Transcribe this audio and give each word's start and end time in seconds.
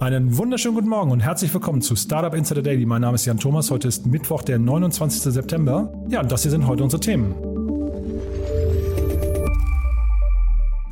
Einen 0.00 0.38
wunderschönen 0.38 0.76
guten 0.76 0.88
Morgen 0.88 1.10
und 1.10 1.18
herzlich 1.18 1.52
willkommen 1.52 1.82
zu 1.82 1.96
Startup 1.96 2.32
Insider 2.32 2.62
Daily. 2.62 2.86
Mein 2.86 3.00
Name 3.00 3.16
ist 3.16 3.26
Jan 3.26 3.38
Thomas. 3.38 3.68
Heute 3.72 3.88
ist 3.88 4.06
Mittwoch, 4.06 4.44
der 4.44 4.60
29. 4.60 5.22
September. 5.22 5.92
Ja, 6.08 6.20
und 6.20 6.30
das 6.30 6.42
hier 6.42 6.52
sind 6.52 6.68
heute 6.68 6.84
unsere 6.84 7.00
Themen. 7.00 7.34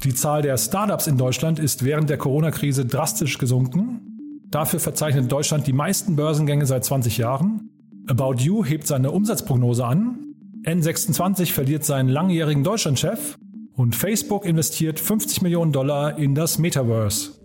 Die 0.03 0.13
Zahl 0.13 0.43
der 0.43 0.59
Startups 0.59 1.07
in 1.07 1.19
Deutschland 1.19 1.61
ist 1.61 1.85
während 1.85 2.11
der 2.11 2.19
Corona-Krise 2.19 2.85
drastisch 2.85 3.39
gesunken. 3.39 4.41
Dafür 4.51 4.81
verzeichnet 4.81 5.31
Deutschland 5.31 5.69
die 5.69 5.73
meisten 5.73 6.17
Börsengänge 6.17 6.67
seit 6.67 6.85
20 6.85 7.17
Jahren. 7.17 7.71
About 8.09 8.35
You 8.39 8.65
hebt 8.65 8.89
seine 8.89 9.13
Umsatzprognose 9.13 9.87
an. 9.87 10.19
N26 10.65 11.53
verliert 11.53 11.85
seinen 11.85 12.09
langjährigen 12.09 12.65
Deutschlandchef. 12.65 13.39
Und 13.73 13.95
Facebook 13.95 14.45
investiert 14.45 14.99
50 14.99 15.43
Millionen 15.43 15.71
Dollar 15.71 16.19
in 16.19 16.35
das 16.35 16.59
Metaverse. 16.59 17.37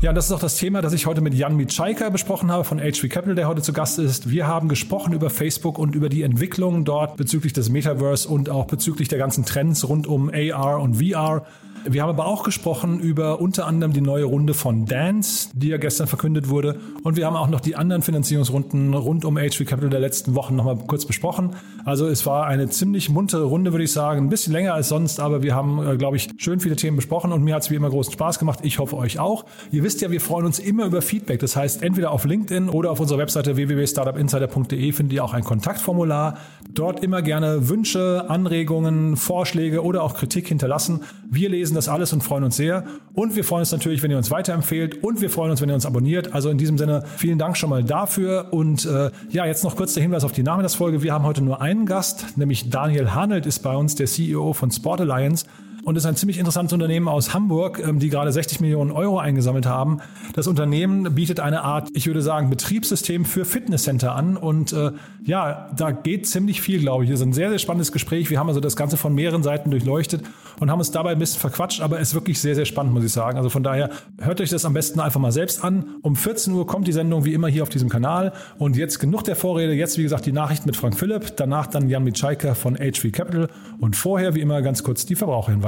Ja, 0.00 0.12
das 0.12 0.26
ist 0.26 0.32
auch 0.32 0.38
das 0.38 0.56
Thema, 0.56 0.80
das 0.80 0.92
ich 0.92 1.06
heute 1.06 1.20
mit 1.20 1.34
Jan 1.34 1.56
Mitschaika 1.56 2.08
besprochen 2.10 2.52
habe 2.52 2.62
von 2.62 2.78
HV 2.78 3.08
Capital, 3.08 3.34
der 3.34 3.48
heute 3.48 3.62
zu 3.62 3.72
Gast 3.72 3.98
ist. 3.98 4.30
Wir 4.30 4.46
haben 4.46 4.68
gesprochen 4.68 5.12
über 5.12 5.28
Facebook 5.28 5.76
und 5.76 5.96
über 5.96 6.08
die 6.08 6.22
Entwicklung 6.22 6.84
dort 6.84 7.16
bezüglich 7.16 7.52
des 7.52 7.68
Metaverse 7.68 8.28
und 8.28 8.48
auch 8.48 8.66
bezüglich 8.66 9.08
der 9.08 9.18
ganzen 9.18 9.44
Trends 9.44 9.88
rund 9.88 10.06
um 10.06 10.30
AR 10.32 10.80
und 10.80 11.02
VR. 11.02 11.44
Wir 11.84 12.02
haben 12.02 12.10
aber 12.10 12.26
auch 12.26 12.42
gesprochen 12.42 13.00
über 13.00 13.40
unter 13.40 13.66
anderem 13.66 13.92
die 13.92 14.00
neue 14.00 14.24
Runde 14.24 14.54
von 14.54 14.86
Dance, 14.86 15.50
die 15.54 15.68
ja 15.68 15.76
gestern 15.76 16.06
verkündet 16.06 16.48
wurde. 16.48 16.80
Und 17.02 17.16
wir 17.16 17.26
haben 17.26 17.36
auch 17.36 17.48
noch 17.48 17.60
die 17.60 17.76
anderen 17.76 18.02
Finanzierungsrunden 18.02 18.94
rund 18.94 19.24
um 19.24 19.36
HV 19.36 19.64
Capital 19.64 19.90
der 19.90 20.00
letzten 20.00 20.34
Wochen 20.34 20.56
nochmal 20.56 20.78
kurz 20.86 21.04
besprochen. 21.04 21.56
Also 21.84 22.06
es 22.06 22.26
war 22.26 22.46
eine 22.46 22.68
ziemlich 22.68 23.10
muntere 23.10 23.44
Runde, 23.44 23.72
würde 23.72 23.84
ich 23.84 23.92
sagen. 23.92 24.26
Ein 24.26 24.28
bisschen 24.28 24.52
länger 24.52 24.74
als 24.74 24.88
sonst, 24.88 25.20
aber 25.20 25.42
wir 25.42 25.54
haben, 25.54 25.86
äh, 25.86 25.96
glaube 25.96 26.16
ich, 26.16 26.28
schön 26.36 26.60
viele 26.60 26.76
Themen 26.76 26.96
besprochen 26.96 27.32
und 27.32 27.42
mir 27.42 27.54
hat 27.54 27.62
es 27.62 27.70
wie 27.70 27.74
immer 27.74 27.90
großen 27.90 28.12
Spaß 28.12 28.38
gemacht. 28.38 28.60
Ich 28.62 28.78
hoffe 28.78 28.96
euch 28.96 29.18
auch. 29.18 29.44
Ihr 29.70 29.82
wisst 29.82 30.00
ja, 30.00 30.10
wir 30.10 30.20
freuen 30.20 30.46
uns 30.46 30.58
immer 30.58 30.86
über 30.86 31.02
Feedback. 31.02 31.40
Das 31.40 31.56
heißt, 31.56 31.82
entweder 31.82 32.10
auf 32.10 32.24
LinkedIn 32.24 32.68
oder 32.68 32.90
auf 32.90 33.00
unserer 33.00 33.18
Webseite 33.18 33.56
www.startupinsider.de 33.56 34.92
findet 34.92 35.14
ihr 35.14 35.24
auch 35.24 35.34
ein 35.34 35.44
Kontaktformular. 35.44 36.38
Dort 36.72 37.02
immer 37.02 37.22
gerne 37.22 37.68
Wünsche, 37.68 38.26
Anregungen, 38.28 39.16
Vorschläge 39.16 39.82
oder 39.82 40.02
auch 40.02 40.14
Kritik 40.14 40.48
hinterlassen. 40.48 41.00
Wir 41.30 41.48
lesen 41.48 41.67
das 41.74 41.88
alles 41.88 42.12
und 42.12 42.22
freuen 42.22 42.44
uns 42.44 42.56
sehr. 42.56 42.84
Und 43.14 43.36
wir 43.36 43.44
freuen 43.44 43.60
uns 43.60 43.72
natürlich, 43.72 44.02
wenn 44.02 44.10
ihr 44.10 44.16
uns 44.16 44.30
weiterempfehlt 44.30 45.02
und 45.02 45.20
wir 45.20 45.30
freuen 45.30 45.50
uns, 45.50 45.60
wenn 45.60 45.68
ihr 45.68 45.74
uns 45.74 45.86
abonniert. 45.86 46.34
Also 46.34 46.50
in 46.50 46.58
diesem 46.58 46.78
Sinne 46.78 47.04
vielen 47.16 47.38
Dank 47.38 47.56
schon 47.56 47.70
mal 47.70 47.84
dafür. 47.84 48.48
Und 48.52 48.84
äh, 48.84 49.10
ja, 49.30 49.46
jetzt 49.46 49.64
noch 49.64 49.76
kurz 49.76 49.94
der 49.94 50.02
Hinweis 50.02 50.24
auf 50.24 50.32
die 50.32 50.42
Nachmittagsfolge. 50.42 51.02
Wir 51.02 51.12
haben 51.12 51.24
heute 51.24 51.42
nur 51.42 51.60
einen 51.60 51.86
Gast, 51.86 52.36
nämlich 52.36 52.70
Daniel 52.70 53.14
Hanelt 53.14 53.46
ist 53.46 53.60
bei 53.60 53.74
uns, 53.74 53.94
der 53.94 54.06
CEO 54.06 54.52
von 54.52 54.70
Sport 54.70 55.00
Alliance 55.00 55.46
und 55.84 55.96
ist 55.96 56.06
ein 56.06 56.16
ziemlich 56.16 56.38
interessantes 56.38 56.72
Unternehmen 56.72 57.08
aus 57.08 57.34
Hamburg, 57.34 57.82
ähm, 57.86 57.98
die 57.98 58.08
gerade 58.08 58.32
60 58.32 58.60
Millionen 58.60 58.90
Euro 58.90 59.18
eingesammelt 59.18 59.66
haben. 59.66 59.98
Das 60.34 60.46
Unternehmen 60.46 61.14
bietet 61.14 61.40
eine 61.40 61.62
Art, 61.62 61.88
ich 61.94 62.06
würde 62.06 62.22
sagen, 62.22 62.50
Betriebssystem 62.50 63.24
für 63.24 63.44
Fitnesscenter 63.44 64.14
an 64.14 64.36
und 64.36 64.72
äh, 64.72 64.92
ja, 65.24 65.70
da 65.76 65.90
geht 65.90 66.26
ziemlich 66.26 66.60
viel, 66.60 66.80
glaube 66.80 67.04
ich. 67.04 67.10
Das 67.10 67.20
ist 67.20 67.26
ein 67.26 67.32
sehr, 67.32 67.50
sehr 67.50 67.58
spannendes 67.58 67.92
Gespräch. 67.92 68.30
Wir 68.30 68.38
haben 68.38 68.48
also 68.48 68.60
das 68.60 68.76
Ganze 68.76 68.96
von 68.96 69.14
mehreren 69.14 69.42
Seiten 69.42 69.70
durchleuchtet 69.70 70.22
und 70.60 70.70
haben 70.70 70.78
uns 70.78 70.90
dabei 70.90 71.12
ein 71.12 71.18
bisschen 71.18 71.40
verquatscht, 71.40 71.80
aber 71.80 72.00
es 72.00 72.08
ist 72.08 72.14
wirklich 72.14 72.40
sehr, 72.40 72.54
sehr 72.54 72.64
spannend, 72.64 72.92
muss 72.92 73.04
ich 73.04 73.12
sagen. 73.12 73.36
Also 73.36 73.50
von 73.50 73.62
daher 73.62 73.90
hört 74.20 74.40
euch 74.40 74.50
das 74.50 74.64
am 74.64 74.74
besten 74.74 75.00
einfach 75.00 75.20
mal 75.20 75.32
selbst 75.32 75.62
an. 75.62 75.96
Um 76.02 76.16
14 76.16 76.52
Uhr 76.52 76.66
kommt 76.66 76.86
die 76.86 76.92
Sendung 76.92 77.24
wie 77.24 77.34
immer 77.34 77.48
hier 77.48 77.62
auf 77.62 77.68
diesem 77.68 77.88
Kanal 77.88 78.32
und 78.58 78.76
jetzt 78.76 78.98
genug 78.98 79.24
der 79.24 79.36
Vorrede. 79.36 79.72
Jetzt, 79.72 79.98
wie 79.98 80.02
gesagt, 80.02 80.26
die 80.26 80.32
Nachricht 80.32 80.66
mit 80.66 80.76
Frank 80.76 80.98
Philipp, 80.98 81.36
danach 81.36 81.66
dann 81.66 81.88
Jan 81.88 82.04
Mitschaiker 82.04 82.54
von 82.54 82.76
HV 82.76 83.12
Capital 83.12 83.48
und 83.78 83.96
vorher, 83.96 84.34
wie 84.34 84.40
immer, 84.40 84.62
ganz 84.62 84.82
kurz 84.82 85.06
die 85.06 85.14
Verbraucherhinweise. 85.14 85.67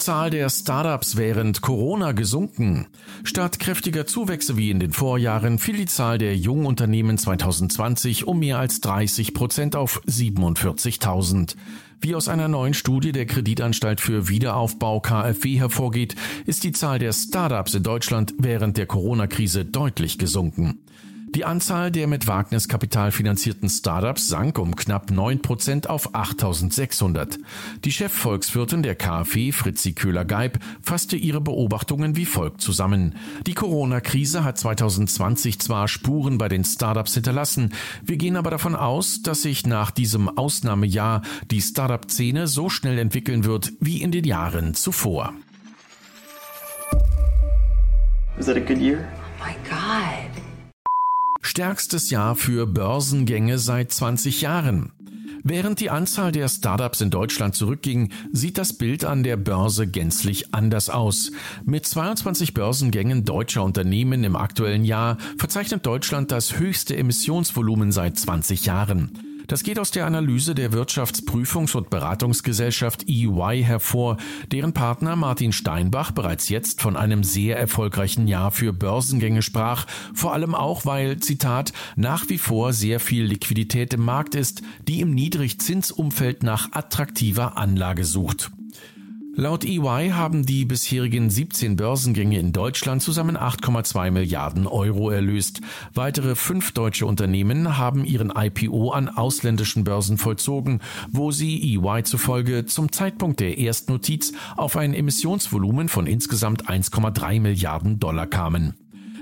Zahl 0.00 0.30
der 0.30 0.48
Startups 0.48 1.16
während 1.16 1.60
Corona 1.60 2.12
gesunken. 2.12 2.86
Statt 3.22 3.60
kräftiger 3.60 4.06
Zuwächse 4.06 4.56
wie 4.56 4.70
in 4.70 4.80
den 4.80 4.92
Vorjahren 4.92 5.58
fiel 5.58 5.76
die 5.76 5.86
Zahl 5.86 6.18
der 6.18 6.36
jungen 6.36 6.66
Unternehmen 6.66 7.18
2020 7.18 8.26
um 8.26 8.38
mehr 8.38 8.58
als 8.58 8.80
30 8.80 9.34
Prozent 9.34 9.76
auf 9.76 10.02
47.000. 10.06 11.54
Wie 12.00 12.14
aus 12.14 12.28
einer 12.28 12.48
neuen 12.48 12.72
Studie 12.72 13.12
der 13.12 13.26
Kreditanstalt 13.26 14.00
für 14.00 14.28
Wiederaufbau 14.28 15.00
KfW 15.00 15.58
hervorgeht, 15.58 16.16
ist 16.46 16.64
die 16.64 16.72
Zahl 16.72 16.98
der 16.98 17.12
Startups 17.12 17.74
in 17.74 17.82
Deutschland 17.82 18.32
während 18.38 18.78
der 18.78 18.86
Corona-Krise 18.86 19.66
deutlich 19.66 20.16
gesunken. 20.16 20.80
Die 21.34 21.44
Anzahl 21.44 21.92
der 21.92 22.08
mit 22.08 22.26
Wagniskapital 22.26 23.12
finanzierten 23.12 23.68
Startups 23.68 24.26
sank 24.26 24.58
um 24.58 24.74
knapp 24.74 25.10
9% 25.10 25.86
auf 25.86 26.12
8600. 26.12 27.38
Die 27.84 27.92
Chefvolkswirtin 27.92 28.82
der 28.82 28.96
KfW, 28.96 29.52
Fritzi 29.52 29.92
Köhler-Geib, 29.92 30.58
fasste 30.82 31.16
ihre 31.16 31.40
Beobachtungen 31.40 32.16
wie 32.16 32.26
folgt 32.26 32.60
zusammen. 32.60 33.14
Die 33.46 33.54
Corona-Krise 33.54 34.42
hat 34.42 34.58
2020 34.58 35.60
zwar 35.60 35.86
Spuren 35.86 36.36
bei 36.36 36.48
den 36.48 36.64
Startups 36.64 37.14
hinterlassen, 37.14 37.74
wir 38.02 38.16
gehen 38.16 38.34
aber 38.36 38.50
davon 38.50 38.74
aus, 38.74 39.22
dass 39.22 39.42
sich 39.42 39.64
nach 39.66 39.92
diesem 39.92 40.28
Ausnahmejahr 40.28 41.22
die 41.52 41.62
Startup-Szene 41.62 42.48
so 42.48 42.68
schnell 42.68 42.98
entwickeln 42.98 43.44
wird 43.44 43.72
wie 43.78 44.02
in 44.02 44.10
den 44.10 44.24
Jahren 44.24 44.74
zuvor. 44.74 45.32
Was 48.36 48.46
that 48.46 48.56
a 48.56 48.60
good 48.60 48.78
year? 48.78 49.06
Oh 49.38 49.44
my 49.44 49.54
God. 49.68 50.49
Stärkstes 51.40 52.10
Jahr 52.10 52.36
für 52.36 52.66
Börsengänge 52.66 53.58
seit 53.58 53.92
20 53.92 54.42
Jahren. 54.42 54.92
Während 55.42 55.80
die 55.80 55.88
Anzahl 55.88 56.32
der 56.32 56.48
Startups 56.48 57.00
in 57.00 57.10
Deutschland 57.10 57.54
zurückging, 57.54 58.10
sieht 58.30 58.58
das 58.58 58.74
Bild 58.74 59.04
an 59.04 59.22
der 59.22 59.36
Börse 59.38 59.86
gänzlich 59.86 60.54
anders 60.54 60.90
aus. 60.90 61.32
Mit 61.64 61.86
22 61.86 62.52
Börsengängen 62.52 63.24
deutscher 63.24 63.64
Unternehmen 63.64 64.22
im 64.22 64.36
aktuellen 64.36 64.84
Jahr 64.84 65.16
verzeichnet 65.38 65.86
Deutschland 65.86 66.30
das 66.30 66.58
höchste 66.58 66.96
Emissionsvolumen 66.96 67.90
seit 67.90 68.18
20 68.18 68.66
Jahren. 68.66 69.29
Das 69.50 69.64
geht 69.64 69.80
aus 69.80 69.90
der 69.90 70.06
Analyse 70.06 70.54
der 70.54 70.70
Wirtschaftsprüfungs- 70.70 71.76
und 71.76 71.90
Beratungsgesellschaft 71.90 73.08
EY 73.08 73.64
hervor, 73.64 74.16
deren 74.52 74.72
Partner 74.72 75.16
Martin 75.16 75.50
Steinbach 75.50 76.12
bereits 76.12 76.48
jetzt 76.50 76.80
von 76.80 76.96
einem 76.96 77.24
sehr 77.24 77.58
erfolgreichen 77.58 78.28
Jahr 78.28 78.52
für 78.52 78.72
Börsengänge 78.72 79.42
sprach, 79.42 79.88
vor 80.14 80.34
allem 80.34 80.54
auch, 80.54 80.86
weil, 80.86 81.18
Zitat, 81.18 81.72
nach 81.96 82.28
wie 82.28 82.38
vor 82.38 82.72
sehr 82.72 83.00
viel 83.00 83.24
Liquidität 83.24 83.92
im 83.92 84.04
Markt 84.04 84.36
ist, 84.36 84.62
die 84.86 85.00
im 85.00 85.16
Niedrigzinsumfeld 85.16 86.44
nach 86.44 86.70
attraktiver 86.70 87.56
Anlage 87.56 88.04
sucht. 88.04 88.52
Laut 89.36 89.64
EY 89.64 90.10
haben 90.10 90.44
die 90.44 90.64
bisherigen 90.64 91.30
17 91.30 91.76
Börsengänge 91.76 92.38
in 92.38 92.52
Deutschland 92.52 93.00
zusammen 93.00 93.36
8,2 93.36 94.10
Milliarden 94.10 94.66
Euro 94.66 95.10
erlöst. 95.10 95.60
Weitere 95.94 96.34
fünf 96.34 96.72
deutsche 96.72 97.06
Unternehmen 97.06 97.78
haben 97.78 98.04
ihren 98.04 98.32
IPO 98.36 98.90
an 98.90 99.08
ausländischen 99.08 99.84
Börsen 99.84 100.18
vollzogen, 100.18 100.80
wo 101.10 101.30
sie 101.30 101.76
EY 101.76 102.02
zufolge 102.02 102.66
zum 102.66 102.90
Zeitpunkt 102.90 103.38
der 103.38 103.56
Erstnotiz 103.56 104.32
auf 104.56 104.76
ein 104.76 104.94
Emissionsvolumen 104.94 105.88
von 105.88 106.06
insgesamt 106.06 106.68
1,3 106.68 107.40
Milliarden 107.40 108.00
Dollar 108.00 108.26
kamen. 108.26 108.74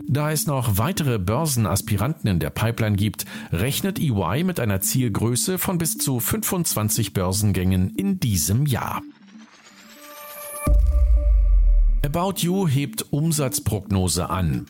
Da 0.09 0.33
es 0.33 0.47
noch 0.47 0.79
weitere 0.79 1.19
Börsenaspiranten 1.19 2.31
in 2.31 2.39
der 2.39 2.49
Pipeline 2.49 2.97
gibt, 2.97 3.27
rechnet 3.53 3.99
EY 3.99 4.43
mit 4.43 4.59
einer 4.59 4.81
Zielgröße 4.81 5.59
von 5.59 5.77
bis 5.77 5.99
zu 5.99 6.19
25 6.19 7.13
Börsengängen 7.13 7.91
in 7.95 8.19
diesem 8.19 8.65
Jahr. 8.65 9.03
About 12.05 12.35
You 12.39 12.69
hebt 12.69 13.13
Umsatzprognose 13.13 14.31
an. 14.31 14.67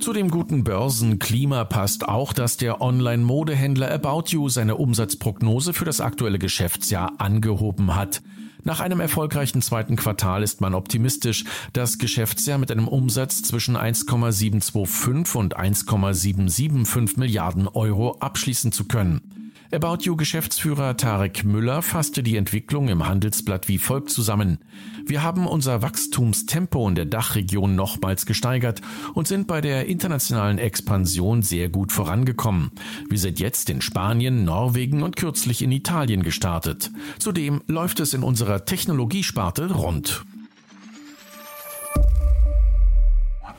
Zu 0.00 0.12
dem 0.12 0.30
guten 0.30 0.64
Börsenklima 0.64 1.64
passt 1.64 2.08
auch, 2.08 2.32
dass 2.32 2.56
der 2.56 2.80
Online-Modehändler 2.80 3.90
About 3.92 4.30
You 4.30 4.48
seine 4.48 4.76
Umsatzprognose 4.76 5.72
für 5.72 5.84
das 5.84 6.00
aktuelle 6.00 6.40
Geschäftsjahr 6.40 7.12
angehoben 7.18 7.94
hat. 7.94 8.20
Nach 8.64 8.80
einem 8.80 8.98
erfolgreichen 8.98 9.62
zweiten 9.62 9.94
Quartal 9.94 10.42
ist 10.42 10.60
man 10.60 10.74
optimistisch, 10.74 11.44
das 11.72 11.98
Geschäftsjahr 11.98 12.58
mit 12.58 12.72
einem 12.72 12.88
Umsatz 12.88 13.42
zwischen 13.42 13.76
1,725 13.76 15.36
und 15.36 15.56
1,775 15.56 17.16
Milliarden 17.16 17.68
Euro 17.68 18.16
abschließen 18.18 18.72
zu 18.72 18.86
können. 18.86 19.39
About 19.72 19.98
You 20.00 20.16
Geschäftsführer 20.16 20.96
Tarek 20.96 21.44
Müller 21.44 21.80
fasste 21.82 22.24
die 22.24 22.36
Entwicklung 22.36 22.88
im 22.88 23.06
Handelsblatt 23.06 23.68
wie 23.68 23.78
folgt 23.78 24.10
zusammen. 24.10 24.58
Wir 25.06 25.22
haben 25.22 25.46
unser 25.46 25.80
Wachstumstempo 25.80 26.88
in 26.88 26.96
der 26.96 27.04
Dachregion 27.04 27.76
nochmals 27.76 28.26
gesteigert 28.26 28.80
und 29.14 29.28
sind 29.28 29.46
bei 29.46 29.60
der 29.60 29.86
internationalen 29.86 30.58
Expansion 30.58 31.42
sehr 31.42 31.68
gut 31.68 31.92
vorangekommen. 31.92 32.72
Wir 33.08 33.18
sind 33.18 33.38
jetzt 33.38 33.70
in 33.70 33.80
Spanien, 33.80 34.44
Norwegen 34.44 35.04
und 35.04 35.14
kürzlich 35.14 35.62
in 35.62 35.70
Italien 35.70 36.24
gestartet. 36.24 36.90
Zudem 37.20 37.62
läuft 37.68 38.00
es 38.00 38.12
in 38.12 38.24
unserer 38.24 38.64
Technologiesparte 38.64 39.72
rund. 39.72 40.24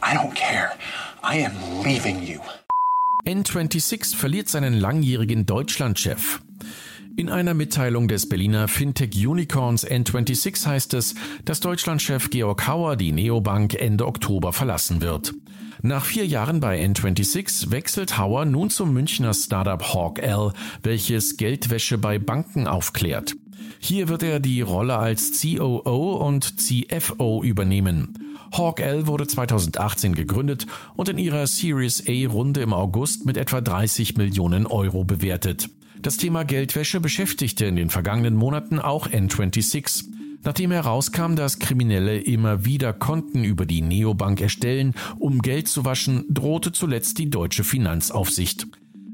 I 0.03 0.17
don't 0.17 0.33
care. 0.35 0.71
I 1.23 1.45
am 1.45 1.53
leaving 1.85 2.21
you. 2.21 2.41
N26 3.25 4.15
verliert 4.15 4.49
seinen 4.49 4.73
langjährigen 4.73 5.45
Deutschlandchef. 5.45 6.41
In 7.17 7.29
einer 7.29 7.53
Mitteilung 7.53 8.07
des 8.07 8.27
Berliner 8.27 8.67
Fintech-Unicorns 8.67 9.85
N26 9.85 10.65
heißt 10.65 10.93
es, 10.95 11.13
dass 11.45 11.59
Deutschlandchef 11.59 12.31
Georg 12.31 12.67
Hauer 12.67 12.95
die 12.95 13.11
Neobank 13.11 13.75
Ende 13.75 14.07
Oktober 14.07 14.53
verlassen 14.53 15.01
wird. 15.01 15.33
Nach 15.83 16.05
vier 16.05 16.25
Jahren 16.25 16.59
bei 16.59 16.83
N26 16.83 17.69
wechselt 17.69 18.17
Hauer 18.17 18.45
nun 18.45 18.71
zum 18.71 18.93
Münchner 18.93 19.33
Startup 19.33 19.93
Hawk 19.93 20.19
L, 20.19 20.53
welches 20.81 21.37
Geldwäsche 21.37 21.99
bei 21.99 22.17
Banken 22.17 22.65
aufklärt. 22.65 23.35
Hier 23.79 24.07
wird 24.07 24.23
er 24.23 24.39
die 24.39 24.61
Rolle 24.61 24.97
als 24.97 25.41
COO 25.41 26.15
und 26.25 26.59
CFO 26.59 27.43
übernehmen. 27.43 28.20
Hawk 28.51 28.79
L 28.81 29.07
wurde 29.07 29.27
2018 29.27 30.13
gegründet 30.13 30.67
und 30.95 31.09
in 31.09 31.17
ihrer 31.17 31.47
Series 31.47 32.03
A 32.07 32.27
Runde 32.27 32.61
im 32.61 32.73
August 32.73 33.25
mit 33.25 33.37
etwa 33.37 33.61
30 33.61 34.17
Millionen 34.17 34.65
Euro 34.65 35.03
bewertet. 35.03 35.69
Das 36.01 36.17
Thema 36.17 36.43
Geldwäsche 36.43 36.99
beschäftigte 36.99 37.65
in 37.65 37.75
den 37.75 37.89
vergangenen 37.89 38.35
Monaten 38.35 38.79
auch 38.79 39.07
N26. 39.07 40.05
Nachdem 40.43 40.71
herauskam, 40.71 41.35
dass 41.35 41.59
Kriminelle 41.59 42.17
immer 42.19 42.65
wieder 42.65 42.93
Konten 42.93 43.43
über 43.43 43.67
die 43.67 43.81
Neobank 43.81 44.41
erstellen, 44.41 44.95
um 45.19 45.43
Geld 45.43 45.67
zu 45.67 45.85
waschen, 45.85 46.25
drohte 46.29 46.71
zuletzt 46.71 47.19
die 47.19 47.29
deutsche 47.29 47.63
Finanzaufsicht. 47.63 48.67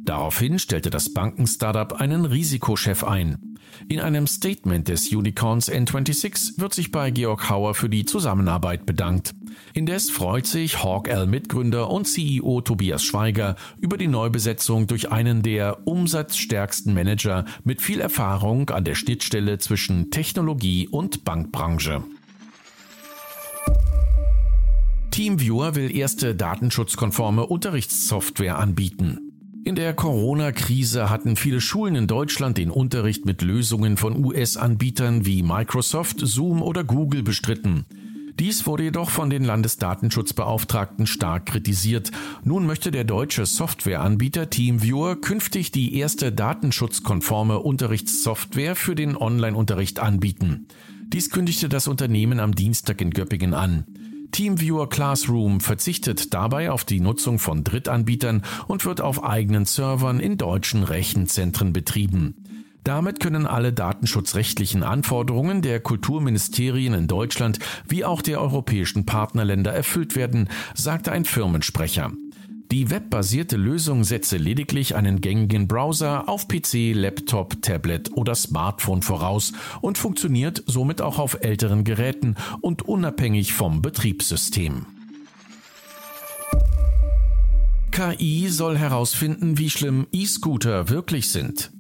Daraufhin 0.08 0.58
stellte 0.58 0.90
das 0.90 1.14
Banken-Startup 1.14 1.92
einen 1.92 2.24
Risikochef 2.24 3.04
ein. 3.04 3.58
In 3.90 4.00
einem 4.00 4.26
Statement 4.26 4.88
des 4.88 5.12
Unicorns 5.12 5.70
N26 5.70 6.62
wird 6.62 6.74
sich 6.74 6.92
bei 6.92 7.12
Georg 7.12 7.50
Hauer 7.50 7.76
für 7.76 7.90
die 7.90 8.06
Zusammenarbeit 8.06 8.86
bedankt. 8.86 9.36
Indes 9.74 10.10
freut 10.10 10.48
sich 10.48 10.82
Hawk 10.82 11.10
L 11.10 11.28
Mitgründer 11.28 11.90
und 11.90 12.08
CEO 12.08 12.62
Tobias 12.62 13.04
Schweiger 13.04 13.58
über 13.82 13.98
die 13.98 14.08
Neubesetzung 14.08 14.88
durch 14.88 15.12
einen 15.12 15.42
der 15.42 15.86
umsatzstärksten 15.86 16.94
Manager 16.94 17.44
mit 17.66 17.82
viel 17.82 18.00
Erfahrung 18.00 18.70
an 18.70 18.86
der 18.86 18.96
Schnittstelle 18.96 19.58
zwischen 19.58 20.10
Technologie 20.10 20.88
und 20.88 21.26
Bankbranche. 21.26 22.02
TeamViewer 25.12 25.76
will 25.76 25.94
erste 25.94 26.34
datenschutzkonforme 26.34 27.46
Unterrichtssoftware 27.46 28.58
anbieten. 28.58 29.27
In 29.68 29.76
der 29.76 29.94
Corona-Krise 29.94 31.10
hatten 31.10 31.36
viele 31.36 31.60
Schulen 31.60 31.96
in 31.96 32.08
Deutschland 32.08 32.58
den 32.58 32.72
Unterricht 32.72 33.26
mit 33.26 33.42
Lösungen 33.42 33.98
von 33.98 34.24
US-Anbietern 34.24 35.26
wie 35.26 35.44
Microsoft, 35.44 36.22
Zoom 36.22 36.62
oder 36.62 36.86
Google 36.86 37.22
bestritten. 37.22 37.86
Dies 38.40 38.66
wurde 38.66 38.84
jedoch 38.84 39.10
von 39.10 39.30
den 39.30 39.44
Landesdatenschutzbeauftragten 39.44 41.06
stark 41.06 41.48
kritisiert. 41.48 42.12
Nun 42.46 42.66
möchte 42.66 42.92
der 42.92 43.04
deutsche 43.04 43.46
Softwareanbieter 43.46 44.50
TeamViewer 44.50 45.20
künftig 45.20 45.74
die 45.74 45.96
erste 45.98 46.32
datenschutzkonforme 46.32 47.60
Unterrichtssoftware 47.60 48.74
für 48.74 48.96
den 48.96 49.18
Online-Unterricht 49.18 50.00
anbieten. 50.00 50.68
Dies 51.08 51.30
kündigte 51.30 51.68
das 51.68 51.90
Unternehmen 51.90 52.40
am 52.40 52.56
Dienstag 52.56 53.02
in 53.02 53.10
Göppingen 53.10 53.54
an. 53.54 53.84
TeamViewer 54.32 54.90
Classroom 54.90 55.60
verzichtet 55.60 56.34
dabei 56.34 56.72
auf 56.72 56.84
die 56.84 57.00
Nutzung 57.00 57.40
von 57.40 57.64
Drittanbietern 57.64 58.44
und 58.68 58.86
wird 58.86 59.02
auf 59.02 59.24
eigenen 59.24 59.66
Servern 59.66 60.20
in 60.20 60.38
deutschen 60.38 60.84
Rechenzentren 60.84 61.74
betrieben. 61.74 62.36
Damit 62.84 63.20
können 63.20 63.46
alle 63.46 63.74
datenschutzrechtlichen 63.74 64.82
Anforderungen 64.82 65.62
der 65.62 65.82
Kulturministerien 65.82 66.94
in 66.94 67.08
Deutschland 67.08 67.60
wie 67.86 68.06
auch 68.06 68.22
der 68.22 68.40
europäischen 68.40 69.06
Partnerländer 69.06 69.74
erfüllt 69.74 70.16
werden, 70.16 70.50
sagte 70.74 71.12
ein 71.12 71.26
Firmensprecher. 71.26 72.14
Die 72.72 72.90
webbasierte 72.90 73.56
Lösung 73.56 74.04
setze 74.04 74.36
lediglich 74.36 74.96
einen 74.96 75.22
gängigen 75.22 75.70
Browser 75.70 76.28
auf 76.28 76.50
PC, 76.50 76.94
Laptop, 76.94 77.62
Tablet 77.62 78.12
oder 78.12 78.36
Smartphone 78.36 79.02
voraus 79.02 79.54
und 79.80 79.98
funktioniert 79.98 80.64
somit 80.66 81.02
auch 81.02 81.18
auf 81.18 81.38
älteren 81.42 81.86
Geräten 81.86 82.36
und 82.60 82.82
unabhängig 82.82 83.54
vom 83.54 83.82
Betriebssystem. 83.82 84.86
KI 87.92 88.50
soll 88.50 88.78
herausfinden, 88.78 89.58
wie 89.58 89.70
schlimm 89.70 90.06
E-Scooter 90.12 90.90
wirklich 90.90 91.30
sind. 91.30 91.72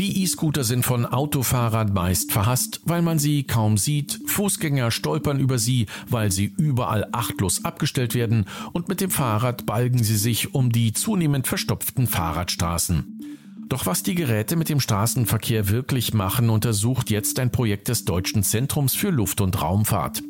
Die 0.00 0.22
E-Scooter 0.22 0.64
sind 0.64 0.86
von 0.86 1.04
Autofahrern 1.04 1.92
meist 1.92 2.32
verhasst, 2.32 2.80
weil 2.86 3.02
man 3.02 3.18
sie 3.18 3.42
kaum 3.42 3.76
sieht, 3.76 4.18
Fußgänger 4.28 4.90
stolpern 4.90 5.38
über 5.38 5.58
sie, 5.58 5.88
weil 6.08 6.32
sie 6.32 6.46
überall 6.56 7.06
achtlos 7.12 7.66
abgestellt 7.66 8.14
werden 8.14 8.46
und 8.72 8.88
mit 8.88 9.02
dem 9.02 9.10
Fahrrad 9.10 9.66
balgen 9.66 10.02
sie 10.02 10.16
sich 10.16 10.54
um 10.54 10.72
die 10.72 10.94
zunehmend 10.94 11.46
verstopften 11.46 12.06
Fahrradstraßen. 12.06 13.20
Doch 13.68 13.84
was 13.84 14.02
die 14.02 14.14
Geräte 14.14 14.56
mit 14.56 14.70
dem 14.70 14.80
Straßenverkehr 14.80 15.68
wirklich 15.68 16.14
machen, 16.14 16.48
untersucht 16.48 17.10
jetzt 17.10 17.38
ein 17.38 17.52
Projekt 17.52 17.88
des 17.88 18.06
Deutschen 18.06 18.42
Zentrums 18.42 18.94
für 18.94 19.10
Luft- 19.10 19.42
und 19.42 19.60
Raumfahrt. 19.60 20.22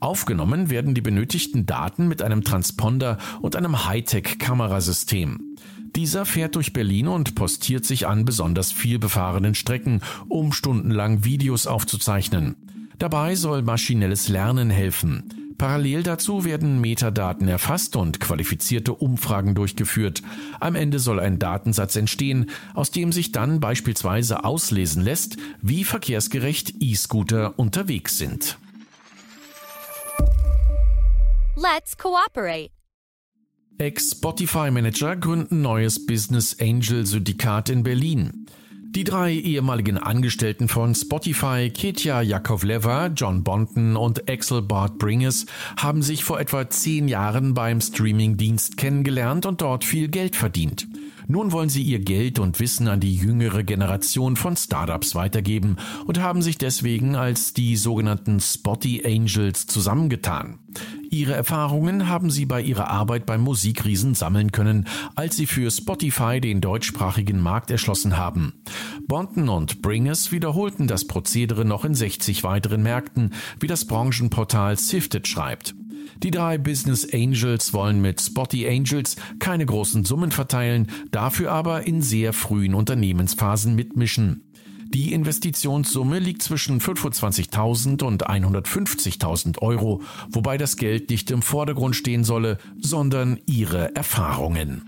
Aufgenommen 0.00 0.68
werden 0.68 0.96
die 0.96 1.00
benötigten 1.00 1.64
Daten 1.64 2.08
mit 2.08 2.22
einem 2.22 2.42
Transponder 2.42 3.18
und 3.40 3.54
einem 3.54 3.86
Hightech-Kamerasystem. 3.86 5.38
Dieser 5.94 6.24
fährt 6.24 6.54
durch 6.54 6.72
Berlin 6.72 7.08
und 7.08 7.34
postiert 7.34 7.84
sich 7.84 8.06
an 8.06 8.24
besonders 8.24 8.72
viel 8.72 8.98
befahrenen 8.98 9.54
Strecken, 9.54 10.00
um 10.28 10.52
stundenlang 10.52 11.24
Videos 11.24 11.66
aufzuzeichnen. 11.66 12.56
Dabei 12.98 13.34
soll 13.34 13.62
maschinelles 13.62 14.28
Lernen 14.28 14.70
helfen. 14.70 15.54
Parallel 15.58 16.02
dazu 16.02 16.44
werden 16.44 16.80
Metadaten 16.80 17.46
erfasst 17.46 17.94
und 17.94 18.18
qualifizierte 18.18 18.94
Umfragen 18.94 19.54
durchgeführt. 19.54 20.22
Am 20.58 20.74
Ende 20.74 20.98
soll 20.98 21.20
ein 21.20 21.38
Datensatz 21.38 21.94
entstehen, 21.94 22.50
aus 22.74 22.90
dem 22.90 23.12
sich 23.12 23.30
dann 23.30 23.60
beispielsweise 23.60 24.44
auslesen 24.44 25.04
lässt, 25.04 25.36
wie 25.60 25.84
verkehrsgerecht 25.84 26.74
E-Scooter 26.80 27.58
unterwegs 27.58 28.18
sind. 28.18 28.58
Let's 31.54 31.96
cooperate. 31.96 32.70
Ex-Spotify-Manager 33.82 35.16
gründen 35.16 35.60
neues 35.60 36.06
Business 36.06 36.56
Angel 36.60 37.04
Syndikat 37.04 37.68
in 37.68 37.82
Berlin. 37.82 38.46
Die 38.94 39.02
drei 39.02 39.32
ehemaligen 39.32 39.98
Angestellten 39.98 40.68
von 40.68 40.94
Spotify, 40.94 41.68
Ketja 41.68 42.22
Jakovleva, 42.22 43.08
John 43.08 43.42
Bonton 43.42 43.96
und 43.96 44.30
Axel 44.30 44.62
Bart 44.62 44.98
Bringers, 44.98 45.46
haben 45.76 46.02
sich 46.02 46.22
vor 46.22 46.38
etwa 46.38 46.70
zehn 46.70 47.08
Jahren 47.08 47.54
beim 47.54 47.80
Streamingdienst 47.80 48.76
kennengelernt 48.76 49.46
und 49.46 49.62
dort 49.62 49.84
viel 49.84 50.06
Geld 50.06 50.36
verdient. 50.36 50.86
Nun 51.32 51.50
wollen 51.50 51.70
sie 51.70 51.80
ihr 51.80 51.98
Geld 51.98 52.38
und 52.38 52.60
Wissen 52.60 52.88
an 52.88 53.00
die 53.00 53.16
jüngere 53.16 53.62
Generation 53.62 54.36
von 54.36 54.54
Startups 54.54 55.14
weitergeben 55.14 55.78
und 56.04 56.20
haben 56.20 56.42
sich 56.42 56.58
deswegen 56.58 57.16
als 57.16 57.54
die 57.54 57.76
sogenannten 57.76 58.38
Spotty 58.38 59.02
Angels 59.02 59.66
zusammengetan. 59.66 60.58
Ihre 61.08 61.32
Erfahrungen 61.32 62.06
haben 62.06 62.30
sie 62.30 62.44
bei 62.44 62.60
ihrer 62.60 62.88
Arbeit 62.88 63.24
beim 63.24 63.40
Musikriesen 63.40 64.12
sammeln 64.12 64.52
können, 64.52 64.86
als 65.14 65.38
sie 65.38 65.46
für 65.46 65.70
Spotify 65.70 66.38
den 66.38 66.60
deutschsprachigen 66.60 67.40
Markt 67.40 67.70
erschlossen 67.70 68.18
haben. 68.18 68.52
Bonton 69.06 69.48
und 69.48 69.80
Bringers 69.80 70.32
wiederholten 70.32 70.86
das 70.86 71.06
Prozedere 71.06 71.64
noch 71.64 71.86
in 71.86 71.94
60 71.94 72.44
weiteren 72.44 72.82
Märkten, 72.82 73.32
wie 73.58 73.68
das 73.68 73.86
Branchenportal 73.86 74.76
Sifted 74.76 75.26
schreibt. 75.26 75.74
Die 76.22 76.30
drei 76.30 76.56
Business 76.56 77.06
Angels 77.12 77.72
wollen 77.72 78.00
mit 78.00 78.20
Spotty 78.20 78.68
Angels 78.68 79.16
keine 79.40 79.66
großen 79.66 80.04
Summen 80.04 80.30
verteilen, 80.30 80.88
dafür 81.10 81.50
aber 81.50 81.86
in 81.86 82.00
sehr 82.00 82.32
frühen 82.32 82.74
Unternehmensphasen 82.74 83.74
mitmischen. 83.74 84.44
Die 84.94 85.12
Investitionssumme 85.14 86.18
liegt 86.18 86.42
zwischen 86.42 86.80
25.000 86.80 88.04
und 88.04 88.28
150.000 88.28 89.58
Euro, 89.60 90.02
wobei 90.28 90.58
das 90.58 90.76
Geld 90.76 91.10
nicht 91.10 91.30
im 91.30 91.42
Vordergrund 91.42 91.96
stehen 91.96 92.24
solle, 92.24 92.58
sondern 92.78 93.40
ihre 93.46 93.96
Erfahrungen. 93.96 94.82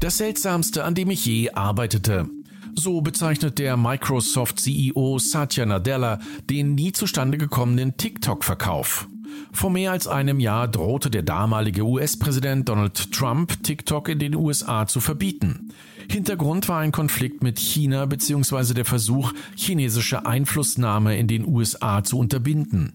Das 0.00 0.18
Seltsamste, 0.18 0.84
an 0.84 0.94
dem 0.94 1.08
ich 1.08 1.24
je 1.24 1.50
arbeitete. 1.50 2.28
So 2.76 3.00
bezeichnet 3.00 3.58
der 3.58 3.76
Microsoft-CEO 3.76 5.18
Satya 5.18 5.64
Nadella 5.64 6.18
den 6.50 6.74
nie 6.74 6.92
zustande 6.92 7.38
gekommenen 7.38 7.96
TikTok-Verkauf. 7.96 9.08
Vor 9.52 9.70
mehr 9.70 9.92
als 9.92 10.06
einem 10.06 10.40
Jahr 10.40 10.68
drohte 10.68 11.10
der 11.10 11.22
damalige 11.22 11.82
US-Präsident 11.84 12.68
Donald 12.68 13.12
Trump, 13.12 13.62
TikTok 13.62 14.08
in 14.08 14.18
den 14.18 14.34
USA 14.34 14.86
zu 14.86 15.00
verbieten. 15.00 15.70
Hintergrund 16.10 16.68
war 16.68 16.80
ein 16.80 16.92
Konflikt 16.92 17.42
mit 17.42 17.58
China 17.58 18.06
bzw. 18.06 18.74
der 18.74 18.84
Versuch, 18.84 19.32
chinesische 19.56 20.26
Einflussnahme 20.26 21.16
in 21.16 21.28
den 21.28 21.46
USA 21.46 22.02
zu 22.04 22.18
unterbinden. 22.18 22.92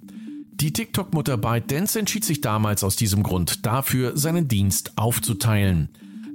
Die 0.52 0.74
TikTok-Mutter 0.74 1.38
ByteDance 1.38 1.98
entschied 1.98 2.26
sich 2.26 2.42
damals 2.42 2.84
aus 2.84 2.98
diesem 2.98 3.24
Grund 3.24 3.66
dafür, 3.66 4.18
seinen 4.18 4.50
Dienst 4.50 4.98
aufzuteilen. 4.98 5.90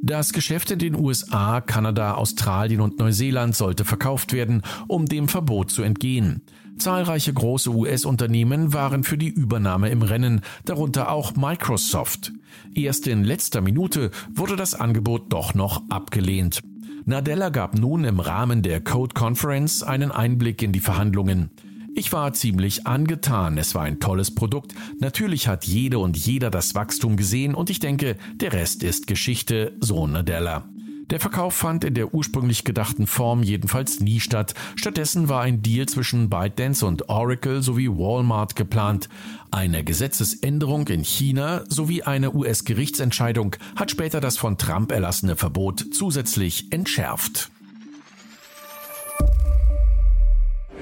Das 0.07 0.35
Geschäft 0.35 0.71
in 0.71 0.79
den 0.79 0.97
USA, 0.97 1.63
Kanada, 1.63 2.13
Australien 2.13 2.83
und 2.83 2.99
Neuseeland 2.99 3.57
sollte 3.57 3.87
verkauft 3.87 4.35
werden, 4.35 4.61
um 4.87 5.07
dem 5.07 5.29
Verbot 5.29 5.71
zu 5.71 5.83
entgehen. 5.83 6.43
Zahlreiche 6.77 7.33
große 7.33 7.71
US-Unternehmen 7.71 8.75
waren 8.75 9.03
für 9.03 9.17
die 9.17 9.31
Übernahme 9.31 9.89
im 9.89 10.03
Rennen, 10.03 10.43
darunter 10.67 11.11
auch 11.11 11.37
Microsoft. 11.37 12.33
Erst 12.75 13.07
in 13.07 13.25
letzter 13.25 13.63
Minute 13.63 14.11
wurde 14.31 14.57
das 14.57 14.75
Angebot 14.75 15.33
doch 15.33 15.55
noch 15.55 15.89
abgelehnt. 15.89 16.61
Nadella 17.07 17.49
gab 17.49 17.79
nun 17.79 18.05
im 18.05 18.21
Rahmen 18.21 18.61
der 18.61 18.83
Code 18.83 19.15
Conference 19.15 19.83
einen 19.83 20.13
Einblick 20.13 20.63
in 20.63 20.73
die 20.73 20.81
Verhandlungen. 20.81 21.49
Ich 21.97 22.13
war 22.13 22.33
ziemlich 22.33 22.89
angetan. 22.89 23.57
Es 23.57 23.77
war 23.77 23.83
ein 23.83 24.01
tolles 24.01 24.35
Produkt. 24.35 24.75
Natürlich 24.99 25.47
hat 25.47 25.65
jede 25.65 26.01
und 26.01 26.17
jeder 26.17 26.51
das 26.51 26.75
Wachstum 26.75 27.17
gesehen 27.17 27.55
und 27.55 27.71
ich 27.71 27.79
denke, 27.79 28.17
der 28.35 28.53
Rest 28.53 28.83
ist 28.83 29.07
Geschichte, 29.07 29.73
so 29.81 30.07
Nadella. 30.07 30.69
Der 31.11 31.21
Verkauf 31.21 31.55
fand 31.55 31.85
in 31.85 31.95
der 31.95 32.13
ursprünglich 32.13 32.65
gedachten 32.65 33.07
Form 33.07 33.45
jedenfalls 33.45 34.01
nie 34.01 34.19
statt. 34.19 34.55
Stattdessen 34.75 35.29
war 35.29 35.43
ein 35.43 35.63
Deal 35.63 35.87
zwischen 35.87 36.31
ByteDance 36.31 36.85
und 36.85 37.09
Oracle 37.09 37.63
sowie 37.63 37.89
Walmart 37.89 38.57
geplant. 38.57 39.09
Eine 39.53 39.85
Gesetzesänderung 39.85 40.89
in 40.89 41.05
China 41.05 41.63
sowie 41.69 42.03
eine 42.03 42.35
US-Gerichtsentscheidung 42.35 43.55
hat 43.77 43.93
später 43.93 44.21
das 44.21 44.37
von 44.37 44.59
Trump 44.59 44.91
erlassene 44.91 45.37
Verbot 45.37 45.85
zusätzlich 45.93 46.73
entschärft. 46.73 47.51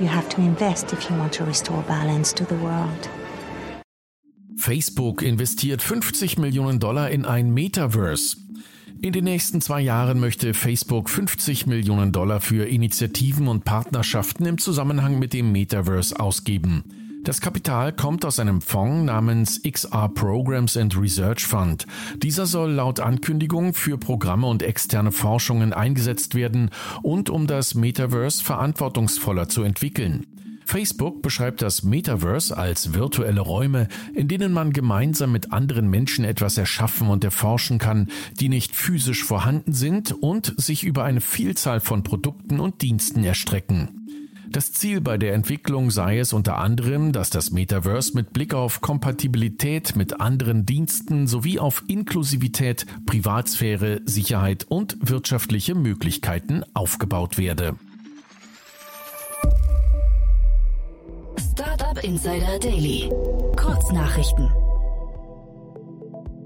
You 0.01 0.09
have 0.09 0.29
to 0.31 0.41
invest 0.41 0.93
if 0.93 1.09
you 1.11 1.17
want 1.17 1.33
to 1.35 1.45
restore 1.45 1.83
balance 1.83 2.35
to 2.35 2.45
the 2.45 2.57
world. 2.57 3.09
Facebook 4.57 5.23
investiert 5.23 5.83
50 5.83 6.39
Millionen 6.39 6.79
Dollar 6.79 7.11
in 7.11 7.25
ein 7.25 7.53
Metaverse. 7.53 8.37
In 9.01 9.13
den 9.13 9.25
nächsten 9.25 9.61
zwei 9.61 9.81
Jahren 9.81 10.21
möchte 10.21 10.55
Facebook 10.55 11.11
50 11.11 11.67
Millionen 11.67 12.13
Dollar 12.13 12.41
für 12.41 12.69
Initiativen 12.69 13.49
und 13.49 13.65
Partnerschaften 13.65 14.47
im 14.47 14.59
Zusammenhang 14.59 15.19
mit 15.19 15.33
dem 15.33 15.51
Metaverse 15.51 16.19
ausgeben. 16.19 17.02
Das 17.25 17.41
Kapital 17.41 17.93
kommt 17.93 18.25
aus 18.25 18.41
einem 18.41 18.61
Fonds 18.61 19.07
namens 19.07 19.63
XR 19.63 20.09
Programs 20.09 20.77
and 20.77 21.01
Research 21.01 21.47
Fund. 21.47 21.87
Dieser 22.17 22.47
soll 22.47 22.73
laut 22.73 22.99
Ankündigung 22.99 23.75
für 23.75 23.97
Programme 23.97 24.49
und 24.49 24.65
externe 24.65 25.13
Forschungen 25.13 25.73
eingesetzt 25.73 26.35
werden 26.35 26.71
und 27.03 27.31
um 27.31 27.47
das 27.47 27.77
Metaverse 27.77 28.43
verantwortungsvoller 28.43 29.49
zu 29.49 29.63
entwickeln. 29.63 30.27
Facebook 30.65 31.23
beschreibt 31.23 31.63
das 31.63 31.85
Metaverse 31.85 32.57
als 32.57 32.93
virtuelle 32.93 33.41
Räume, 33.41 33.87
in 34.15 34.27
denen 34.27 34.53
man 34.53 34.73
gemeinsam 34.73 35.31
mit 35.31 35.53
anderen 35.53 35.89
Menschen 35.89 36.25
etwas 36.25 36.59
erschaffen 36.59 37.09
und 37.09 37.23
erforschen 37.23 37.79
kann, 37.79 38.09
die 38.41 38.49
nicht 38.49 38.75
physisch 38.75 39.23
vorhanden 39.23 39.75
sind 39.75 40.11
und 40.11 40.55
sich 40.57 40.83
über 40.83 41.05
eine 41.05 41.21
Vielzahl 41.21 41.79
von 41.79 42.03
Produkten 42.03 42.59
und 42.59 42.83
Diensten 42.83 43.23
erstrecken. 43.23 44.02
Das 44.53 44.71
Ziel 44.71 45.01
bei 45.01 45.17
der 45.17 45.33
Entwicklung 45.33 45.91
sei 45.91 46.19
es 46.19 46.35
unter 46.35 46.59
anderem, 46.59 47.13
dass 47.13 47.31
das 47.31 47.53
Metaverse 47.53 48.15
mit 48.15 48.35
Blick 48.35 48.53
auf 48.53 48.83
Kompatibilität 48.83 49.97
mit 49.97 50.21
anderen 50.21 50.67
Diensten 50.67 51.27
sowie 51.27 51.59
auf 51.59 51.83
Inklusivität, 51.89 52.85
Privatsphäre, 53.07 54.03
Sicherheit 54.05 54.67
und 54.69 54.99
wirtschaftliche 55.01 55.75
Möglichkeiten 55.75 56.65
aufgebaut 56.75 57.39
werde. 57.39 57.77
Startup 61.39 62.05
Insider 62.05 62.59
Daily. 62.59 63.09
Kurznachrichten. 63.57 64.51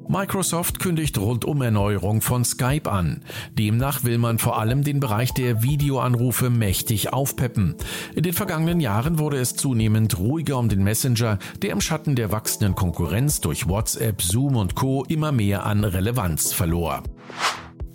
Microsoft 0.08 0.78
kündigt 0.78 1.18
rundum 1.18 1.62
Erneuerung 1.62 2.20
von 2.20 2.44
Skype 2.44 2.88
an. 2.90 3.22
Demnach 3.58 4.04
will 4.04 4.18
man 4.18 4.38
vor 4.38 4.58
allem 4.58 4.84
den 4.84 5.00
Bereich 5.00 5.34
der 5.34 5.62
Videoanrufe 5.62 6.48
mächtig 6.48 7.12
aufpeppen. 7.12 7.74
In 8.14 8.22
den 8.22 8.32
vergangenen 8.32 8.78
Jahren 8.78 9.18
wurde 9.18 9.38
es 9.38 9.56
zunehmend 9.56 10.18
ruhiger 10.18 10.58
um 10.58 10.68
den 10.68 10.84
Messenger, 10.84 11.38
der 11.60 11.70
im 11.72 11.80
Schatten 11.80 12.14
der 12.14 12.30
wachsenden 12.30 12.76
Konkurrenz 12.76 13.40
durch 13.40 13.68
WhatsApp, 13.68 14.22
Zoom 14.22 14.56
und 14.56 14.76
Co. 14.76 15.04
immer 15.08 15.32
mehr 15.32 15.66
an 15.66 15.82
Relevanz 15.82 16.52
verlor. 16.52 17.02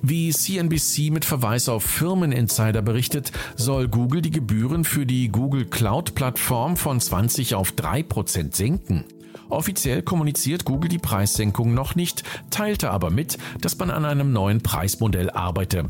Wie 0.01 0.32
CNBC 0.32 1.12
mit 1.12 1.25
Verweis 1.25 1.70
auf 1.70 1.84
Firmeninsider 1.84 2.82
berichtet, 2.82 3.32
soll 3.56 3.88
Google 3.88 4.22
die 4.22 4.32
Gebühren 4.32 4.84
für 4.84 5.06
die 5.06 5.30
Google 5.30 5.65
Cloud 5.65 6.15
Plattform 6.15 6.75
von 6.75 7.00
20 7.00 7.53
auf 7.56 7.72
3 7.72 8.03
Prozent 8.03 8.56
senken. 8.56 9.06
Offiziell 9.51 10.01
kommuniziert 10.01 10.63
Google 10.63 10.89
die 10.89 10.98
Preissenkung 10.98 11.74
noch 11.74 11.96
nicht, 11.96 12.24
teilte 12.50 12.89
aber 12.89 13.10
mit, 13.10 13.38
dass 13.60 13.77
man 13.77 13.91
an 13.91 14.05
einem 14.05 14.31
neuen 14.31 14.62
Preismodell 14.62 15.29
arbeite. 15.29 15.88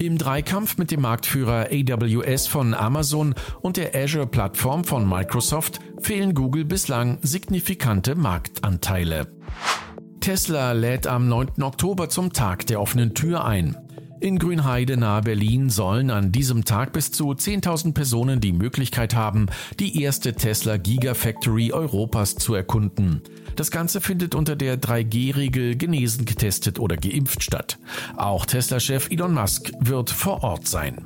Im 0.00 0.18
Dreikampf 0.18 0.78
mit 0.78 0.90
dem 0.90 1.02
Marktführer 1.02 1.68
AWS 1.70 2.48
von 2.48 2.74
Amazon 2.74 3.34
und 3.60 3.76
der 3.76 3.94
Azure-Plattform 3.94 4.84
von 4.84 5.08
Microsoft 5.08 5.78
fehlen 6.00 6.34
Google 6.34 6.64
bislang 6.64 7.18
signifikante 7.22 8.16
Marktanteile. 8.16 9.28
Tesla 10.18 10.72
lädt 10.72 11.06
am 11.06 11.28
9. 11.28 11.62
Oktober 11.62 12.08
zum 12.08 12.32
Tag 12.32 12.66
der 12.66 12.80
offenen 12.80 13.14
Tür 13.14 13.44
ein. 13.44 13.76
In 14.24 14.38
Grünheide 14.38 14.96
nahe 14.96 15.20
Berlin 15.20 15.68
sollen 15.68 16.10
an 16.10 16.32
diesem 16.32 16.64
Tag 16.64 16.94
bis 16.94 17.12
zu 17.12 17.32
10.000 17.32 17.92
Personen 17.92 18.40
die 18.40 18.54
Möglichkeit 18.54 19.14
haben, 19.14 19.48
die 19.78 20.00
erste 20.00 20.32
Tesla 20.32 20.78
Gigafactory 20.78 21.72
Europas 21.72 22.34
zu 22.36 22.54
erkunden. 22.54 23.20
Das 23.54 23.70
Ganze 23.70 24.00
findet 24.00 24.34
unter 24.34 24.56
der 24.56 24.80
3G-Regel 24.80 25.76
genesen, 25.76 26.24
getestet 26.24 26.78
oder 26.78 26.96
geimpft 26.96 27.42
statt. 27.42 27.78
Auch 28.16 28.46
Tesla-Chef 28.46 29.10
Elon 29.10 29.34
Musk 29.34 29.72
wird 29.78 30.08
vor 30.08 30.42
Ort 30.42 30.66
sein. 30.66 31.04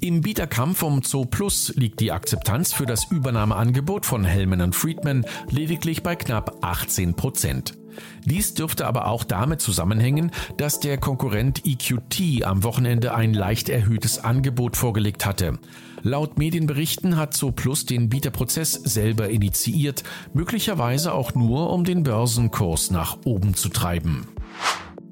Im 0.00 0.22
Bieterkampf 0.22 0.82
um 0.82 1.02
Zoo 1.02 1.26
Plus 1.26 1.74
liegt 1.76 2.00
die 2.00 2.10
Akzeptanz 2.10 2.72
für 2.72 2.86
das 2.86 3.10
Übernahmeangebot 3.10 4.06
von 4.06 4.24
Hellman 4.24 4.72
Friedman 4.72 5.26
lediglich 5.50 6.02
bei 6.02 6.16
knapp 6.16 6.64
18 6.64 7.16
Prozent. 7.16 7.74
Dies 8.24 8.54
dürfte 8.54 8.86
aber 8.86 9.06
auch 9.06 9.24
damit 9.24 9.60
zusammenhängen, 9.60 10.30
dass 10.56 10.80
der 10.80 10.98
Konkurrent 10.98 11.62
EQT 11.64 12.44
am 12.44 12.62
Wochenende 12.62 13.14
ein 13.14 13.34
leicht 13.34 13.68
erhöhtes 13.68 14.22
Angebot 14.22 14.76
vorgelegt 14.76 15.26
hatte. 15.26 15.58
Laut 16.02 16.38
Medienberichten 16.38 17.16
hat 17.16 17.34
Zooplus 17.34 17.86
den 17.86 18.10
Bieterprozess 18.10 18.72
selber 18.74 19.30
initiiert, 19.30 20.02
möglicherweise 20.34 21.14
auch 21.14 21.34
nur 21.34 21.70
um 21.70 21.84
den 21.84 22.02
Börsenkurs 22.02 22.90
nach 22.90 23.18
oben 23.24 23.54
zu 23.54 23.70
treiben. 23.70 24.28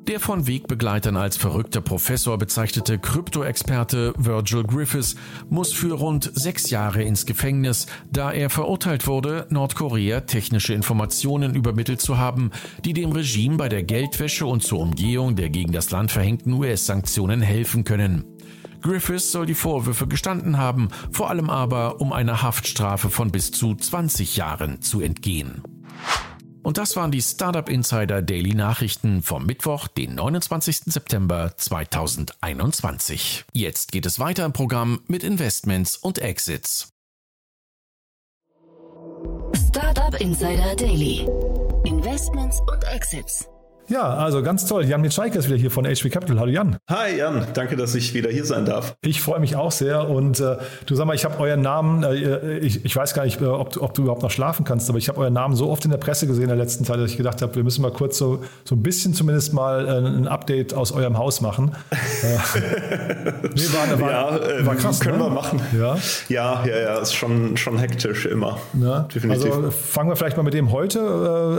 Der 0.09 0.19
von 0.19 0.49
Wegbegleitern 0.49 1.17
als 1.17 1.37
verrückter 1.37 1.81
Professor 1.81 2.37
bezeichnete 2.37 2.99
Krypto-Experte 2.99 4.13
Virgil 4.19 4.65
Griffiths 4.65 5.15
muss 5.49 5.73
für 5.73 5.95
rund 5.95 6.29
sechs 6.35 6.71
Jahre 6.71 7.05
ins 7.05 7.25
Gefängnis, 7.25 7.87
da 8.11 8.33
er 8.33 8.51
verurteilt 8.51 9.07
wurde, 9.07 9.47
Nordkorea 9.51 10.23
technische 10.23 10.75
Informationen 10.75 11.55
übermittelt 11.55 12.01
zu 12.01 12.19
haben, 12.19 12.51
die 12.85 12.95
dem 12.95 13.13
Regime 13.13 13.57
bei 13.57 13.69
der 13.69 13.85
Geldwäsche 13.85 14.45
und 14.45 14.65
zur 14.65 14.81
Umgehung 14.81 15.37
der 15.37 15.51
gegen 15.51 15.71
das 15.71 15.93
Land 15.93 16.11
verhängten 16.11 16.53
US-Sanktionen 16.53 17.41
helfen 17.41 17.85
können. 17.85 18.25
Griffiths 18.83 19.31
soll 19.31 19.47
die 19.47 19.55
Vorwürfe 19.55 20.09
gestanden 20.09 20.59
haben, 20.59 20.89
vor 21.13 21.31
allem 21.31 21.49
aber, 21.49 22.01
um 22.01 22.13
einer 22.13 22.43
Haftstrafe 22.43 23.09
von 23.09 23.31
bis 23.31 23.53
zu 23.53 23.77
20 23.77 24.37
Jahren 24.37 24.83
zu 24.83 25.01
entgehen. 25.01 25.63
Und 26.63 26.79
das 26.79 26.95
waren 26.97 27.11
die 27.11 27.23
Startup 27.23 27.69
Insider 27.69 28.23
Daily 28.23 28.55
Nachrichten 28.55 29.23
vom 29.23 29.45
Mittwoch, 29.45 29.89
den 29.89 30.15
29. 30.15 30.83
September 30.87 31.53
2021. 31.57 33.45
Jetzt 33.53 33.91
geht 33.91 34.07
es 34.07 34.19
weiter 34.19 34.45
im 34.45 34.53
Programm 34.53 35.01
mit 35.09 35.25
Investments 35.25 35.97
und 35.97 36.19
Exits. 36.19 36.93
Startup 39.69 40.21
Insider 40.21 40.77
Daily. 40.77 41.27
Investments 41.85 42.61
und 42.61 42.85
Exits. 42.85 43.52
Ja, 43.89 44.15
also 44.15 44.43
ganz 44.43 44.67
toll. 44.67 44.85
Jan 44.85 45.01
Mitschaiker 45.01 45.39
ist 45.39 45.49
wieder 45.49 45.57
hier 45.57 45.71
von 45.71 45.85
HV 45.85 46.09
Capital. 46.11 46.39
Hallo 46.39 46.51
Jan. 46.51 46.77
Hi 46.89 47.17
Jan, 47.17 47.47
danke, 47.53 47.77
dass 47.77 47.95
ich 47.95 48.15
wieder 48.15 48.31
hier 48.31 48.45
sein 48.45 48.65
darf. 48.65 48.95
Ich 49.03 49.21
freue 49.21 49.41
mich 49.41 49.57
auch 49.57 49.73
sehr 49.73 50.09
und 50.09 50.41
äh, 50.41 50.57
du 50.87 50.95
sag 50.95 51.07
mal, 51.07 51.15
ich 51.15 51.25
habe 51.25 51.39
euren 51.41 51.63
Namen, 51.63 52.03
äh, 52.05 52.59
ich, 52.59 52.85
ich, 52.85 52.95
weiß 52.95 53.15
gar 53.15 53.25
nicht, 53.25 53.41
äh, 53.41 53.45
ob, 53.45 53.77
ob, 53.81 53.95
du 53.95 54.03
überhaupt 54.03 54.23
noch 54.23 54.31
schlafen 54.31 54.65
kannst, 54.65 54.89
aber 54.89 54.99
ich 54.99 55.09
habe 55.09 55.19
euren 55.19 55.35
Namen 55.35 55.57
so 55.57 55.69
oft 55.69 55.85
in 55.85 55.91
der 55.91 55.99
Presse 55.99 56.27
gesehen 56.27 56.45
in 56.45 56.49
der 56.49 56.57
letzten 56.57 56.85
Zeit, 56.85 56.99
dass 56.99 57.11
ich 57.11 57.17
gedacht 57.17 57.43
habe, 57.43 57.55
wir 57.55 57.65
müssen 57.65 57.83
mal 57.83 57.91
kurz 57.91 58.19
so, 58.19 58.45
so 58.65 58.77
ein 58.77 58.83
bisschen 58.83 59.15
zumindest 59.15 59.53
mal 59.53 59.87
äh, 59.87 59.91
ein 59.91 60.29
Update 60.29 60.75
aus 60.75 60.93
eurem 60.93 61.19
Haus 61.19 61.41
machen. 61.41 61.73
Äh, 62.23 62.39
nee, 63.55 63.63
war, 63.73 64.01
war, 64.01 64.11
ja, 64.11 64.37
äh, 64.37 64.67
war 64.67 64.77
krass. 64.77 65.01
Können 65.01 65.19
ne? 65.19 65.25
wir 65.25 65.31
machen. 65.31 65.61
Ja, 65.77 65.97
ja, 66.29 66.65
ja, 66.65 66.79
ja 66.79 66.99
ist 66.99 67.15
schon, 67.15 67.57
schon 67.57 67.79
hektisch 67.79 68.27
immer. 68.27 68.59
Ja. 68.81 69.01
Definitiv. 69.01 69.53
Also 69.53 69.71
fangen 69.71 70.09
wir 70.09 70.17
vielleicht 70.17 70.37
mal 70.37 70.45
mit 70.45 70.55
dem 70.55 70.71
heute, 70.71 71.01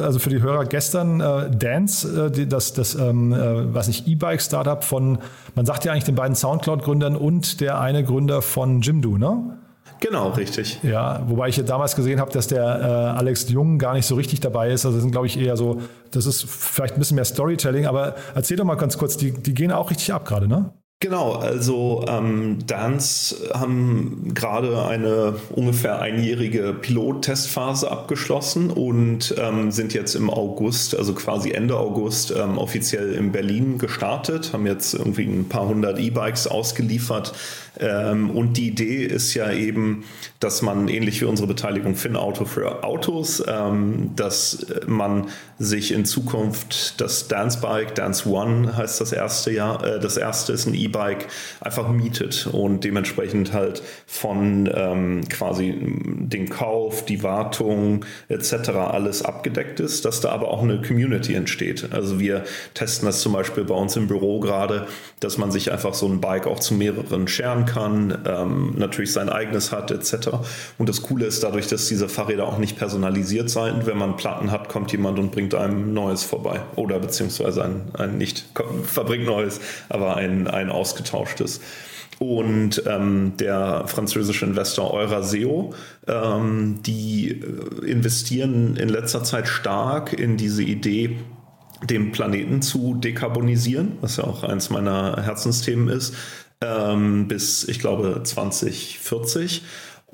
also 0.03 0.19
für 0.19 0.29
die 0.29 0.41
Hörer 0.41 0.65
gestern, 0.65 1.19
Dance 1.19 2.12
äh, 2.12 2.12
das, 2.13 2.73
das 2.73 2.95
ähm, 2.95 3.33
äh, 3.33 3.73
was 3.73 3.87
nicht, 3.87 4.07
E-Bike-Startup 4.07 4.83
von, 4.83 5.19
man 5.55 5.65
sagt 5.65 5.85
ja 5.85 5.91
eigentlich 5.91 6.03
den 6.03 6.15
beiden 6.15 6.35
Soundcloud-Gründern 6.35 7.15
und 7.15 7.61
der 7.61 7.79
eine 7.79 8.03
Gründer 8.03 8.41
von 8.41 8.81
Jimdo, 8.81 9.17
ne? 9.17 9.57
Genau, 9.99 10.31
richtig. 10.31 10.79
Ja, 10.83 11.23
wobei 11.27 11.47
ich 11.47 11.55
ja 11.55 11.63
damals 11.63 11.95
gesehen 11.95 12.19
habe, 12.19 12.29
dass 12.31 12.47
der 12.47 12.63
äh, 12.63 13.17
Alex 13.17 13.49
Jung 13.49 13.79
gar 13.79 13.93
nicht 13.93 14.05
so 14.05 14.15
richtig 14.15 14.41
dabei 14.41 14.69
ist. 14.69 14.85
Also 14.85 14.97
das 14.97 15.01
sind, 15.01 15.11
glaube 15.11 15.27
ich, 15.27 15.39
eher 15.39 15.55
so, 15.55 15.81
das 16.11 16.25
ist 16.25 16.43
vielleicht 16.43 16.95
ein 16.95 16.99
bisschen 16.99 17.15
mehr 17.15 17.23
Storytelling, 17.23 17.85
aber 17.85 18.15
erzähl 18.35 18.57
doch 18.57 18.65
mal 18.65 18.75
ganz 18.75 18.97
kurz, 18.97 19.15
die, 19.15 19.31
die 19.31 19.53
gehen 19.53 19.71
auch 19.71 19.89
richtig 19.89 20.13
ab 20.13 20.25
gerade, 20.25 20.47
ne? 20.47 20.73
Genau, 21.03 21.33
also 21.33 22.05
ähm, 22.07 22.59
Dance 22.65 23.35
haben 23.53 24.31
gerade 24.33 24.85
eine 24.85 25.35
ungefähr 25.49 25.99
einjährige 26.01 26.71
Pilottestphase 26.71 27.91
abgeschlossen 27.91 28.69
und 28.69 29.35
ähm, 29.37 29.69
sind 29.71 29.93
jetzt 29.93 30.15
im 30.15 30.29
August, 30.29 30.97
also 30.97 31.13
quasi 31.13 31.51
Ende 31.51 31.77
August, 31.77 32.31
ähm, 32.31 32.57
offiziell 32.57 33.11
in 33.15 33.33
Berlin 33.33 33.79
gestartet, 33.79 34.53
haben 34.53 34.65
jetzt 34.65 34.93
irgendwie 34.93 35.25
ein 35.25 35.49
paar 35.49 35.67
hundert 35.67 35.99
E-Bikes 35.99 36.47
ausgeliefert. 36.47 37.33
Ähm, 37.79 38.29
und 38.29 38.57
die 38.57 38.67
Idee 38.67 39.03
ist 39.03 39.33
ja 39.33 39.51
eben, 39.51 40.05
dass 40.39 40.61
man 40.61 40.87
ähnlich 40.87 41.19
wie 41.21 41.25
unsere 41.25 41.47
Beteiligung 41.47 41.95
FinAuto 41.95 42.45
für 42.45 42.83
Autos, 42.83 43.43
ähm, 43.47 44.11
dass 44.15 44.65
man 44.85 45.27
sich 45.57 45.91
in 45.91 46.05
Zukunft 46.05 47.01
das 47.01 47.27
Dance 47.27 47.59
Bike, 47.61 47.95
Dance 47.95 48.29
One 48.29 48.77
heißt 48.77 49.01
das 49.01 49.11
erste 49.11 49.51
Jahr, 49.51 49.83
äh, 49.83 49.99
das 49.99 50.17
erste 50.17 50.53
ist 50.53 50.67
ein 50.67 50.75
E-Bike, 50.75 50.92
E-Bike 50.93 51.27
einfach 51.61 51.89
mietet 51.89 52.47
und 52.51 52.83
dementsprechend 52.83 53.53
halt 53.53 53.81
von 54.05 54.69
ähm, 54.73 55.21
quasi 55.29 55.75
dem 55.79 56.49
Kauf, 56.49 57.05
die 57.05 57.23
Wartung 57.23 58.05
etc. 58.29 58.69
alles 58.69 59.23
abgedeckt 59.23 59.79
ist, 59.79 60.05
dass 60.05 60.21
da 60.21 60.31
aber 60.31 60.49
auch 60.49 60.63
eine 60.63 60.81
Community 60.81 61.33
entsteht. 61.33 61.89
Also 61.91 62.19
wir 62.19 62.43
testen 62.73 63.05
das 63.07 63.21
zum 63.21 63.33
Beispiel 63.33 63.63
bei 63.63 63.75
uns 63.75 63.95
im 63.95 64.07
Büro 64.07 64.39
gerade, 64.39 64.87
dass 65.19 65.37
man 65.37 65.51
sich 65.51 65.71
einfach 65.71 65.93
so 65.93 66.07
ein 66.07 66.21
Bike 66.21 66.47
auch 66.47 66.59
zu 66.59 66.73
mehreren 66.73 67.27
scheren 67.27 67.65
kann, 67.65 68.19
ähm, 68.25 68.73
natürlich 68.77 69.11
sein 69.11 69.29
eigenes 69.29 69.71
hat 69.71 69.91
etc. 69.91 70.29
Und 70.77 70.89
das 70.89 71.01
Coole 71.01 71.25
ist 71.25 71.43
dadurch, 71.43 71.67
dass 71.67 71.87
diese 71.87 72.09
Fahrräder 72.09 72.47
auch 72.47 72.57
nicht 72.57 72.77
personalisiert 72.77 73.49
sind. 73.49 73.85
Wenn 73.85 73.97
man 73.97 74.17
Platten 74.17 74.51
hat, 74.51 74.69
kommt 74.69 74.91
jemand 74.91 75.19
und 75.19 75.31
bringt 75.31 75.55
einem 75.55 75.93
Neues 75.93 76.23
vorbei 76.23 76.61
oder 76.75 76.99
beziehungsweise 76.99 77.63
ein, 77.63 77.81
ein 77.93 78.17
nicht 78.17 78.45
verbringt 78.85 79.25
Neues, 79.25 79.59
aber 79.89 80.15
ein, 80.15 80.47
ein 80.47 80.69
ausgetauschtes. 80.83 81.61
Und 82.19 82.83
ähm, 82.85 83.33
der 83.37 83.85
französische 83.87 84.45
Investor 84.45 84.93
Euraseo, 84.93 85.73
ähm, 86.07 86.79
die 86.83 87.31
äh, 87.31 87.89
investieren 87.89 88.75
in 88.75 88.89
letzter 88.89 89.23
Zeit 89.23 89.47
stark 89.47 90.13
in 90.13 90.37
diese 90.37 90.63
Idee, 90.63 91.17
den 91.89 92.11
Planeten 92.11 92.61
zu 92.61 92.95
dekarbonisieren, 92.95 93.93
was 94.01 94.17
ja 94.17 94.25
auch 94.25 94.43
eins 94.43 94.69
meiner 94.69 95.21
Herzensthemen 95.21 95.87
ist, 95.89 96.13
ähm, 96.61 97.27
bis, 97.27 97.67
ich 97.67 97.79
glaube, 97.79 98.21
2040. 98.23 99.63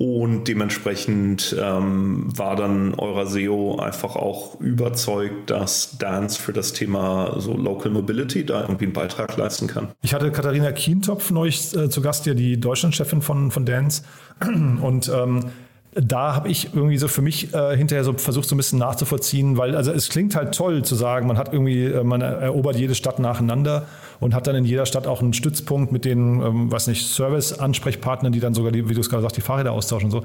Und 0.00 0.48
dementsprechend 0.48 1.54
ähm, 1.60 2.24
war 2.34 2.56
dann 2.56 2.94
Euraseo 2.94 3.76
einfach 3.78 4.16
auch 4.16 4.58
überzeugt, 4.58 5.50
dass 5.50 5.98
Dance 5.98 6.40
für 6.40 6.54
das 6.54 6.72
Thema 6.72 7.38
so 7.38 7.54
Local 7.54 7.92
Mobility 7.92 8.46
da 8.46 8.62
irgendwie 8.62 8.86
einen 8.86 8.94
Beitrag 8.94 9.36
leisten 9.36 9.66
kann. 9.66 9.88
Ich 10.00 10.14
hatte 10.14 10.32
Katharina 10.32 10.72
Kientopf 10.72 11.30
neulich 11.30 11.76
äh, 11.76 11.90
zu 11.90 12.00
Gast, 12.00 12.24
ja 12.24 12.32
die 12.32 12.58
Deutschlandchefin 12.58 13.20
von, 13.20 13.50
von 13.50 13.66
Dance. 13.66 14.02
Und 14.40 15.12
ähm, 15.14 15.50
da 15.92 16.34
habe 16.34 16.48
ich 16.48 16.72
irgendwie 16.72 16.96
so 16.96 17.06
für 17.06 17.20
mich 17.20 17.52
äh, 17.52 17.76
hinterher 17.76 18.04
so 18.04 18.14
versucht, 18.14 18.48
so 18.48 18.54
ein 18.54 18.58
bisschen 18.58 18.78
nachzuvollziehen, 18.78 19.58
weil 19.58 19.76
also 19.76 19.92
es 19.92 20.08
klingt 20.08 20.34
halt 20.34 20.54
toll 20.54 20.82
zu 20.82 20.94
sagen, 20.94 21.26
man 21.26 21.36
hat 21.36 21.52
irgendwie, 21.52 21.84
äh, 21.84 22.04
man 22.04 22.22
erobert 22.22 22.76
jede 22.76 22.94
Stadt 22.94 23.18
nacheinander 23.18 23.86
und 24.20 24.34
hat 24.34 24.46
dann 24.46 24.54
in 24.54 24.64
jeder 24.64 24.86
Stadt 24.86 25.06
auch 25.06 25.22
einen 25.22 25.32
Stützpunkt 25.32 25.92
mit 25.92 26.04
den, 26.04 26.40
ähm, 26.40 26.70
weiß 26.70 26.86
nicht, 26.86 27.06
Service-Ansprechpartnern, 27.06 28.32
die 28.32 28.40
dann 28.40 28.54
sogar, 28.54 28.70
die, 28.70 28.88
wie 28.88 28.94
du 28.94 29.00
es 29.00 29.08
gerade 29.08 29.22
sagst, 29.22 29.36
die 29.36 29.40
Fahrräder 29.40 29.72
austauschen 29.72 30.06
und 30.06 30.10
so. 30.12 30.22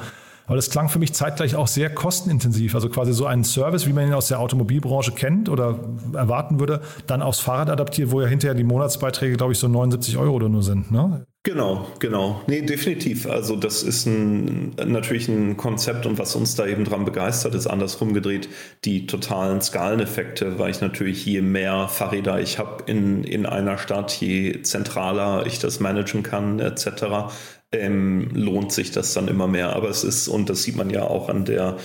Aber 0.47 0.55
das 0.55 0.69
klang 0.69 0.89
für 0.89 0.99
mich 0.99 1.13
zeitgleich 1.13 1.55
auch 1.55 1.67
sehr 1.67 1.89
kostenintensiv. 1.93 2.75
Also 2.75 2.89
quasi 2.89 3.13
so 3.13 3.25
einen 3.25 3.43
Service, 3.43 3.87
wie 3.87 3.93
man 3.93 4.07
ihn 4.07 4.13
aus 4.13 4.27
der 4.27 4.39
Automobilbranche 4.39 5.11
kennt 5.11 5.49
oder 5.49 5.79
erwarten 6.13 6.59
würde, 6.59 6.81
dann 7.07 7.21
aufs 7.21 7.39
Fahrrad 7.39 7.69
adaptiert, 7.69 8.11
wo 8.11 8.21
ja 8.21 8.27
hinterher 8.27 8.55
die 8.55 8.63
Monatsbeiträge, 8.63 9.37
glaube 9.37 9.53
ich, 9.53 9.59
so 9.59 9.67
79 9.67 10.17
Euro 10.17 10.35
oder 10.35 10.49
nur 10.49 10.63
sind. 10.63 10.91
Ne? 10.91 11.25
Genau, 11.45 11.85
genau. 11.99 12.41
Nee, 12.47 12.63
definitiv. 12.63 13.27
Also 13.27 13.55
das 13.55 13.83
ist 13.83 14.07
ein, 14.07 14.75
natürlich 14.83 15.27
ein 15.27 15.57
Konzept 15.57 16.07
und 16.07 16.17
was 16.17 16.35
uns 16.35 16.55
da 16.55 16.65
eben 16.65 16.85
dran 16.85 17.05
begeistert, 17.05 17.53
ist 17.53 17.67
andersrum 17.67 18.15
gedreht 18.15 18.49
die 18.83 19.05
totalen 19.05 19.61
Skaleneffekte, 19.61 20.57
weil 20.57 20.71
ich 20.71 20.81
natürlich 20.81 21.23
je 21.23 21.41
mehr 21.43 21.87
Fahrräder 21.87 22.39
ich 22.39 22.57
habe 22.57 22.85
in, 22.87 23.23
in 23.23 23.45
einer 23.45 23.77
Stadt, 23.77 24.11
je 24.13 24.63
zentraler 24.63 25.45
ich 25.45 25.59
das 25.59 25.79
managen 25.79 26.23
kann 26.23 26.59
etc., 26.59 27.31
ähm, 27.75 28.29
lohnt 28.33 28.71
sich 28.71 28.91
das 28.91 29.13
dann 29.13 29.27
immer 29.27 29.47
mehr. 29.47 29.75
Aber 29.75 29.89
es 29.89 30.03
ist, 30.03 30.27
und 30.27 30.49
das 30.49 30.63
sieht 30.63 30.75
man 30.75 30.89
ja 30.89 31.03
auch 31.03 31.29
an 31.29 31.45
der 31.45 31.77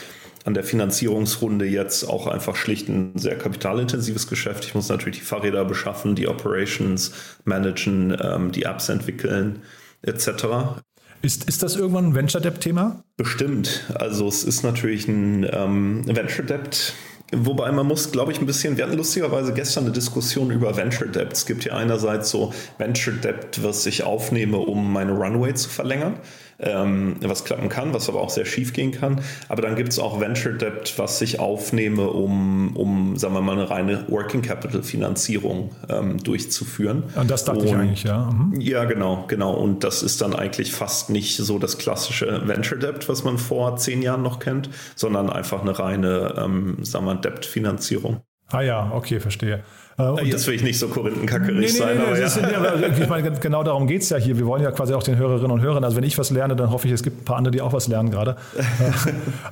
an 0.45 0.55
der 0.55 0.65
Finanzierungsrunde 0.65 1.67
jetzt 1.67 2.05
auch 2.05 2.27
einfach 2.27 2.57
schlicht 2.57 2.89
ein 2.89 3.13
sehr 3.17 3.37
kapitalintensives 3.37 4.27
Geschäft. 4.27 4.65
Ich 4.65 4.75
muss 4.75 4.89
natürlich 4.89 5.19
die 5.19 5.25
Fahrräder 5.25 5.67
beschaffen, 5.67 6.15
die 6.15 6.29
Operations 6.29 7.13
managen, 7.45 8.17
ähm, 8.23 8.51
die 8.51 8.63
Apps 8.63 8.89
entwickeln 8.89 9.61
etc. 10.03 10.81
Ist, 11.23 11.47
ist 11.49 11.63
das 11.63 11.77
irgendwann 11.77 12.07
ein 12.07 12.15
Venture 12.15 12.41
Debt-Thema? 12.41 13.05
Bestimmt. 13.17 13.85
Also 13.95 14.27
es 14.27 14.43
ist 14.43 14.63
natürlich 14.63 15.07
ein 15.07 15.47
ähm, 15.53 16.07
Venture 16.07 16.47
Debt. 16.47 16.95
Wobei 17.33 17.71
man 17.71 17.87
muss, 17.87 18.11
glaube 18.11 18.33
ich, 18.33 18.41
ein 18.41 18.47
bisschen, 18.47 18.77
wir 18.77 18.85
hatten 18.85 18.97
lustigerweise 18.97 19.53
gestern 19.53 19.85
eine 19.85 19.93
Diskussion 19.93 20.51
über 20.51 20.77
Venture 20.77 21.07
Debt. 21.07 21.33
Es 21.33 21.47
gibt 21.47 21.65
ja 21.65 21.75
einerseits 21.75 22.31
so 22.31 22.53
Venture 22.79 23.15
Debt, 23.15 23.63
was 23.63 23.87
ich 23.87 24.03
aufnehme, 24.03 24.59
um 24.59 24.93
meine 24.93 25.13
Runway 25.13 25.55
zu 25.55 25.69
verlängern 25.69 26.19
ähm, 26.63 27.17
was 27.23 27.45
klappen 27.45 27.69
kann, 27.69 27.95
was 27.95 28.09
aber 28.09 28.21
auch 28.21 28.31
sehr 28.31 28.45
schief 28.45 28.73
gehen 28.73 28.93
kann. 28.93 29.21
Aber 29.49 29.63
dann 29.63 29.77
gibt 29.77 29.91
es 29.91 29.99
auch 29.99 30.21
Venture 30.21 30.53
Debt, 30.53 30.95
was 30.97 31.21
ich 31.21 31.41
aufnehme, 31.41 32.09
um, 32.09 32.77
um 32.77 33.17
sagen 33.17 33.35
wir 33.35 33.41
mal, 33.41 33.53
eine 33.53 33.71
reine 33.71 34.05
Working 34.09 34.43
Capital 34.43 34.83
Finanzierung 34.83 35.71
ähm, 35.89 36.23
durchzuführen. 36.23 37.05
Und 37.15 37.31
das 37.31 37.45
dachte 37.45 37.61
Und, 37.61 37.67
ich 37.67 37.75
eigentlich, 37.75 38.03
ja. 38.05 38.31
Mhm. 38.31 38.61
Ja, 38.61 38.85
genau, 38.85 39.25
genau. 39.29 39.55
Und 39.55 39.85
das 39.85 40.03
ist 40.03 40.21
dann 40.21 40.35
eigentlich 40.35 40.73
fast 40.73 41.11
nicht 41.11 41.37
so 41.37 41.59
das 41.59 41.79
klassische 41.79 42.47
Venture 42.47 42.79
Debt, 42.79 43.09
was 43.09 43.25
man 43.25 43.39
vor 43.39 43.77
zehn 43.77 44.03
Jahren 44.03 44.23
noch 44.23 44.39
kennt, 44.39 44.71
sondern 44.95 45.31
einfach 45.31 45.63
eine 45.63 45.79
reine, 45.79 46.35
ähm, 46.39 46.79
sagen 46.83 47.05
wir, 47.07 47.15
Debt-Finanzierung. 47.15 48.21
Ah 48.53 48.63
ja, 48.63 48.91
okay, 48.93 49.21
verstehe. 49.21 49.63
Äh, 49.99 50.25
Jetzt 50.25 50.47
will 50.47 50.55
ich 50.55 50.63
nicht 50.63 50.79
so 50.79 50.89
korinthenkackerig 50.89 51.55
nee, 51.55 51.61
nee, 51.61 51.67
sein. 51.67 51.99
Nee, 51.99 52.05
aber, 52.05 52.19
ja. 52.19 52.27
ist, 52.27 52.99
ich 52.99 53.09
meine, 53.09 53.31
genau 53.33 53.63
darum 53.63 53.87
geht 53.87 54.03
es 54.03 54.11
ja 54.11 54.17
hier. 54.17 54.39
Wir 54.39 54.47
wollen 54.47 54.63
ja 54.63 54.71
quasi 54.71 54.95
auch 54.95 55.03
den 55.03 55.17
Hörerinnen 55.17 55.51
und 55.51 55.61
Hörern, 55.61 55.85
also 55.85 55.97
wenn 55.97 56.05
ich 56.05 56.19
was 56.19 56.31
lerne, 56.31 56.57
dann 56.57 56.71
hoffe 56.71 56.87
ich, 56.87 56.93
es 56.93 57.03
gibt 57.03 57.23
ein 57.23 57.25
paar 57.25 57.37
andere, 57.37 57.53
die 57.53 57.61
auch 57.61 57.73
was 57.73 57.89
lernen 57.89 58.11
gerade. 58.11 58.37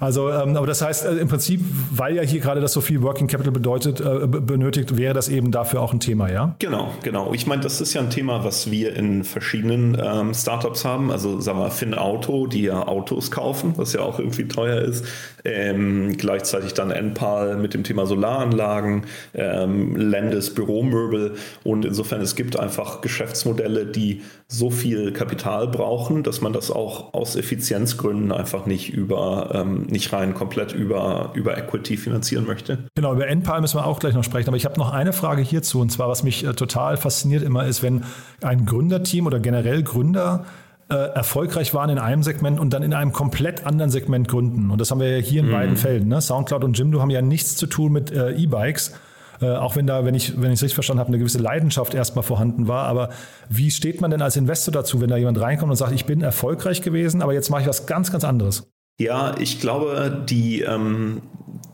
Also, 0.01 0.31
ähm, 0.31 0.57
aber 0.57 0.67
das 0.67 0.81
heißt, 0.83 1.07
äh, 1.07 1.17
im 1.17 1.29
Prinzip, 1.29 1.61
weil 1.91 2.15
ja 2.15 2.23
hier 2.23 2.41
gerade 2.41 2.61
das 2.61 2.73
so 2.73 2.81
viel 2.81 3.03
Working 3.03 3.27
Capital 3.27 3.53
bedeutet, 3.53 4.01
äh, 4.01 4.27
benötigt, 4.27 4.97
wäre 4.97 5.15
das 5.15 5.29
eben 5.29 5.51
dafür 5.51 5.81
auch 5.81 5.93
ein 5.93 6.01
Thema, 6.01 6.31
ja? 6.31 6.55
Genau, 6.59 6.93
genau. 7.03 7.33
Ich 7.33 7.47
meine, 7.47 7.63
das 7.63 7.81
ist 7.81 7.95
ja 7.95 8.01
ein 8.01 8.11
Thema, 8.11 8.45
was 8.45 8.71
wir 8.71 8.95
in 8.95 9.25
verschiedenen 9.25 9.99
ähm, 10.01 10.35
Startups 10.35 10.85
haben. 10.85 11.11
Also, 11.11 11.41
sagen 11.41 11.59
wir, 11.59 11.71
Finn 11.71 11.95
Auto, 11.95 12.47
die 12.47 12.63
ja 12.63 12.87
Autos 12.87 13.31
kaufen, 13.31 13.75
was 13.77 13.93
ja 13.93 14.01
auch 14.01 14.19
irgendwie 14.19 14.47
teuer 14.47 14.81
ist. 14.83 15.05
Ähm, 15.45 16.17
gleichzeitig 16.17 16.75
dann 16.75 16.91
Enpal 16.91 17.57
mit 17.57 17.75
dem 17.75 17.85
Thema 17.85 18.07
Solaranlagen, 18.07 19.05
ähm, 19.35 19.97
Landes 20.29 20.55
Büromöbel 20.55 21.37
und 21.65 21.85
insofern 21.85 22.21
es 22.21 22.37
gibt 22.37 22.59
einfach 22.59 23.01
Geschäftsmodelle, 23.01 23.87
die 23.87 24.23
so 24.47 24.71
viel 24.71 25.13
Kapital 25.13 25.69
brauchen, 25.69 26.23
dass 26.23 26.41
man 26.41 26.53
das 26.53 26.71
auch 26.71 27.15
aus 27.15 27.37
Effizienzgründen 27.37 28.31
einfach 28.31 28.67
nicht 28.67 28.93
über 28.93 29.51
ähm, 29.55 29.87
nicht 29.89 30.13
rein 30.13 30.35
komplett 30.35 30.73
über 30.73 31.33
über 31.35 31.57
Equity 31.57 31.97
finanzieren 31.97 32.47
möchte. 32.47 32.79
Genau 32.95 33.15
über 33.15 33.27
Enpal 33.27 33.61
müssen 33.61 33.79
wir 33.79 33.87
auch 33.87 34.01
gleich 34.01 34.15
noch 34.15 34.25
sprechen, 34.25 34.49
aber 34.49 34.57
ich 34.57 34.65
habe 34.65 34.79
noch 34.79 34.93
eine 34.93 35.13
Frage 35.13 35.43
hierzu 35.43 35.81
und 35.81 35.91
zwar 35.91 36.09
was 36.09 36.23
mich 36.23 36.45
äh, 36.45 36.53
total 36.53 36.97
fasziniert 36.97 37.43
immer 37.43 37.67
ist, 37.67 37.83
wenn 37.83 38.05
ein 38.43 38.67
Gründerteam 38.67 39.27
oder 39.27 39.41
generell 39.41 39.83
Gründer 39.83 40.45
äh, 40.91 40.95
erfolgreich 40.95 41.75
waren 41.75 41.91
in 41.91 41.99
einem 41.99 42.23
Segment 42.23 42.59
und 42.59 42.73
dann 42.73 42.83
in 42.83 42.95
einem 42.95 43.13
komplett 43.13 43.67
anderen 43.67 43.91
Segment 43.91 44.29
gründen. 44.29 44.71
Und 44.71 44.81
das 44.81 44.91
haben 44.91 45.01
wir 45.01 45.19
ja 45.19 45.23
hier 45.23 45.41
in 45.41 45.49
mhm. 45.49 45.53
beiden 45.53 45.77
Fällen. 45.77 46.09
Ne? 46.09 46.21
Soundcloud 46.21 46.65
und 46.65 46.79
Jimdo 46.79 47.01
haben 47.01 47.11
ja 47.11 47.23
nichts 47.23 47.57
zu 47.57 47.67
tun 47.67 47.93
mit 47.93 48.11
äh, 48.11 48.33
E-Bikes. 48.33 48.95
Äh, 49.41 49.51
auch 49.53 49.77
wenn 49.77 49.87
da, 49.87 50.05
wenn 50.05 50.15
ich, 50.15 50.41
wenn 50.41 50.51
ich 50.51 50.59
es 50.59 50.63
richtig 50.63 50.75
verstanden 50.75 51.01
habe, 51.01 51.09
eine 51.09 51.19
gewisse 51.19 51.39
Leidenschaft 51.39 51.95
erstmal 51.95 52.23
vorhanden 52.23 52.69
war. 52.69 52.87
Aber 52.87 53.11
wie 53.49 53.71
steht 53.71 54.01
man 54.01 54.11
denn 54.11 54.23
als 54.23 54.37
Investor 54.37 54.73
dazu, 54.73 55.01
wenn 55.01 55.09
da 55.09 55.17
jemand 55.17 55.41
reinkommt 55.41 55.71
und 55.71 55.77
sagt, 55.77 55.93
ich 55.93 56.07
bin 56.07 56.23
erfolgreich 56.23 56.83
gewesen, 56.83 57.23
aber 57.23 57.33
jetzt 57.33 57.51
mache 57.51 57.63
ich 57.63 57.69
was 57.69 57.87
ganz, 57.87 58.11
ganz 58.11 58.25
anderes? 58.25 58.71
Ja, 59.01 59.37
ich 59.39 59.61
glaube, 59.61 60.25
die, 60.29 60.63
ähm, 60.63 61.23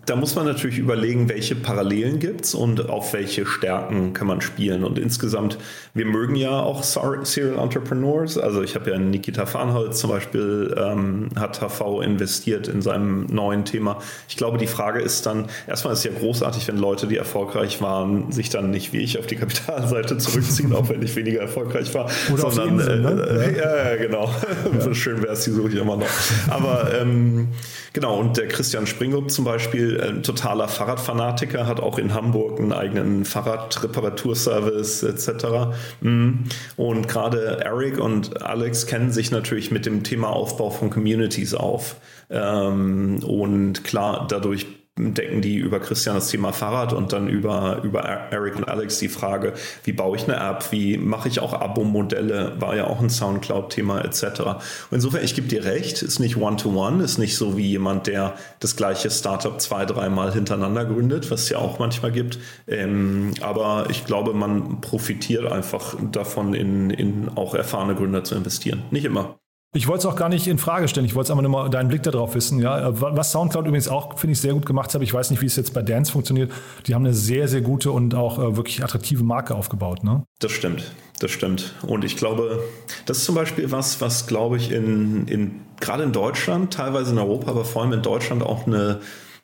da 0.07 0.17
muss 0.17 0.35
man 0.35 0.47
natürlich 0.47 0.79
überlegen, 0.79 1.29
welche 1.29 1.55
Parallelen 1.55 2.19
gibt 2.19 2.45
es 2.45 2.55
und 2.55 2.89
auf 2.89 3.13
welche 3.13 3.47
Stärken 3.47 4.13
kann 4.13 4.27
man 4.27 4.41
spielen. 4.41 4.85
Und 4.85 4.99
insgesamt, 4.99 5.59
wir 5.95 6.07
mögen 6.07 6.37
ja 6.37 6.61
auch 6.61 6.83
Serial 6.83 7.59
Entrepreneurs. 7.59 8.37
Also 8.39 8.63
ich 8.63 8.75
habe 8.75 8.91
ja 8.91 8.99
Nikita 8.99 9.47
Farnholz 9.47 10.01
zum 10.01 10.11
Beispiel, 10.11 10.75
ähm, 10.79 11.29
hat 11.37 11.61
HV 11.61 12.03
investiert 12.03 12.69
in 12.69 12.83
seinem 12.83 13.27
neuen 13.27 13.65
Thema. 13.65 13.99
Ich 14.29 14.37
glaube, 14.37 14.59
die 14.59 14.67
Frage 14.67 15.01
ist 15.01 15.27
dann, 15.27 15.47
erstmal 15.67 15.95
ist 15.95 16.01
es 16.01 16.05
ja 16.05 16.13
großartig, 16.19 16.69
wenn 16.69 16.79
Leute, 16.79 17.07
die 17.07 17.17
erfolgreich 17.17 17.81
waren, 17.81 18.31
sich 18.31 18.51
dann 18.51 18.71
nicht 18.71 18.93
wie 18.93 18.99
ich 18.99 19.19
auf 19.19 19.27
die 19.27 19.37
Kapitalseite 19.37 20.19
zurückziehen, 20.19 20.75
auch 20.75 20.89
wenn 20.89 21.03
ich 21.03 21.17
weniger 21.17 21.41
erfolgreich 21.41 21.95
war. 21.95 22.11
Oder 22.33 22.51
sondern, 22.51 22.81
Insel, 22.81 23.01
ne? 23.01 23.23
äh, 23.23 23.59
ja. 23.59 23.91
ja, 23.91 23.97
genau. 23.97 24.31
Ja. 24.79 24.95
Schön 24.95 25.23
wäre 25.23 25.33
es, 25.33 25.45
die 25.45 25.51
suche 25.51 25.69
ich 25.71 25.77
immer 25.77 25.97
noch. 25.97 26.07
Aber 26.49 26.93
ähm, 27.01 27.49
genau, 27.93 28.19
und 28.19 28.37
der 28.37 28.49
Christian 28.49 28.87
Springrup 28.87 29.31
zum 29.31 29.45
Beispiel, 29.45 29.94
ein 30.01 30.23
totaler 30.23 30.69
Fahrradfanatiker, 30.69 31.67
hat 31.67 31.81
auch 31.81 31.99
in 31.99 32.15
Hamburg 32.15 32.59
einen 32.59 32.73
eigenen 32.73 33.25
Fahrradreparaturservice 33.25 35.03
etc. 35.03 35.77
Mhm. 36.01 36.45
Und 36.77 37.09
gerade 37.09 37.61
Eric 37.65 37.99
und 37.99 38.43
Alex 38.43 38.87
kennen 38.87 39.13
sich 39.13 39.31
natürlich 39.31 39.71
mit 39.71 39.87
dem 39.87 40.03
Thema 40.03 40.29
Aufbau 40.29 40.71
von 40.71 40.91
Communities 40.91 41.55
auf. 41.55 41.97
Ähm, 42.31 43.23
und 43.25 43.85
klar, 43.85 44.27
dadurch 44.29 44.67
decken 44.97 45.43
die 45.43 45.57
über 45.57 45.81
Christian 45.81 46.15
das 46.15 46.29
Thema 46.29 46.53
Fahrrad 46.53 46.93
und 46.93 47.13
dann 47.13 47.27
über, 47.29 47.81
über 47.83 48.03
Eric 48.03 48.55
und 48.57 48.69
Alex 48.69 49.01
die 49.01 49.09
Frage, 49.09 49.55
wie 49.83 49.93
baue 49.93 50.17
ich 50.17 50.25
eine 50.25 50.37
App, 50.37 50.71
wie 50.71 50.99
mache 50.99 51.29
ich 51.29 51.41
auch 51.41 51.53
Abo-Modelle, 51.53 52.61
war 52.61 52.77
ja 52.77 52.87
auch 52.87 53.01
ein 53.01 53.11
Soundcloud-Thema 53.11 54.05
etc. 54.05 54.23
Und 54.41 54.59
insofern, 54.93 55.25
ich 55.25 55.35
gebe 55.35 55.49
dir 55.49 55.65
recht, 55.65 56.03
ist 56.03 56.21
nicht 56.21 56.37
One-to-One, 56.37 56.99
-one, 56.99 57.05
ist 57.05 57.19
nicht 57.19 57.37
so 57.37 57.57
wie 57.57 57.67
jemand, 57.67 58.07
der 58.07 58.35
das 58.61 58.77
gleiche 58.77 59.11
Startup 59.11 59.61
zwei, 59.61 59.85
dreimal 59.85 60.33
hintereinander 60.33 60.85
gründet, 60.85 61.29
was 61.31 61.43
es 61.43 61.49
ja 61.49 61.59
auch 61.59 61.81
manchmal 61.81 62.13
gibt. 62.13 62.39
Ähm, 62.69 63.33
aber 63.41 63.87
ich 63.91 64.05
glaube, 64.05 64.33
man 64.33 64.81
profitiert 64.81 65.51
einfach 65.51 65.97
davon, 66.13 66.55
in, 66.55 66.91
in 66.91 67.31
auch 67.35 67.55
erfahrene 67.55 67.97
Gründer 67.97 68.23
zu 68.23 68.37
investieren. 68.37 68.85
Nicht 68.93 69.05
immer. 69.05 69.39
Ich 69.77 69.89
wollte 69.89 70.07
es 70.07 70.13
auch 70.13 70.17
gar 70.17 70.29
nicht 70.29 70.47
in 70.47 70.59
Frage 70.59 70.87
stellen. 70.87 71.05
Ich 71.05 71.17
wollte 71.17 71.33
einfach 71.33 71.43
nur 71.43 71.51
mal 71.51 71.69
deinen 71.69 71.89
Blick 71.89 72.05
darauf 72.05 72.37
wissen. 72.37 72.61
Ja, 72.61 72.91
was 72.93 73.33
Soundcloud 73.33 73.67
übrigens 73.67 73.89
auch, 73.89 74.17
finde 74.19 74.35
ich, 74.35 74.41
sehr 74.41 74.53
gut 74.55 74.67
gemacht 74.67 74.95
hat. 74.95 75.03
Ich 75.03 75.13
weiß 75.13 75.31
nicht, 75.31 75.43
wie 75.43 75.47
es 75.47 75.57
jetzt 75.57 75.75
bei 75.75 75.83
Dance 75.83 76.13
funktioniert. 76.13 76.53
Die 76.87 76.95
haben 76.95 77.05
eine 77.05 77.13
sehr, 77.13 77.49
sehr 77.49 77.61
gute 77.61 77.91
und 77.91 78.15
auch 78.15 78.39
äh, 78.39 78.57
wirklich 78.57 78.85
attraktive 78.85 79.25
Marke 79.25 79.55
aufgebaut. 79.57 80.05
Ne? 80.05 80.25
Das 80.39 80.53
stimmt. 80.53 80.93
Das 81.19 81.33
stimmt. 81.33 81.75
Und 81.83 82.05
ich 82.05 82.17
glaube, 82.17 82.63
das 83.07 83.19
ist 83.19 83.25
zum 83.25 83.35
Beispiel 83.35 83.73
was, 83.73 84.01
was 84.01 84.29
glaube 84.29 84.59
ich 84.59 84.71
in, 84.71 85.27
in 85.27 85.61
gerade 85.81 86.05
in 86.05 86.13
Deutschland, 86.13 86.73
teilweise 86.73 87.11
in 87.11 87.19
Europa, 87.19 87.51
aber 87.51 87.65
vor 87.65 87.83
allem 87.83 87.93
in 87.93 88.03
Deutschland 88.03 88.45
auch 88.45 88.69
eine, 88.69 89.01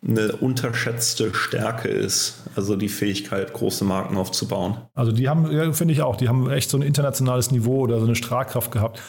eine 0.07 0.33
unterschätzte 0.37 1.35
Stärke 1.35 1.89
ist. 1.89 2.45
Also 2.55 2.77
die 2.77 2.89
Fähigkeit, 2.89 3.53
große 3.53 3.85
Marken 3.85 4.17
aufzubauen. 4.17 4.79
Also 4.95 5.13
die 5.13 5.29
haben, 5.29 5.51
ja, 5.51 5.73
finde 5.73 5.93
ich 5.93 6.03
auch, 6.03 6.17
die 6.17 6.29
haben 6.29 6.51
echt 6.51 6.71
so 6.71 6.79
ein 6.79 6.83
internationales 6.83 7.51
Niveau 7.51 7.81
oder 7.81 7.99
so 7.99 8.07
eine 8.07 8.15
Strahlkraft 8.15 8.71
gehabt. 8.71 9.01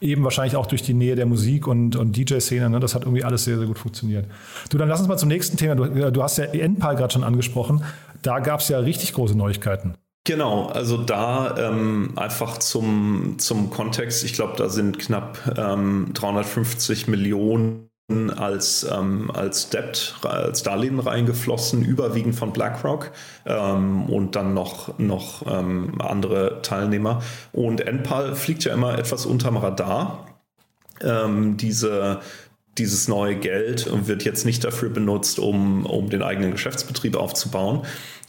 Eben 0.00 0.24
wahrscheinlich 0.24 0.56
auch 0.56 0.66
durch 0.66 0.82
die 0.82 0.94
Nähe 0.94 1.16
der 1.16 1.26
Musik 1.26 1.66
und, 1.66 1.96
und 1.96 2.16
DJ-Szene. 2.16 2.70
Ne? 2.70 2.80
Das 2.80 2.94
hat 2.94 3.02
irgendwie 3.02 3.24
alles 3.24 3.44
sehr, 3.44 3.58
sehr 3.58 3.66
gut 3.66 3.78
funktioniert. 3.78 4.26
Du, 4.70 4.78
dann 4.78 4.88
lass 4.88 5.00
uns 5.00 5.08
mal 5.08 5.16
zum 5.16 5.28
nächsten 5.28 5.56
Thema. 5.56 5.74
Du, 5.74 6.10
du 6.10 6.22
hast 6.22 6.38
ja 6.38 6.44
Enpal 6.44 6.96
gerade 6.96 7.12
schon 7.12 7.24
angesprochen. 7.24 7.82
Da 8.22 8.40
gab 8.40 8.60
es 8.60 8.68
ja 8.68 8.78
richtig 8.78 9.12
große 9.12 9.36
Neuigkeiten. 9.36 9.94
Genau, 10.24 10.66
also 10.66 10.98
da 10.98 11.56
ähm, 11.56 12.12
einfach 12.16 12.58
zum, 12.58 13.36
zum 13.38 13.70
Kontext, 13.70 14.24
ich 14.24 14.34
glaube, 14.34 14.54
da 14.58 14.68
sind 14.68 14.98
knapp 14.98 15.38
ähm, 15.56 16.10
350 16.12 17.08
Millionen 17.08 17.88
als, 18.10 18.86
ähm, 18.90 19.30
als 19.30 19.68
Debt, 19.68 20.14
als 20.22 20.62
Darlehen 20.62 20.98
reingeflossen, 20.98 21.84
überwiegend 21.84 22.34
von 22.34 22.54
BlackRock 22.54 23.12
ähm, 23.44 24.08
und 24.08 24.34
dann 24.34 24.54
noch, 24.54 24.98
noch 24.98 25.44
ähm, 25.46 26.00
andere 26.00 26.62
Teilnehmer. 26.62 27.20
Und 27.52 27.82
Enpal 27.82 28.34
fliegt 28.34 28.64
ja 28.64 28.72
immer 28.72 28.98
etwas 28.98 29.26
unterm 29.26 29.58
Radar. 29.58 30.26
Ähm, 31.02 31.58
diese 31.58 32.20
dieses 32.78 33.08
neue 33.08 33.34
Geld 33.34 33.90
wird 34.06 34.24
jetzt 34.24 34.46
nicht 34.46 34.62
dafür 34.62 34.88
benutzt, 34.88 35.40
um, 35.40 35.84
um 35.84 36.10
den 36.10 36.22
eigenen 36.22 36.52
Geschäftsbetrieb 36.52 37.16
aufzubauen, 37.16 37.82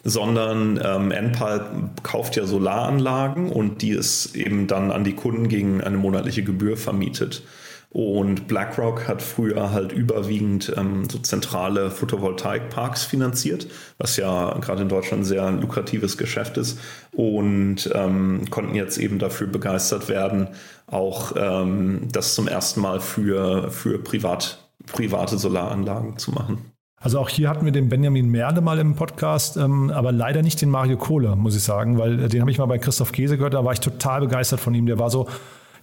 sondern 0.04 0.82
ähm, 0.84 1.12
Enpal 1.12 1.92
kauft 2.02 2.36
ja 2.36 2.46
Solaranlagen 2.46 3.52
und 3.52 3.84
die 3.84 3.92
ist 3.92 4.36
eben 4.36 4.65
dann 4.65 4.92
an 4.92 5.04
die 5.04 5.13
Kunden 5.13 5.50
gegen 5.50 5.82
eine 5.82 5.98
monatliche 5.98 6.44
Gebühr 6.44 6.78
vermietet. 6.78 7.44
Und 7.91 8.47
BlackRock 8.47 9.08
hat 9.08 9.23
früher 9.23 9.71
halt 9.71 9.91
überwiegend 9.91 10.71
ähm, 10.78 11.10
so 11.10 11.17
zentrale 11.17 11.89
Photovoltaikparks 11.89 13.04
finanziert, 13.04 13.65
was 13.97 14.15
ja 14.15 14.56
gerade 14.60 14.84
in 14.84 14.89
Deutschland 14.89 15.23
ein 15.23 15.25
sehr 15.25 15.52
lukratives 15.52 16.15
Geschäft 16.15 16.58
ist 16.58 16.80
und 17.12 17.89
ähm, 17.95 18.45
konnten 18.52 18.75
jetzt 18.75 18.99
eben 18.99 19.17
dafür 19.17 19.47
begeistert 19.47 20.08
werden, 20.08 20.49
auch 20.86 21.34
ähm, 21.36 22.08
das 22.12 22.36
zum 22.36 22.47
ersten 22.47 22.80
Mal 22.82 22.99
für, 22.99 23.71
für 23.71 23.97
Privat, 23.97 24.69
private 24.86 25.39
Solaranlagen 25.39 26.19
zu 26.19 26.32
machen. 26.32 26.60
Also 27.02 27.17
auch 27.17 27.30
hier 27.30 27.49
hatten 27.49 27.65
wir 27.65 27.71
den 27.71 27.89
Benjamin 27.89 28.30
Merde 28.30 28.62
mal 28.62 28.78
im 28.78 28.95
Podcast, 28.95 29.58
ähm, 29.58 29.89
aber 29.89 30.12
leider 30.12 30.43
nicht 30.43 30.62
den 30.62 30.69
Mario 30.69 30.97
Kohle, 30.97 31.36
muss 31.36 31.56
ich 31.56 31.63
sagen, 31.63 31.97
weil 31.97 32.19
äh, 32.19 32.28
den 32.28 32.41
habe 32.41 32.52
ich 32.52 32.60
mal 32.60 32.65
bei 32.67 32.78
Christoph 32.78 33.13
Käse 33.13 33.38
gehört, 33.38 33.56
da 33.56 33.65
war 33.65 33.73
ich 33.73 33.80
total 33.80 34.19
begeistert 34.19 34.60
von 34.60 34.75
ihm. 34.75 34.86
Der 34.86 34.99
war 34.99 35.10
so 35.10 35.28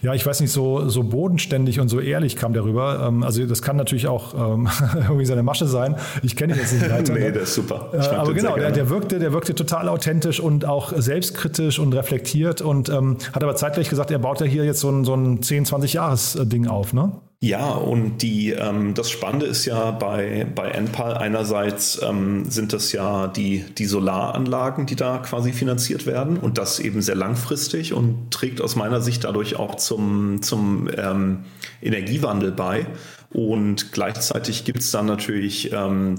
ja, 0.01 0.15
ich 0.15 0.25
weiß 0.25 0.41
nicht, 0.41 0.53
so, 0.53 0.89
so 0.89 1.03
bodenständig 1.03 1.81
und 1.81 1.89
so 1.89 2.01
ehrlich 2.01 2.37
kam 2.37 2.53
der 2.53 2.65
rüber. 2.65 3.07
Ähm, 3.07 3.23
also 3.23 3.45
das 3.47 3.63
kann 3.63 3.77
natürlich 3.77 4.07
auch 4.07 4.55
ähm, 4.55 4.69
irgendwie 4.95 5.27
seine 5.27 5.43
Masche 5.43 5.67
sein. 5.67 5.97
Ich 6.23 6.37
kenne 6.37 6.55
ihn 6.55 6.59
jetzt 6.59 6.73
nicht 6.73 6.91
weiter. 6.91 7.13
nee, 7.15 7.21
ne? 7.21 7.33
der 7.33 7.43
ist 7.43 7.55
super. 7.55 7.91
Äh, 7.93 8.15
aber 8.15 8.35
genau, 8.35 8.57
der, 8.57 8.71
der, 8.71 8.91
wirkte, 8.91 9.19
der 9.19 9.33
wirkte 9.33 9.55
total 9.55 9.89
authentisch 9.89 10.41
und 10.41 10.65
auch 10.65 10.93
selbstkritisch 10.97 11.79
und 11.79 11.93
reflektiert 11.95 12.61
und 12.61 12.89
ähm, 12.89 13.17
hat 13.33 13.43
aber 13.43 13.57
zeitgleich 13.57 13.89
gesagt, 13.89 14.11
er 14.11 14.19
baut 14.19 14.41
ja 14.41 14.47
hier 14.47 14.65
jetzt 14.65 14.81
so 14.81 14.91
ein, 14.91 15.05
so 15.05 15.15
ein 15.15 15.43
10, 15.43 15.65
20 15.67 15.95
Jahres-Ding 15.95 16.67
auf, 16.67 16.93
ne? 16.93 17.13
Ja, 17.40 17.68
und 17.72 18.22
die, 18.22 18.53
ähm, 18.53 18.94
das 18.94 19.11
Spannende 19.11 19.44
ist 19.44 19.66
ja 19.66 19.90
bei, 19.90 20.46
bei 20.55 20.70
Enpal 20.70 21.18
einerseits 21.18 22.01
ähm, 22.03 22.51
sind 22.51 22.72
das 22.72 22.92
ja 22.92 23.29
die, 23.29 23.62
die 23.77 23.85
Solaranlagen, 23.85 24.87
die 24.87 24.96
da 24.96 25.18
quasi 25.18 25.53
finanziert 25.53 26.07
werden 26.07 26.38
und 26.38 26.57
das 26.57 26.81
eben 26.81 27.03
sehr 27.03 27.14
langfristig 27.14 27.92
und 27.92 28.31
trägt 28.31 28.62
aus 28.62 28.75
meiner 28.75 29.03
Sicht 29.03 29.25
dadurch 29.25 29.57
auch 29.57 29.75
zum, 29.75 30.40
zum 30.40 30.88
ähm, 30.96 31.44
Energiewandel 31.83 32.53
bei. 32.53 32.87
Und 33.31 33.92
gleichzeitig 33.92 34.64
gibt 34.64 34.79
es 34.79 34.90
dann 34.90 35.05
natürlich 35.05 35.72
ähm, 35.72 36.18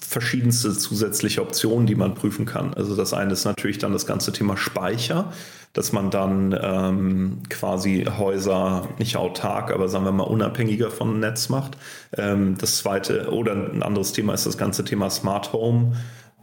verschiedenste 0.00 0.76
zusätzliche 0.76 1.40
Optionen, 1.40 1.86
die 1.86 1.94
man 1.94 2.14
prüfen 2.14 2.46
kann. 2.46 2.74
Also 2.74 2.96
das 2.96 3.12
eine 3.12 3.32
ist 3.32 3.44
natürlich 3.44 3.78
dann 3.78 3.92
das 3.92 4.06
ganze 4.06 4.32
Thema 4.32 4.56
Speicher 4.56 5.32
dass 5.72 5.92
man 5.92 6.10
dann 6.10 6.58
ähm, 6.60 7.42
quasi 7.48 8.06
Häuser 8.18 8.88
nicht 8.98 9.16
autark, 9.16 9.72
aber 9.72 9.88
sagen 9.88 10.04
wir 10.04 10.12
mal 10.12 10.24
unabhängiger 10.24 10.90
vom 10.90 11.20
Netz 11.20 11.48
macht. 11.48 11.76
Ähm, 12.16 12.56
das 12.58 12.78
zweite 12.78 13.30
oder 13.32 13.52
ein 13.52 13.82
anderes 13.82 14.12
Thema 14.12 14.34
ist 14.34 14.46
das 14.46 14.58
ganze 14.58 14.84
Thema 14.84 15.10
Smart 15.10 15.52
Home. 15.52 15.92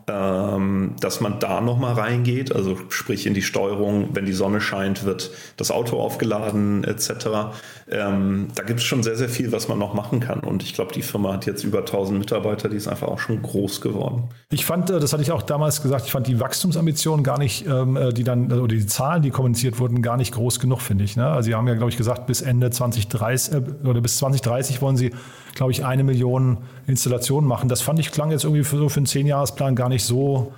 Ähm, 0.08 0.96
dass 1.00 1.20
man 1.20 1.40
da 1.40 1.62
nochmal 1.62 1.94
reingeht, 1.94 2.56
also 2.56 2.78
sprich 2.90 3.26
in 3.26 3.34
die 3.34 3.42
Steuerung, 3.42 4.10
wenn 4.14 4.26
die 4.26 4.34
Sonne 4.34 4.62
scheint, 4.62 5.04
wird 5.04 5.32
das 5.58 5.72
Auto 5.72 6.00
aufgeladen 6.00 6.84
etc. 6.84 7.56
Ähm, 7.90 8.50
da 8.54 8.64
gibt 8.64 8.82
es 8.82 8.86
schon 8.86 9.02
sehr, 9.02 9.16
sehr 9.16 9.30
viel, 9.30 9.52
was 9.52 9.68
man 9.68 9.80
noch 9.80 9.96
machen 9.96 10.20
kann. 10.20 10.42
Und 10.42 10.62
ich 10.62 10.76
glaube, 10.76 10.94
die 10.94 11.02
Firma 11.02 11.34
hat 11.34 11.48
jetzt 11.48 11.64
über 11.64 11.80
1000 11.80 12.20
Mitarbeiter, 12.20 12.70
die 12.70 12.78
ist 12.78 12.88
einfach 12.88 13.08
auch 13.08 13.20
schon 13.20 13.42
groß 13.42 13.82
geworden. 13.82 14.30
Ich 14.52 14.66
fand, 14.66 14.92
äh, 14.92 15.00
das 15.00 15.12
hatte 15.12 15.24
ich 15.24 15.32
auch 15.32 15.42
damals 15.42 15.82
gesagt, 15.82 16.06
ich 16.06 16.12
fand 16.12 16.28
die 16.28 16.40
Wachstumsambitionen 16.40 17.24
gar 17.24 17.40
nicht, 17.40 17.66
ähm, 17.68 17.98
äh, 17.98 18.14
die 18.14 18.24
dann, 18.24 18.52
oder 18.52 18.76
die 18.76 18.86
Zahlen, 18.86 19.24
die 19.24 19.32
kommuniziert 19.32 19.80
wurden, 19.80 20.04
gar 20.04 20.18
nicht 20.18 20.34
groß 20.34 20.60
genug, 20.60 20.82
finde 20.82 21.04
ich. 21.04 21.16
Ne? 21.16 21.26
Also 21.26 21.48
sie 21.48 21.56
haben 21.56 21.68
ja, 21.68 21.74
glaube 21.74 21.90
ich, 21.90 21.98
gesagt, 21.98 22.28
bis 22.28 22.42
Ende 22.42 22.70
2030 22.70 23.54
äh, 23.54 23.88
oder 23.88 24.02
bis 24.02 24.18
2030 24.18 24.84
wollen 24.84 24.98
sie 24.98 25.12
glaube 25.56 25.72
ich, 25.72 25.84
eine 25.84 26.04
Million 26.04 26.60
Installationen 26.86 27.48
machen. 27.48 27.70
Das 27.70 27.82
fand 27.82 28.00
ich 28.00 28.12
klang 28.12 28.30
jetzt 28.30 28.44
irgendwie 28.44 28.64
für, 28.64 28.78
so 28.78 28.90
für 28.90 28.98
einen 28.98 29.06
Zehnjahresplan 29.06 29.76
gar 29.76 29.90
nicht 29.90 30.04
so. 30.04 30.54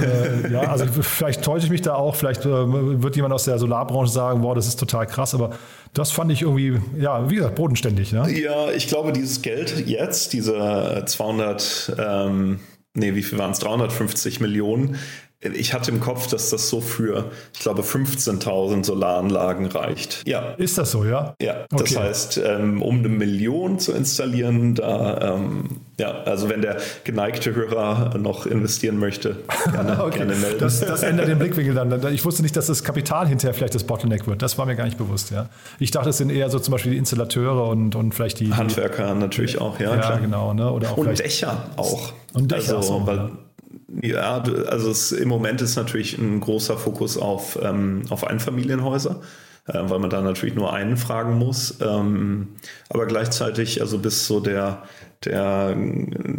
Äh, 0.00 0.52
ja, 0.52 0.62
also 0.62 0.84
vielleicht 0.86 1.42
täusche 1.42 1.66
ich 1.66 1.70
mich 1.70 1.82
da 1.82 1.94
auch. 1.94 2.16
Vielleicht 2.16 2.44
äh, 2.44 2.50
wird 3.02 3.16
jemand 3.16 3.32
aus 3.32 3.44
der 3.44 3.58
Solarbranche 3.58 4.12
sagen, 4.12 4.42
boah, 4.42 4.54
das 4.54 4.66
ist 4.66 4.78
total 4.78 5.06
krass. 5.06 5.34
Aber 5.34 5.50
das 5.94 6.10
fand 6.10 6.30
ich 6.32 6.42
irgendwie, 6.42 6.80
ja, 6.98 7.30
wie 7.30 7.36
gesagt, 7.36 7.54
bodenständig. 7.54 8.12
Ne? 8.12 8.28
Ja, 8.30 8.70
ich 8.70 8.88
glaube, 8.88 9.12
dieses 9.12 9.40
Geld 9.40 9.86
jetzt, 9.86 10.32
diese 10.32 11.04
200, 11.06 11.96
ähm, 11.98 12.60
nee, 12.94 13.14
wie 13.14 13.22
viel 13.22 13.38
waren 13.38 13.52
es? 13.52 13.60
350 13.60 14.40
Millionen, 14.40 14.96
ich 15.42 15.72
hatte 15.72 15.90
im 15.90 16.00
Kopf, 16.00 16.26
dass 16.26 16.50
das 16.50 16.68
so 16.68 16.82
für, 16.82 17.30
ich 17.54 17.60
glaube, 17.60 17.80
15.000 17.80 18.84
Solaranlagen 18.84 19.66
reicht. 19.66 20.22
Ja. 20.26 20.50
Ist 20.58 20.76
das 20.76 20.90
so, 20.90 21.04
ja? 21.04 21.34
Ja. 21.40 21.64
Okay. 21.72 21.84
Das 21.84 21.96
heißt, 21.96 22.40
ähm, 22.44 22.82
um 22.82 22.98
eine 22.98 23.08
Million 23.08 23.78
zu 23.78 23.92
installieren, 23.92 24.74
da, 24.74 25.36
ähm, 25.36 25.80
ja, 25.98 26.22
also 26.24 26.50
wenn 26.50 26.60
der 26.60 26.76
geneigte 27.04 27.54
Hörer 27.54 28.18
noch 28.18 28.44
investieren 28.44 28.98
möchte, 28.98 29.36
gerne, 29.72 30.04
okay. 30.04 30.18
gerne 30.18 30.34
melden. 30.34 30.58
Das, 30.60 30.80
das, 30.80 31.02
ändert 31.02 31.28
den 31.28 31.38
Blickwinkel 31.38 31.74
dann. 31.74 31.90
Ich 32.10 32.24
wusste 32.24 32.42
nicht, 32.42 32.56
dass 32.56 32.66
das 32.66 32.84
Kapital 32.84 33.26
hinterher 33.26 33.54
vielleicht 33.54 33.74
das 33.74 33.84
Bottleneck 33.84 34.26
wird. 34.26 34.42
Das 34.42 34.58
war 34.58 34.66
mir 34.66 34.76
gar 34.76 34.84
nicht 34.84 34.98
bewusst, 34.98 35.30
ja. 35.30 35.48
Ich 35.78 35.90
dachte, 35.90 36.10
es 36.10 36.18
sind 36.18 36.30
eher 36.30 36.50
so 36.50 36.58
zum 36.58 36.72
Beispiel 36.72 36.92
die 36.92 36.98
Installateure 36.98 37.68
und, 37.68 37.94
und 37.94 38.14
vielleicht 38.14 38.40
die. 38.40 38.52
Handwerker 38.52 39.14
natürlich 39.14 39.60
auch, 39.60 39.78
ja. 39.80 39.94
Ja, 39.94 40.00
klar. 40.00 40.20
genau. 40.20 40.52
Ne? 40.52 40.70
Oder 40.70 40.90
auch 40.92 40.96
und 40.98 41.18
Dächer 41.18 41.70
auch. 41.76 42.12
Und 42.32 42.50
Dächer 42.50 42.76
also, 42.76 42.94
auch, 42.94 43.06
weil, 43.06 43.16
ja. 43.16 43.30
Ja, 44.02 44.42
also 44.68 44.90
es, 44.90 45.12
im 45.12 45.28
Moment 45.28 45.60
ist 45.60 45.76
natürlich 45.76 46.18
ein 46.18 46.40
großer 46.40 46.76
Fokus 46.76 47.16
auf, 47.16 47.58
ähm, 47.62 48.02
auf 48.10 48.26
Einfamilienhäuser, 48.26 49.20
äh, 49.66 49.78
weil 49.82 49.98
man 49.98 50.10
da 50.10 50.22
natürlich 50.22 50.54
nur 50.54 50.72
einen 50.72 50.96
fragen 50.96 51.38
muss. 51.38 51.78
Ähm, 51.80 52.48
aber 52.88 53.06
gleichzeitig, 53.06 53.80
also 53.80 53.98
bis 53.98 54.26
so 54.26 54.40
der, 54.40 54.82
der 55.24 55.76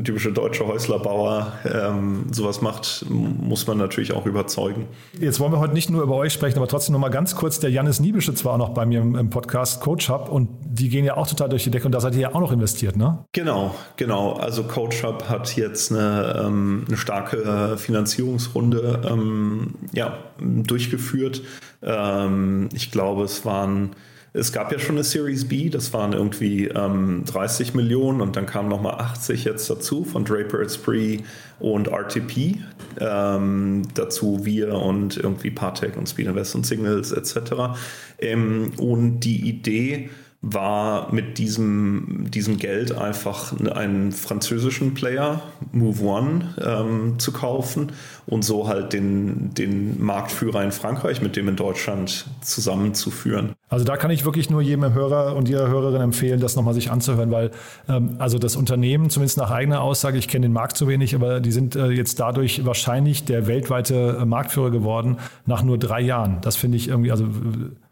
typische 0.03 0.31
deutsche 0.31 0.65
Häuslerbauer 0.65 1.53
ähm, 1.65 2.25
sowas 2.31 2.61
macht, 2.61 3.05
muss 3.09 3.67
man 3.67 3.77
natürlich 3.77 4.11
auch 4.11 4.25
überzeugen. 4.25 4.87
Jetzt 5.19 5.39
wollen 5.39 5.51
wir 5.51 5.59
heute 5.59 5.75
nicht 5.75 5.91
nur 5.91 6.01
über 6.01 6.15
euch 6.15 6.33
sprechen, 6.33 6.57
aber 6.57 6.67
trotzdem 6.67 6.93
noch 6.93 6.99
mal 6.99 7.09
ganz 7.09 7.35
kurz. 7.35 7.59
Der 7.59 7.69
Janis 7.69 7.99
Niebeschütz 7.99 8.43
war 8.43 8.53
auch 8.53 8.57
noch 8.57 8.69
bei 8.69 8.87
mir 8.87 9.01
im, 9.01 9.15
im, 9.15 9.29
Podcast 9.29 9.81
Coach 9.81 10.09
Hub 10.09 10.29
und 10.29 10.49
die 10.65 10.89
gehen 10.89 11.05
ja 11.05 11.15
auch 11.15 11.27
total 11.27 11.49
durch 11.49 11.63
die 11.63 11.69
Decke 11.69 11.85
und 11.85 11.91
da 11.91 11.99
seid 11.99 12.15
ihr 12.15 12.21
ja 12.21 12.33
auch 12.33 12.39
noch 12.39 12.51
investiert, 12.51 12.95
ne? 12.97 13.23
Genau, 13.33 13.75
genau. 13.97 14.33
Also 14.33 14.63
Coach 14.63 15.03
Hub 15.03 15.29
hat 15.29 15.55
jetzt 15.55 15.91
eine, 15.91 16.43
ähm, 16.43 16.85
eine 16.87 16.97
starke 16.97 17.77
Finanzierungsrunde 17.77 19.01
ähm, 19.07 19.75
ja, 19.93 20.17
durchgeführt. 20.39 21.43
Ähm, 21.83 22.69
ich 22.73 22.89
glaube, 22.89 23.25
es 23.25 23.45
waren 23.45 23.91
es 24.33 24.53
gab 24.53 24.71
ja 24.71 24.79
schon 24.79 24.95
eine 24.95 25.03
Series 25.03 25.47
B, 25.47 25.69
das 25.69 25.91
waren 25.91 26.13
irgendwie 26.13 26.67
ähm, 26.67 27.23
30 27.25 27.73
Millionen 27.73 28.21
und 28.21 28.37
dann 28.37 28.45
kamen 28.45 28.69
nochmal 28.69 28.95
80 28.95 29.43
jetzt 29.43 29.69
dazu 29.69 30.05
von 30.05 30.23
Draper 30.23 30.61
Esprit 30.61 31.23
und 31.59 31.87
RTP. 31.89 32.57
Ähm, 32.99 33.83
dazu 33.93 34.45
wir 34.45 34.73
und 34.73 35.17
irgendwie 35.17 35.51
Partec 35.51 35.97
und 35.97 36.07
Speed 36.07 36.27
Invest 36.27 36.55
und 36.55 36.65
Signals 36.65 37.11
etc. 37.11 37.77
Ähm, 38.19 38.71
und 38.77 39.19
die 39.19 39.49
Idee 39.49 40.09
war 40.43 41.13
mit 41.13 41.37
diesem, 41.37 42.25
diesem 42.31 42.57
Geld 42.57 42.97
einfach 42.97 43.53
einen 43.59 44.11
französischen 44.11 44.95
Player, 44.95 45.43
Move 45.71 46.03
One, 46.03 46.55
ähm, 46.59 47.19
zu 47.19 47.31
kaufen 47.31 47.91
und 48.25 48.43
so 48.43 48.67
halt 48.67 48.91
den, 48.93 49.53
den 49.53 50.03
Marktführer 50.03 50.63
in 50.63 50.71
Frankreich 50.71 51.21
mit 51.21 51.35
dem 51.35 51.47
in 51.47 51.55
Deutschland 51.55 52.25
zusammenzuführen. 52.41 53.53
Also 53.69 53.85
da 53.85 53.97
kann 53.97 54.09
ich 54.09 54.25
wirklich 54.25 54.49
nur 54.49 54.63
jedem 54.63 54.91
Hörer 54.93 55.35
und 55.35 55.47
jeder 55.47 55.67
Hörerin 55.67 56.01
empfehlen, 56.01 56.39
das 56.39 56.55
nochmal 56.55 56.73
sich 56.73 56.89
anzuhören, 56.89 57.29
weil 57.29 57.51
ähm, 57.87 58.15
also 58.17 58.39
das 58.39 58.55
Unternehmen, 58.55 59.11
zumindest 59.11 59.37
nach 59.37 59.51
eigener 59.51 59.81
Aussage, 59.81 60.17
ich 60.17 60.27
kenne 60.27 60.47
den 60.47 60.53
Markt 60.53 60.75
zu 60.75 60.87
wenig, 60.87 61.13
aber 61.13 61.39
die 61.39 61.51
sind 61.51 61.75
äh, 61.75 61.89
jetzt 61.89 62.19
dadurch 62.19 62.65
wahrscheinlich 62.65 63.25
der 63.25 63.45
weltweite 63.45 64.17
äh, 64.19 64.25
Marktführer 64.25 64.71
geworden 64.71 65.17
nach 65.45 65.61
nur 65.61 65.77
drei 65.77 66.01
Jahren. 66.01 66.39
Das 66.41 66.55
finde 66.55 66.77
ich 66.77 66.87
irgendwie, 66.87 67.11
also 67.11 67.27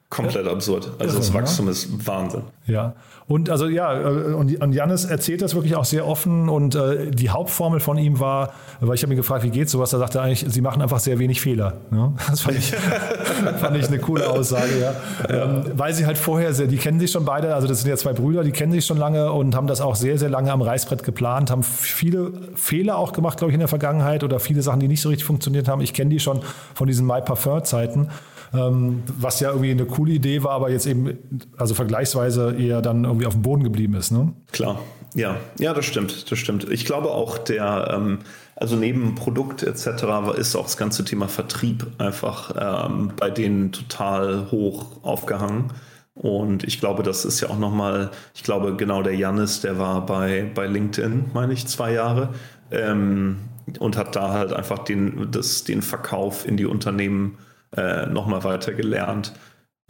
Komplett 0.09 0.47
absurd. 0.47 0.91
Also 0.97 1.17
das 1.17 1.31
Wachstum 1.35 1.67
ja. 1.67 1.71
ist 1.71 2.07
Wahnsinn. 2.07 2.41
Ja. 2.65 2.95
Und 3.27 3.51
also 3.51 3.67
ja, 3.67 3.93
äh, 3.93 4.33
und 4.33 4.73
Janis 4.73 5.05
erzählt 5.05 5.43
das 5.43 5.53
wirklich 5.53 5.75
auch 5.75 5.85
sehr 5.85 6.07
offen 6.07 6.49
und 6.49 6.73
äh, 6.73 7.11
die 7.11 7.29
Hauptformel 7.29 7.79
von 7.79 7.95
ihm 7.99 8.19
war, 8.19 8.53
weil 8.79 8.95
ich 8.95 9.03
habe 9.03 9.13
ihn 9.13 9.17
gefragt, 9.17 9.43
wie 9.43 9.51
geht 9.51 9.69
sowas, 9.69 9.91
da 9.91 9.99
sagte 9.99 10.17
er 10.17 10.23
eigentlich, 10.23 10.51
sie 10.51 10.61
machen 10.61 10.81
einfach 10.81 10.97
sehr 10.97 11.19
wenig 11.19 11.41
Fehler. 11.41 11.75
Ja? 11.91 12.11
Das 12.27 12.41
fand 12.41 12.57
ich, 12.57 12.73
fand 13.59 13.77
ich 13.77 13.87
eine 13.87 13.99
coole 13.99 14.27
Aussage, 14.27 14.71
ja. 14.81 14.95
Ähm, 15.29 15.65
weil 15.75 15.93
sie 15.93 16.07
halt 16.07 16.17
vorher 16.17 16.55
sehr, 16.55 16.65
die 16.65 16.77
kennen 16.77 16.99
sich 16.99 17.11
schon 17.11 17.23
beide, 17.23 17.53
also 17.53 17.67
das 17.67 17.81
sind 17.81 17.89
ja 17.89 17.95
zwei 17.95 18.13
Brüder, 18.13 18.43
die 18.43 18.51
kennen 18.51 18.71
sich 18.71 18.87
schon 18.87 18.97
lange 18.97 19.31
und 19.31 19.55
haben 19.55 19.67
das 19.67 19.79
auch 19.79 19.95
sehr, 19.95 20.17
sehr 20.17 20.29
lange 20.29 20.51
am 20.51 20.63
Reißbrett 20.63 21.03
geplant, 21.03 21.51
haben 21.51 21.61
viele 21.61 22.31
Fehler 22.55 22.97
auch 22.97 23.13
gemacht, 23.13 23.37
glaube 23.37 23.51
ich, 23.51 23.53
in 23.53 23.59
der 23.59 23.67
Vergangenheit 23.67 24.23
oder 24.23 24.39
viele 24.39 24.63
Sachen, 24.63 24.79
die 24.79 24.87
nicht 24.87 25.01
so 25.01 25.09
richtig 25.09 25.25
funktioniert 25.25 25.67
haben. 25.67 25.81
Ich 25.81 25.93
kenne 25.93 26.09
die 26.09 26.19
schon 26.19 26.41
von 26.73 26.87
diesen 26.87 27.05
My 27.05 27.21
Parfum-Zeiten 27.21 28.09
was 28.51 29.39
ja 29.39 29.49
irgendwie 29.49 29.71
eine 29.71 29.85
coole 29.85 30.13
Idee 30.13 30.43
war, 30.43 30.51
aber 30.51 30.71
jetzt 30.71 30.87
eben, 30.87 31.17
also 31.57 31.75
vergleichsweise 31.75 32.55
eher 32.57 32.81
dann 32.81 33.03
irgendwie 33.03 33.27
auf 33.27 33.33
dem 33.33 33.43
Boden 33.43 33.63
geblieben 33.63 33.93
ist. 33.93 34.11
Ne? 34.11 34.33
Klar, 34.51 34.79
ja, 35.13 35.37
ja, 35.59 35.73
das 35.73 35.85
stimmt, 35.85 36.31
das 36.31 36.39
stimmt. 36.39 36.69
Ich 36.71 36.85
glaube 36.85 37.11
auch 37.11 37.37
der, 37.37 37.91
ähm, 37.93 38.19
also 38.55 38.75
neben 38.75 39.15
Produkt 39.15 39.63
etc. 39.63 40.37
ist 40.37 40.55
auch 40.55 40.63
das 40.63 40.77
ganze 40.77 41.05
Thema 41.05 41.27
Vertrieb 41.27 41.85
einfach 41.97 42.53
ähm, 42.59 43.11
bei 43.17 43.29
denen 43.29 43.71
total 43.71 44.49
hoch 44.51 45.03
aufgehangen. 45.03 45.71
Und 46.15 46.65
ich 46.65 46.79
glaube, 46.79 47.03
das 47.03 47.23
ist 47.23 47.39
ja 47.39 47.49
auch 47.49 47.57
nochmal, 47.57 48.11
ich 48.35 48.43
glaube, 48.43 48.75
genau 48.75 49.01
der 49.01 49.15
Janis, 49.15 49.61
der 49.61 49.79
war 49.79 50.05
bei, 50.05 50.51
bei 50.53 50.67
LinkedIn, 50.67 51.31
meine 51.33 51.53
ich, 51.53 51.65
zwei 51.67 51.93
Jahre 51.93 52.33
ähm, 52.71 53.37
und 53.79 53.95
hat 53.95 54.15
da 54.15 54.33
halt 54.33 54.51
einfach 54.51 54.79
den, 54.79 55.29
das, 55.31 55.63
den 55.63 55.81
Verkauf 55.81 56.45
in 56.45 56.57
die 56.57 56.65
Unternehmen 56.65 57.37
äh, 57.75 58.05
nochmal 58.07 58.43
weiter 58.43 58.73
gelernt. 58.73 59.33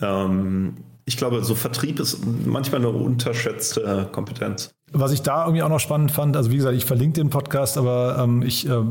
Ähm, 0.02 0.78
ich 1.06 1.18
glaube, 1.18 1.44
so 1.44 1.56
Vertrieb 1.56 2.00
ist 2.00 2.20
manchmal 2.46 2.82
eine 2.82 2.90
unterschätzte 2.90 4.08
Kompetenz. 4.12 4.70
Was 4.92 5.12
ich 5.12 5.22
da 5.22 5.46
irgendwie 5.46 5.64
auch 5.64 5.70
noch 5.70 5.80
spannend 5.80 6.12
fand, 6.12 6.38
also 6.38 6.52
wie 6.52 6.58
gesagt, 6.58 6.76
ich 6.76 6.86
verlinke 6.86 7.20
den 7.20 7.30
Podcast, 7.30 7.78
aber 7.78 8.18
ähm, 8.20 8.44
ich, 8.44 8.68
äh, 8.70 8.82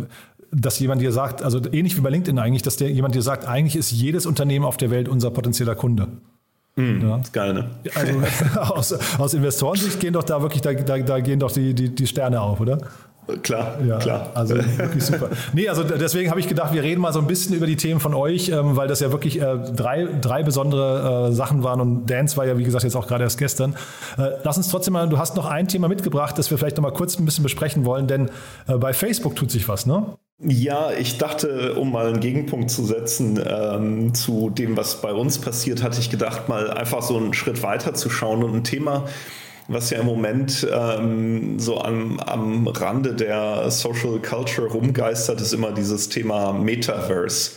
dass 0.50 0.78
jemand 0.78 1.00
dir 1.00 1.12
sagt, 1.12 1.42
also 1.42 1.60
ähnlich 1.72 1.96
wie 1.96 2.00
bei 2.00 2.10
LinkedIn 2.10 2.38
eigentlich, 2.38 2.62
dass 2.62 2.76
der 2.76 2.90
jemand 2.90 3.14
dir 3.14 3.22
sagt, 3.22 3.46
eigentlich 3.46 3.76
ist 3.76 3.90
jedes 3.90 4.26
Unternehmen 4.26 4.64
auf 4.64 4.76
der 4.76 4.90
Welt 4.90 5.08
unser 5.08 5.30
potenzieller 5.30 5.74
Kunde. 5.74 6.08
Mm, 6.76 7.00
ja. 7.02 7.16
ist 7.18 7.32
geil, 7.32 7.54
ne? 7.54 7.70
Also 7.94 8.60
aus, 8.72 9.18
aus 9.18 9.34
Investorensicht 9.34 10.00
gehen 10.00 10.12
doch 10.12 10.22
da 10.22 10.40
wirklich, 10.40 10.62
da, 10.62 10.72
da, 10.74 10.98
da 10.98 11.20
gehen 11.20 11.40
doch 11.40 11.50
die, 11.50 11.74
die, 11.74 11.94
die 11.94 12.06
Sterne 12.06 12.40
auf, 12.40 12.60
oder? 12.60 12.78
Klar, 13.42 13.78
ja, 13.86 13.98
klar. 13.98 14.30
Also 14.34 14.56
wirklich 14.56 15.04
super. 15.04 15.28
Nee, 15.52 15.68
also 15.68 15.84
deswegen 15.84 16.30
habe 16.30 16.40
ich 16.40 16.48
gedacht, 16.48 16.72
wir 16.72 16.82
reden 16.82 17.00
mal 17.00 17.12
so 17.12 17.18
ein 17.18 17.26
bisschen 17.26 17.54
über 17.54 17.66
die 17.66 17.76
Themen 17.76 18.00
von 18.00 18.14
euch, 18.14 18.48
ähm, 18.48 18.76
weil 18.76 18.88
das 18.88 19.00
ja 19.00 19.12
wirklich 19.12 19.40
äh, 19.40 19.58
drei, 19.74 20.08
drei 20.20 20.42
besondere 20.42 21.28
äh, 21.28 21.32
Sachen 21.32 21.62
waren 21.62 21.80
und 21.80 22.06
Dance 22.06 22.36
war 22.36 22.46
ja, 22.46 22.56
wie 22.56 22.64
gesagt, 22.64 22.84
jetzt 22.84 22.96
auch 22.96 23.06
gerade 23.06 23.24
erst 23.24 23.38
gestern. 23.38 23.76
Äh, 24.16 24.30
lass 24.44 24.56
uns 24.56 24.68
trotzdem 24.68 24.94
mal, 24.94 25.08
du 25.08 25.18
hast 25.18 25.36
noch 25.36 25.46
ein 25.46 25.68
Thema 25.68 25.88
mitgebracht, 25.88 26.38
das 26.38 26.50
wir 26.50 26.56
vielleicht 26.56 26.76
noch 26.78 26.82
mal 26.82 26.92
kurz 26.92 27.18
ein 27.18 27.24
bisschen 27.26 27.42
besprechen 27.42 27.84
wollen, 27.84 28.06
denn 28.06 28.30
äh, 28.66 28.76
bei 28.76 28.94
Facebook 28.94 29.36
tut 29.36 29.50
sich 29.50 29.68
was, 29.68 29.84
ne? 29.84 30.06
Ja, 30.40 30.92
ich 30.92 31.18
dachte, 31.18 31.74
um 31.74 31.90
mal 31.90 32.06
einen 32.06 32.20
Gegenpunkt 32.20 32.70
zu 32.70 32.84
setzen 32.84 33.40
ähm, 33.44 34.14
zu 34.14 34.50
dem, 34.50 34.76
was 34.76 35.00
bei 35.00 35.12
uns 35.12 35.38
passiert, 35.38 35.82
hatte 35.82 35.98
ich 35.98 36.10
gedacht, 36.10 36.48
mal 36.48 36.70
einfach 36.70 37.02
so 37.02 37.16
einen 37.16 37.34
Schritt 37.34 37.62
weiter 37.64 37.92
zu 37.92 38.08
schauen 38.08 38.44
und 38.44 38.54
ein 38.54 38.64
Thema, 38.64 39.04
was 39.68 39.90
ja 39.90 40.00
im 40.00 40.06
Moment 40.06 40.66
ähm, 40.72 41.58
so 41.58 41.80
am, 41.80 42.18
am 42.20 42.66
Rande 42.66 43.14
der 43.14 43.70
Social 43.70 44.18
Culture 44.18 44.68
rumgeistert, 44.68 45.40
ist 45.40 45.52
immer 45.52 45.72
dieses 45.72 46.08
Thema 46.08 46.52
Metaverse. 46.52 47.52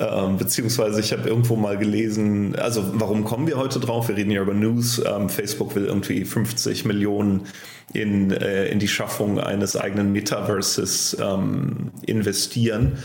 Ähm, 0.00 0.36
beziehungsweise 0.38 1.00
ich 1.00 1.12
habe 1.12 1.28
irgendwo 1.28 1.54
mal 1.54 1.78
gelesen, 1.78 2.56
also 2.56 2.84
warum 2.94 3.24
kommen 3.24 3.46
wir 3.46 3.56
heute 3.56 3.78
drauf? 3.78 4.08
Wir 4.08 4.16
reden 4.16 4.32
ja 4.32 4.42
über 4.42 4.52
News. 4.52 5.00
Ähm, 5.04 5.28
Facebook 5.28 5.74
will 5.76 5.86
irgendwie 5.86 6.24
50 6.24 6.84
Millionen 6.84 7.46
in, 7.92 8.32
äh, 8.32 8.66
in 8.66 8.80
die 8.80 8.88
Schaffung 8.88 9.38
eines 9.38 9.76
eigenen 9.76 10.12
Metaverses 10.12 11.16
ähm, 11.20 11.92
investieren. 12.04 12.98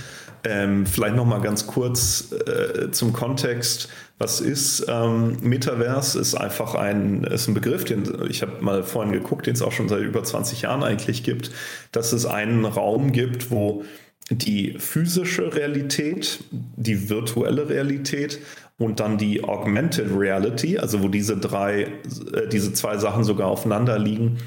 Ähm, 0.44 0.86
vielleicht 0.86 1.16
noch 1.16 1.26
mal 1.26 1.42
ganz 1.42 1.68
kurz 1.68 2.32
äh, 2.32 2.90
zum 2.92 3.14
Kontext. 3.14 3.90
Was 4.20 4.42
ist 4.42 4.86
ähm, 4.90 5.38
Metaverse? 5.42 6.20
Ist 6.20 6.36
einfach 6.36 6.76
ein, 6.76 7.24
ist 7.24 7.48
ein 7.48 7.54
Begriff, 7.54 7.86
den 7.86 8.04
ich 8.30 8.42
habe 8.42 8.62
mal 8.62 8.84
vorhin 8.84 9.14
geguckt, 9.14 9.48
den 9.48 9.54
es 9.54 9.62
auch 9.62 9.72
schon 9.72 9.88
seit 9.88 10.02
über 10.02 10.24
20 10.24 10.62
Jahren 10.62 10.84
eigentlich 10.84 11.24
gibt, 11.24 11.52
dass 11.94 12.12
es 12.12 12.26
einen 12.26 12.66
Raum 12.66 13.14
gibt, 13.14 13.50
wo 13.50 13.86
die 14.30 14.76
physische 14.78 15.56
Realität, 15.56 16.44
die 16.52 17.10
virtuelle 17.10 17.70
Realität 17.70 18.40
und 18.78 19.00
dann 19.00 19.18
die 19.18 19.44
Augmented 19.44 20.12
Reality, 20.16 20.78
also 20.78 21.02
wo 21.02 21.08
diese 21.08 21.38
drei, 21.38 21.84
äh, 22.34 22.48
diese 22.52 22.74
zwei 22.74 22.98
Sachen 22.98 23.24
sogar 23.24 23.48
aufeinander 23.48 23.98
liegen, 23.98 24.38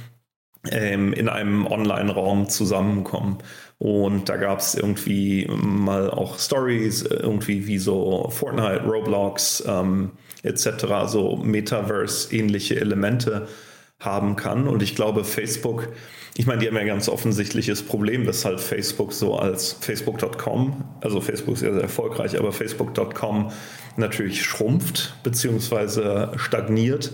ähm, 0.70 1.12
in 1.12 1.28
einem 1.28 1.66
Online-Raum 1.66 2.48
zusammenkommen. 2.48 3.38
Und 3.78 4.28
da 4.28 4.36
gab 4.36 4.60
es 4.60 4.74
irgendwie 4.74 5.48
mal 5.50 6.10
auch 6.10 6.38
Stories, 6.38 7.02
irgendwie 7.02 7.66
wie 7.66 7.78
so 7.78 8.28
Fortnite, 8.30 8.84
Roblox 8.84 9.64
ähm, 9.66 10.12
etc., 10.44 10.68
so 11.06 11.36
Metaverse-ähnliche 11.36 12.80
Elemente 12.80 13.48
haben 13.98 14.36
kann. 14.36 14.68
Und 14.68 14.82
ich 14.82 14.94
glaube, 14.94 15.24
Facebook, 15.24 15.88
ich 16.36 16.46
meine, 16.46 16.60
die 16.60 16.68
haben 16.68 16.74
ja 16.74 16.82
ein 16.82 16.86
ganz 16.86 17.08
offensichtliches 17.08 17.82
Problem, 17.82 18.24
dass 18.24 18.44
halt 18.44 18.60
Facebook 18.60 19.12
so 19.12 19.36
als 19.36 19.72
Facebook.com, 19.72 20.84
also 21.00 21.20
Facebook 21.20 21.54
ist 21.54 21.62
ja 21.62 21.72
sehr 21.72 21.82
erfolgreich, 21.82 22.38
aber 22.38 22.52
Facebook.com 22.52 23.50
natürlich 23.96 24.42
schrumpft 24.42 25.14
bzw. 25.24 26.38
stagniert 26.38 27.12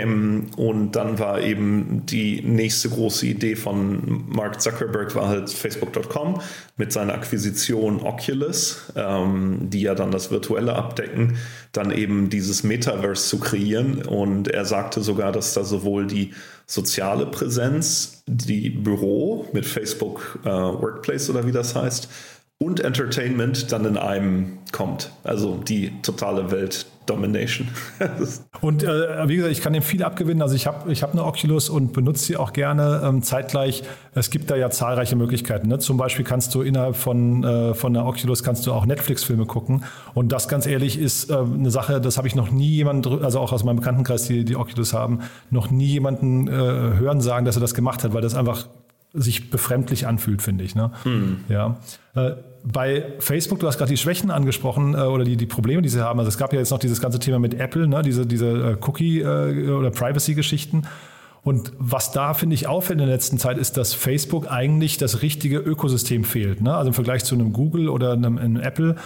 ähm, 0.00 0.46
und 0.56 0.92
dann 0.92 1.18
war 1.18 1.40
eben 1.40 2.04
die 2.06 2.42
nächste 2.42 2.88
große 2.88 3.26
Idee 3.26 3.56
von 3.56 4.24
Mark 4.28 4.60
Zuckerberg 4.60 5.14
war 5.14 5.28
halt 5.28 5.50
Facebook.com 5.50 6.40
mit 6.76 6.92
seiner 6.92 7.14
Akquisition 7.14 8.00
Oculus, 8.00 8.92
ähm, 8.96 9.70
die 9.70 9.82
ja 9.82 9.94
dann 9.94 10.10
das 10.10 10.30
Virtuelle 10.30 10.74
abdecken, 10.74 11.36
dann 11.72 11.90
eben 11.90 12.30
dieses 12.30 12.64
Metaverse 12.64 13.28
zu 13.28 13.38
kreieren. 13.38 14.02
Und 14.02 14.48
er 14.48 14.64
sagte 14.64 15.00
sogar, 15.00 15.32
dass 15.32 15.54
da 15.54 15.64
sowohl 15.64 16.06
die 16.06 16.32
soziale 16.66 17.26
Präsenz, 17.26 18.22
die 18.26 18.70
Büro 18.70 19.46
mit 19.52 19.66
Facebook 19.66 20.38
äh, 20.44 20.48
Workplace 20.48 21.30
oder 21.30 21.46
wie 21.46 21.52
das 21.52 21.74
heißt, 21.74 22.08
und 22.58 22.80
Entertainment 22.80 23.72
dann 23.72 23.84
in 23.84 23.96
einem 23.96 24.58
kommt. 24.72 25.10
Also 25.22 25.56
die 25.56 25.92
totale 26.02 26.50
Welt 26.50 26.86
Domination. 27.06 27.68
und 28.60 28.82
äh, 28.82 29.28
wie 29.28 29.36
gesagt, 29.36 29.52
ich 29.52 29.60
kann 29.60 29.72
dem 29.72 29.82
viel 29.82 30.02
abgewinnen. 30.02 30.42
Also 30.42 30.54
ich 30.54 30.66
habe 30.66 30.90
ich 30.90 31.02
hab 31.02 31.12
eine 31.12 31.24
Oculus 31.24 31.68
und 31.68 31.92
benutze 31.92 32.24
sie 32.24 32.36
auch 32.36 32.52
gerne. 32.52 33.02
Ähm, 33.04 33.22
zeitgleich, 33.22 33.82
es 34.14 34.30
gibt 34.30 34.50
da 34.50 34.56
ja 34.56 34.70
zahlreiche 34.70 35.16
Möglichkeiten. 35.16 35.68
Ne? 35.68 35.78
Zum 35.78 35.96
Beispiel 35.96 36.24
kannst 36.24 36.54
du 36.54 36.62
innerhalb 36.62 36.96
von, 36.96 37.44
äh, 37.44 37.74
von 37.74 37.92
der 37.92 38.06
Oculus 38.06 38.42
kannst 38.42 38.66
du 38.66 38.72
auch 38.72 38.86
Netflix-Filme 38.86 39.46
gucken. 39.46 39.84
Und 40.14 40.32
das 40.32 40.48
ganz 40.48 40.66
ehrlich 40.66 40.98
ist 40.98 41.30
äh, 41.30 41.34
eine 41.36 41.70
Sache, 41.70 42.00
das 42.00 42.16
habe 42.16 42.28
ich 42.28 42.34
noch 42.34 42.50
nie 42.50 42.70
jemanden, 42.70 43.24
also 43.24 43.40
auch 43.40 43.52
aus 43.52 43.64
meinem 43.64 43.76
Bekanntenkreis, 43.76 44.26
die 44.26 44.44
die 44.44 44.56
Oculus 44.56 44.94
haben, 44.94 45.20
noch 45.50 45.70
nie 45.70 45.86
jemanden 45.86 46.48
äh, 46.48 46.52
hören 46.52 47.20
sagen, 47.20 47.44
dass 47.44 47.56
er 47.56 47.60
das 47.60 47.74
gemacht 47.74 48.04
hat, 48.04 48.14
weil 48.14 48.22
das 48.22 48.34
einfach 48.34 48.68
sich 49.12 49.50
befremdlich 49.50 50.06
anfühlt, 50.06 50.42
finde 50.42 50.64
ich. 50.64 50.74
Ne? 50.74 50.90
Hm. 51.04 51.44
Ja. 51.48 51.78
Bei 52.66 53.12
Facebook, 53.18 53.60
du 53.60 53.66
hast 53.66 53.76
gerade 53.76 53.90
die 53.90 53.98
Schwächen 53.98 54.30
angesprochen 54.30 54.94
äh, 54.94 54.98
oder 54.98 55.24
die, 55.24 55.36
die 55.36 55.46
Probleme, 55.46 55.82
die 55.82 55.90
sie 55.90 56.02
haben. 56.02 56.18
Also 56.18 56.30
es 56.30 56.38
gab 56.38 56.52
ja 56.54 56.58
jetzt 56.58 56.70
noch 56.70 56.78
dieses 56.78 57.00
ganze 57.00 57.18
Thema 57.18 57.38
mit 57.38 57.54
Apple, 57.54 57.86
ne? 57.86 58.02
diese, 58.02 58.26
diese 58.26 58.46
äh, 58.46 58.76
Cookie- 58.80 59.20
äh, 59.20 59.70
oder 59.70 59.90
Privacy-Geschichten. 59.90 60.84
Und 61.42 61.72
was 61.78 62.10
da, 62.10 62.32
finde 62.32 62.54
ich, 62.54 62.66
auffällt 62.66 62.98
in 62.98 63.06
der 63.06 63.14
letzten 63.14 63.38
Zeit, 63.38 63.58
ist, 63.58 63.76
dass 63.76 63.92
Facebook 63.92 64.50
eigentlich 64.50 64.96
das 64.96 65.20
richtige 65.20 65.58
Ökosystem 65.58 66.24
fehlt. 66.24 66.62
Ne? 66.62 66.74
Also 66.74 66.88
im 66.88 66.94
Vergleich 66.94 67.22
zu 67.24 67.34
einem 67.34 67.52
Google 67.52 67.90
oder 67.90 68.12
einem, 68.14 68.38
einem 68.38 68.56
Apple 68.56 68.96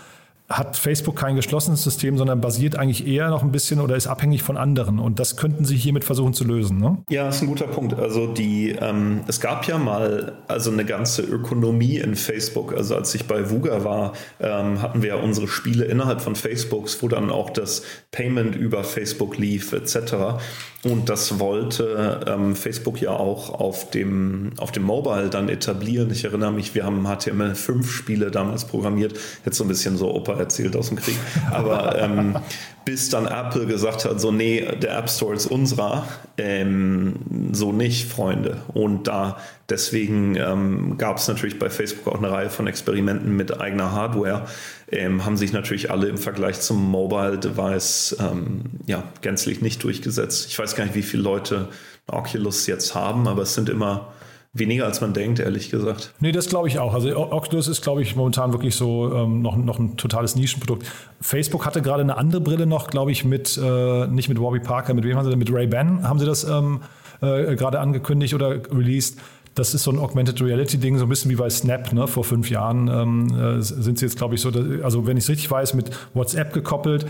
hat 0.49 0.79
Facebook 0.79 1.17
kein 1.17 1.37
geschlossenes 1.37 1.83
System, 1.83 2.17
sondern 2.17 2.41
basiert 2.41 2.77
eigentlich 2.77 3.07
eher 3.07 3.29
noch 3.29 3.43
ein 3.43 3.53
bisschen 3.53 3.81
oder 3.81 3.97
ist 3.97 4.07
abhängig 4.07 4.43
von 4.43 4.57
anderen. 4.57 4.99
Und 4.99 5.21
das 5.21 5.37
könnten 5.37 5.67
Sie 5.67 5.77
hiermit 5.77 6.05
versuchen 6.05 6.33
zu 6.33 6.45
lösen. 6.45 6.79
Ne? 6.79 6.99
Ja, 7.11 7.29
ist 7.29 7.43
ein 7.43 7.49
guter 7.49 7.67
Punkt. 7.67 7.93
Also 7.93 8.27
die, 8.27 8.71
ähm, 8.71 9.21
es 9.27 9.41
gab 9.41 9.67
ja 9.67 9.77
mal 9.77 10.39
also 10.49 10.71
eine 10.71 10.87
ganze 10.87 11.21
Ökonomie 11.23 11.99
in 11.99 12.15
Facebook. 12.15 12.75
Also 12.75 12.97
als 12.97 13.15
ich 13.15 13.27
bei 13.27 13.51
Vuga 13.51 13.85
war, 13.85 14.15
ähm, 14.41 14.81
hatten 14.81 15.03
wir 15.03 15.11
ja 15.11 15.17
unsere 15.17 15.49
Spiele 15.49 15.85
innerhalb 15.85 16.23
von 16.23 16.35
Facebooks, 16.35 17.03
wo 17.03 17.09
dann 17.09 17.31
auch 17.31 17.51
das 17.51 17.83
Payment 18.11 18.57
über 18.57 18.85
Facebook 18.85 19.37
lief 19.37 19.75
etc. 19.75 20.39
Und 20.85 21.09
das 21.09 21.41
wollte 21.41 22.21
ähm, 22.27 22.55
Facebook 22.55 23.01
ja 23.01 23.11
auch 23.11 23.51
auf 23.51 23.91
dem, 23.91 24.53
auf 24.59 24.73
dem 24.73 24.85
Mobile 24.85 25.29
dann 25.29 25.49
etablieren. 25.49 26.11
Ich 26.11 26.25
erinnere 26.25 26.53
mich, 26.53 26.75
wir 26.75 26.85
haben 26.85 27.07
HTML5-Spiele 27.07 28.31
damals 28.31 28.65
programmiert. 28.65 29.19
Jetzt 29.45 29.57
so 29.59 29.65
ein 29.65 29.69
bisschen 29.69 29.97
so 29.97 30.15
Opa 30.15 30.38
erzählt 30.38 30.77
aus 30.77 30.88
dem 30.88 30.96
Krieg. 30.96 31.16
Aber 31.51 32.01
ähm, 32.01 32.37
bis 32.85 33.11
dann 33.11 33.27
Apple 33.27 33.66
gesagt 33.66 34.05
hat, 34.05 34.18
so 34.20 34.33
nee, 34.33 34.66
der 34.81 34.96
App 34.96 35.11
Store 35.11 35.35
ist 35.35 35.46
unserer, 35.46 36.07
ähm, 36.38 37.16
so 37.53 37.72
nicht, 37.72 38.11
Freunde. 38.11 38.62
Und 38.72 39.09
da 39.09 39.37
deswegen 39.68 40.37
ähm, 40.37 40.96
gab 40.96 41.18
es 41.18 41.29
natürlich 41.29 41.59
bei 41.59 41.68
Facebook 41.68 42.09
auch 42.09 42.18
eine 42.18 42.31
Reihe 42.31 42.48
von 42.48 42.66
Experimenten 42.66 43.37
mit 43.37 43.61
eigener 43.61 43.92
Hardware, 43.92 44.46
ähm, 44.90 45.27
haben 45.27 45.37
sich 45.37 45.53
natürlich 45.53 45.90
alle 45.90 46.09
im 46.09 46.16
Vergleich 46.16 46.61
zum 46.61 46.90
Mobile 46.90 47.37
Device 47.38 48.16
ähm, 48.20 48.62
ja, 48.87 49.03
gänzlich 49.20 49.61
nicht 49.61 49.85
durchgesetzt. 49.85 50.46
Ich 50.48 50.59
weiß 50.59 50.74
gar 50.74 50.85
nicht, 50.85 50.94
wie 50.94 51.03
viele 51.03 51.22
Leute 51.22 51.68
Oculus 52.07 52.66
jetzt 52.66 52.94
haben, 52.94 53.29
aber 53.29 53.42
es 53.42 53.55
sind 53.55 53.68
immer 53.68 54.12
weniger 54.53 54.87
als 54.87 55.01
man 55.01 55.13
denkt, 55.13 55.41
ehrlich 55.41 55.71
gesagt. 55.71 56.15
Nee, 56.21 56.33
das 56.33 56.49
glaube 56.49 56.69
ich 56.69 56.79
auch. 56.79 56.95
Also 56.95 57.17
Oculus 57.17 57.69
ist, 57.69 57.83
glaube 57.83 58.03
ich, 58.03 58.17
momentan 58.17 58.53
wirklich 58.53 58.75
so 58.75 59.13
ähm, 59.15 59.43
noch, 59.43 59.57
noch 59.57 59.79
ein 59.79 59.97
totales 59.97 60.37
Nischenprodukt. 60.37 60.87
Facebook 61.21 61.67
hatte 61.67 61.83
gerade 61.83 62.03
eine 62.03 62.17
andere 62.17 62.41
Brille 62.41 62.67
noch, 62.67 62.89
glaube 62.89 63.13
ich, 63.13 63.25
mit, 63.25 63.59
äh, 63.63 64.07
nicht 64.07 64.29
mit 64.29 64.41
Warby 64.41 64.61
Parker, 64.61 64.95
mit 64.95 65.05
wem 65.05 65.17
haben 65.17 65.25
sie 65.25 65.31
denn? 65.31 65.39
Mit 65.39 65.53
Ray-Ban 65.53 66.09
haben 66.09 66.19
sie 66.19 66.27
das 66.27 66.45
ähm, 66.45 66.81
äh, 67.21 67.57
gerade 67.57 67.81
angekündigt 67.81 68.35
oder 68.35 68.61
released. 68.73 69.19
Das 69.55 69.75
ist 69.75 69.83
so 69.83 69.91
ein 69.91 69.99
Augmented 69.99 70.41
Reality-Ding, 70.41 70.99
so 70.99 71.07
ein 71.07 71.09
bisschen 71.09 71.31
wie 71.31 71.37
bei 71.37 71.51
Snap, 71.51 71.93
ne? 71.93 72.07
Vor 72.07 72.23
fünf 72.23 72.49
Jahren 72.49 72.89
ähm, 72.89 73.59
äh, 73.59 73.61
sind 73.61 73.99
sie 73.99 74.07
jetzt, 74.07 74.17
glaube 74.17 74.37
ich, 74.37 74.41
so, 74.41 74.51
also 74.83 75.07
wenn 75.07 75.17
ich 75.17 75.25
es 75.25 75.31
richtig 75.31 75.51
weiß, 75.51 75.75
mit 75.75 75.91
WhatsApp 76.15 76.53
gekoppelt 76.53 77.07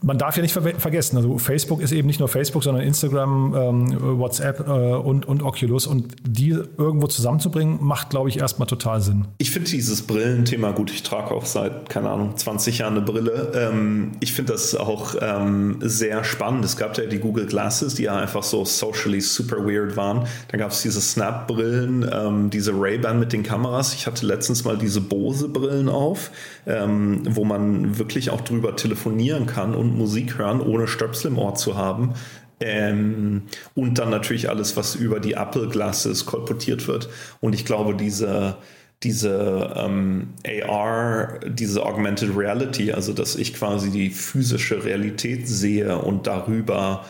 man 0.00 0.16
darf 0.16 0.36
ja 0.36 0.42
nicht 0.42 0.52
ver 0.52 0.62
vergessen, 0.62 1.16
also 1.16 1.38
Facebook 1.38 1.80
ist 1.80 1.90
eben 1.90 2.06
nicht 2.06 2.20
nur 2.20 2.28
Facebook, 2.28 2.62
sondern 2.62 2.84
Instagram, 2.84 3.54
ähm, 3.56 4.18
WhatsApp 4.18 4.60
äh, 4.60 4.70
und, 4.70 5.26
und 5.26 5.42
Oculus. 5.42 5.88
Und 5.88 6.14
die 6.22 6.50
irgendwo 6.50 7.08
zusammenzubringen, 7.08 7.78
macht, 7.80 8.10
glaube 8.10 8.28
ich, 8.28 8.38
erstmal 8.38 8.68
total 8.68 9.00
Sinn. 9.00 9.26
Ich 9.38 9.50
finde 9.50 9.68
dieses 9.68 10.02
Brillenthema 10.02 10.70
gut. 10.70 10.92
Ich 10.92 11.02
trage 11.02 11.34
auch 11.34 11.46
seit, 11.46 11.88
keine 11.88 12.10
Ahnung, 12.10 12.36
20 12.36 12.78
Jahren 12.78 12.96
eine 12.96 13.04
Brille. 13.04 13.52
Ähm, 13.54 14.12
ich 14.20 14.32
finde 14.32 14.52
das 14.52 14.76
auch 14.76 15.16
ähm, 15.20 15.78
sehr 15.80 16.22
spannend. 16.22 16.64
Es 16.64 16.76
gab 16.76 16.96
ja 16.96 17.06
die 17.06 17.18
Google 17.18 17.46
Glasses, 17.46 17.96
die 17.96 18.04
ja 18.04 18.16
einfach 18.16 18.44
so 18.44 18.64
socially 18.64 19.20
super 19.20 19.66
weird 19.66 19.96
waren. 19.96 20.26
Dann 20.48 20.60
gab 20.60 20.70
es 20.70 20.82
diese 20.82 21.00
Snap-Brillen, 21.00 22.08
ähm, 22.12 22.50
diese 22.50 22.72
Ray-Ban 22.72 23.18
mit 23.18 23.32
den 23.32 23.42
Kameras. 23.42 23.94
Ich 23.94 24.06
hatte 24.06 24.24
letztens 24.26 24.64
mal 24.64 24.78
diese 24.78 25.00
Bose-Brillen 25.00 25.88
auf, 25.88 26.30
ähm, 26.66 27.22
wo 27.28 27.44
man 27.44 27.98
wirklich 27.98 28.30
auch 28.30 28.42
drüber 28.42 28.76
telefonieren 28.76 29.46
kann 29.46 29.74
und 29.74 29.87
und 29.88 29.98
Musik 29.98 30.38
hören, 30.38 30.60
ohne 30.60 30.86
Stöpsel 30.86 31.30
im 31.30 31.38
Ohr 31.38 31.54
zu 31.54 31.76
haben. 31.76 32.14
Ähm, 32.60 33.42
und 33.74 33.98
dann 33.98 34.10
natürlich 34.10 34.48
alles, 34.48 34.76
was 34.76 34.94
über 34.94 35.20
die 35.20 35.34
Apple 35.34 35.68
Glasses 35.68 36.26
kolportiert 36.26 36.88
wird. 36.88 37.08
Und 37.40 37.54
ich 37.54 37.64
glaube, 37.64 37.94
diese, 37.94 38.56
diese 39.02 39.74
ähm, 39.76 40.34
AR, 40.44 41.38
diese 41.46 41.84
Augmented 41.84 42.36
Reality, 42.36 42.92
also 42.92 43.12
dass 43.12 43.36
ich 43.36 43.54
quasi 43.54 43.90
die 43.90 44.10
physische 44.10 44.84
Realität 44.84 45.46
sehe 45.48 45.98
und 45.98 46.26
darüber 46.26 47.04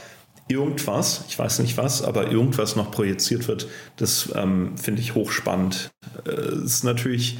irgendwas, 0.48 1.24
ich 1.28 1.38
weiß 1.38 1.60
nicht 1.60 1.76
was, 1.76 2.02
aber 2.02 2.30
irgendwas 2.30 2.76
noch 2.76 2.90
projiziert 2.90 3.48
wird, 3.48 3.68
das 3.96 4.30
ähm, 4.34 4.76
finde 4.76 5.00
ich 5.00 5.14
hochspannend. 5.14 5.90
Äh, 6.26 6.64
ist 6.64 6.84
natürlich 6.84 7.38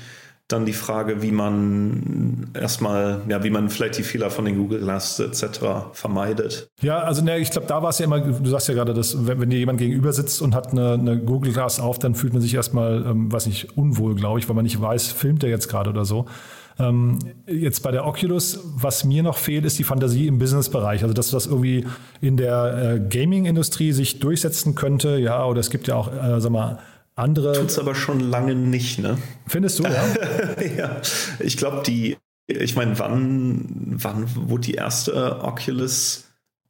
dann 0.48 0.64
die 0.64 0.72
Frage, 0.72 1.20
wie 1.22 1.30
man 1.30 2.50
erstmal, 2.54 3.20
ja, 3.28 3.44
wie 3.44 3.50
man 3.50 3.68
vielleicht 3.68 3.98
die 3.98 4.02
Fehler 4.02 4.30
von 4.30 4.46
den 4.46 4.56
Google 4.56 4.80
Glass 4.80 5.20
etc. 5.20 5.60
vermeidet. 5.92 6.70
Ja, 6.80 7.00
also 7.00 7.22
ne, 7.22 7.38
ich 7.38 7.50
glaube, 7.50 7.66
da 7.66 7.82
war 7.82 7.90
es 7.90 7.98
ja 7.98 8.06
immer, 8.06 8.18
du 8.18 8.48
sagst 8.48 8.66
ja 8.68 8.74
gerade, 8.74 8.94
dass 8.94 9.26
wenn, 9.26 9.40
wenn 9.40 9.50
dir 9.50 9.58
jemand 9.58 9.78
gegenüber 9.78 10.10
sitzt 10.14 10.40
und 10.40 10.54
hat 10.54 10.72
eine, 10.72 10.94
eine 10.94 11.18
Google 11.18 11.52
Glass 11.52 11.78
auf, 11.80 11.98
dann 11.98 12.14
fühlt 12.14 12.32
man 12.32 12.40
sich 12.40 12.54
erstmal, 12.54 13.04
ähm, 13.06 13.30
weiß 13.30 13.46
nicht, 13.46 13.76
unwohl, 13.76 14.14
glaube 14.14 14.38
ich, 14.38 14.48
weil 14.48 14.56
man 14.56 14.64
nicht 14.64 14.80
weiß, 14.80 15.08
filmt 15.08 15.44
er 15.44 15.50
jetzt 15.50 15.68
gerade 15.68 15.90
oder 15.90 16.06
so. 16.06 16.24
Ähm, 16.78 17.18
jetzt 17.46 17.82
bei 17.82 17.90
der 17.90 18.06
Oculus, 18.06 18.60
was 18.76 19.04
mir 19.04 19.22
noch 19.22 19.36
fehlt, 19.36 19.64
ist 19.64 19.78
die 19.78 19.84
Fantasie 19.84 20.28
im 20.28 20.38
Business-Bereich. 20.38 21.02
Also, 21.02 21.12
dass 21.12 21.30
das 21.30 21.46
irgendwie 21.46 21.84
in 22.20 22.36
der 22.36 22.94
äh, 22.94 23.00
Gaming-Industrie 23.00 23.92
sich 23.92 24.20
durchsetzen 24.20 24.74
könnte. 24.74 25.18
Ja, 25.18 25.44
oder 25.44 25.60
es 25.60 25.70
gibt 25.70 25.88
ja 25.88 25.96
auch, 25.96 26.08
äh, 26.08 26.40
sag 26.40 26.52
mal, 26.52 26.78
andere. 27.18 27.52
Tut's 27.52 27.78
aber 27.78 27.94
schon 27.94 28.20
lange 28.20 28.54
nicht, 28.54 28.98
ne? 28.98 29.18
Findest 29.46 29.78
du, 29.78 29.84
ja? 29.84 30.04
ja. 30.76 31.00
Ich 31.40 31.56
glaube, 31.56 31.82
die, 31.86 32.16
ich 32.46 32.76
meine, 32.76 32.98
wann, 32.98 33.96
wann 34.00 34.26
wurde 34.34 34.62
die 34.62 34.74
erste 34.74 35.42
Oculus 35.42 36.24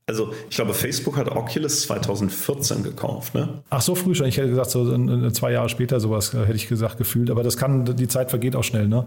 also 0.09 0.33
ich 0.49 0.57
glaube, 0.57 0.73
Facebook 0.73 1.19
hat 1.19 1.31
Oculus 1.31 1.83
2014 1.83 2.83
gekauft, 2.83 3.35
ne? 3.35 3.63
Ach, 3.69 3.83
so 3.83 3.95
früh 3.95 4.15
schon. 4.15 4.27
Ich 4.27 4.39
hätte 4.39 4.49
gesagt, 4.49 4.71
so 4.71 5.31
zwei 5.31 5.53
Jahre 5.53 5.69
später 5.69 6.01
sowas 6.01 6.33
äh, 6.33 6.39
hätte 6.47 6.55
ich 6.55 6.67
gesagt, 6.67 6.97
gefühlt. 6.97 7.31
Aber 7.31 7.43
das 7.43 7.59
kann, 7.59 7.85
die 7.85 8.09
Zeit 8.09 8.31
vergeht 8.31 8.57
auch 8.57 8.65
schnell, 8.65 8.89
ne? 8.89 9.07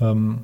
Ähm, 0.00 0.38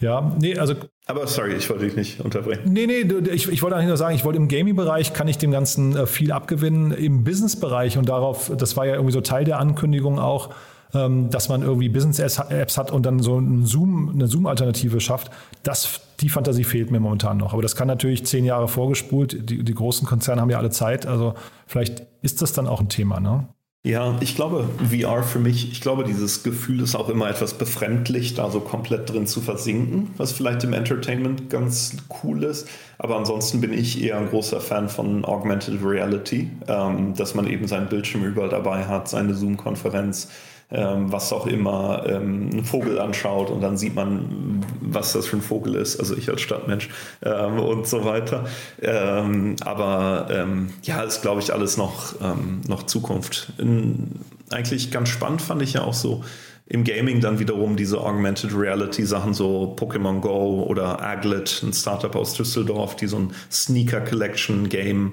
ja, 0.00 0.36
nee, 0.38 0.58
also. 0.58 0.74
Aber 1.10 1.26
sorry, 1.26 1.54
ich 1.54 1.70
wollte 1.70 1.86
dich 1.86 1.96
nicht 1.96 2.20
unterbrechen. 2.20 2.70
Nee, 2.70 2.86
nee, 2.86 3.00
ich, 3.32 3.48
ich 3.48 3.62
wollte 3.62 3.76
eigentlich 3.76 3.88
nur 3.88 3.96
sagen, 3.96 4.14
ich 4.14 4.26
wollte 4.26 4.36
im 4.36 4.46
Gaming-Bereich 4.46 5.14
kann 5.14 5.26
ich 5.26 5.38
dem 5.38 5.50
Ganzen 5.50 5.96
äh, 5.96 6.06
viel 6.06 6.32
abgewinnen. 6.32 6.92
Im 6.92 7.24
Business-Bereich 7.24 7.96
und 7.96 8.10
darauf, 8.10 8.52
das 8.54 8.76
war 8.76 8.84
ja 8.84 8.92
irgendwie 8.92 9.12
so 9.12 9.22
Teil 9.22 9.44
der 9.44 9.58
Ankündigung 9.58 10.18
auch, 10.18 10.50
ähm, 10.92 11.30
dass 11.30 11.48
man 11.48 11.62
irgendwie 11.62 11.88
Business-Apps 11.88 12.76
hat 12.76 12.90
und 12.90 13.06
dann 13.06 13.20
so 13.20 13.38
ein 13.38 13.64
Zoom, 13.64 14.10
eine 14.10 14.26
Zoom-Alternative 14.26 15.00
schafft. 15.00 15.30
Das, 15.62 16.02
die 16.20 16.28
Fantasie 16.28 16.64
fehlt 16.64 16.90
mir 16.90 17.00
momentan 17.00 17.38
noch. 17.38 17.54
Aber 17.54 17.62
das 17.62 17.74
kann 17.74 17.88
natürlich 17.88 18.26
zehn 18.26 18.44
Jahre 18.44 18.68
vorgespult. 18.68 19.48
Die, 19.48 19.64
die 19.64 19.74
großen 19.74 20.06
Konzerne 20.06 20.42
haben 20.42 20.50
ja 20.50 20.58
alle 20.58 20.70
Zeit. 20.70 21.06
Also 21.06 21.32
vielleicht 21.66 22.02
ist 22.20 22.42
das 22.42 22.52
dann 22.52 22.66
auch 22.66 22.80
ein 22.80 22.90
Thema. 22.90 23.18
Ne? 23.18 23.48
Ja, 23.84 24.18
ich 24.20 24.34
glaube, 24.34 24.68
VR 24.90 25.22
für 25.22 25.38
mich, 25.38 25.70
ich 25.70 25.80
glaube, 25.80 26.02
dieses 26.04 26.42
Gefühl 26.42 26.80
ist 26.82 26.96
auch 26.96 27.08
immer 27.08 27.30
etwas 27.30 27.54
befremdlich, 27.54 28.34
da 28.34 28.50
so 28.50 28.60
komplett 28.60 29.08
drin 29.08 29.26
zu 29.26 29.40
versinken, 29.40 30.10
was 30.16 30.32
vielleicht 30.32 30.64
im 30.64 30.72
Entertainment 30.72 31.48
ganz 31.48 31.96
cool 32.22 32.42
ist. 32.42 32.68
Aber 32.98 33.16
ansonsten 33.16 33.60
bin 33.60 33.72
ich 33.72 34.02
eher 34.02 34.18
ein 34.18 34.28
großer 34.28 34.60
Fan 34.60 34.88
von 34.88 35.24
Augmented 35.24 35.82
Reality, 35.82 36.50
ähm, 36.66 37.14
dass 37.14 37.34
man 37.34 37.46
eben 37.46 37.68
seinen 37.68 37.88
Bildschirm 37.88 38.24
überall 38.24 38.48
dabei 38.48 38.84
hat, 38.84 39.08
seine 39.08 39.34
Zoom-Konferenz 39.34 40.28
ähm, 40.70 41.10
was 41.10 41.32
auch 41.32 41.46
immer, 41.46 42.04
ähm, 42.06 42.50
einen 42.52 42.64
Vogel 42.64 42.98
anschaut 42.98 43.50
und 43.50 43.60
dann 43.60 43.76
sieht 43.76 43.94
man, 43.94 44.64
was 44.80 45.12
das 45.12 45.26
für 45.26 45.36
ein 45.36 45.42
Vogel 45.42 45.74
ist, 45.74 45.98
also 45.98 46.16
ich 46.16 46.28
als 46.28 46.40
Stadtmensch 46.40 46.90
ähm, 47.22 47.58
und 47.58 47.86
so 47.86 48.04
weiter. 48.04 48.44
Ähm, 48.82 49.56
aber 49.64 50.28
ähm, 50.30 50.68
ja, 50.82 51.02
ist 51.02 51.22
glaube 51.22 51.40
ich 51.40 51.52
alles 51.52 51.76
noch, 51.76 52.14
ähm, 52.20 52.60
noch 52.68 52.84
Zukunft. 52.84 53.52
In, 53.58 54.20
eigentlich 54.50 54.90
ganz 54.90 55.08
spannend 55.08 55.42
fand 55.42 55.62
ich 55.62 55.74
ja 55.74 55.82
auch 55.82 55.94
so, 55.94 56.22
im 56.70 56.84
Gaming 56.84 57.20
dann 57.20 57.38
wiederum 57.38 57.76
diese 57.76 57.98
Augmented 57.98 58.54
Reality 58.54 59.04
Sachen, 59.06 59.32
so 59.32 59.74
Pokémon 59.78 60.20
Go 60.20 60.64
oder 60.68 61.02
Aglet, 61.02 61.62
ein 61.62 61.72
Startup 61.72 62.14
aus 62.14 62.34
Düsseldorf, 62.34 62.94
die 62.94 63.06
so 63.06 63.18
ein 63.18 63.32
Sneaker 63.50 64.02
Collection 64.02 64.68
Game 64.68 65.12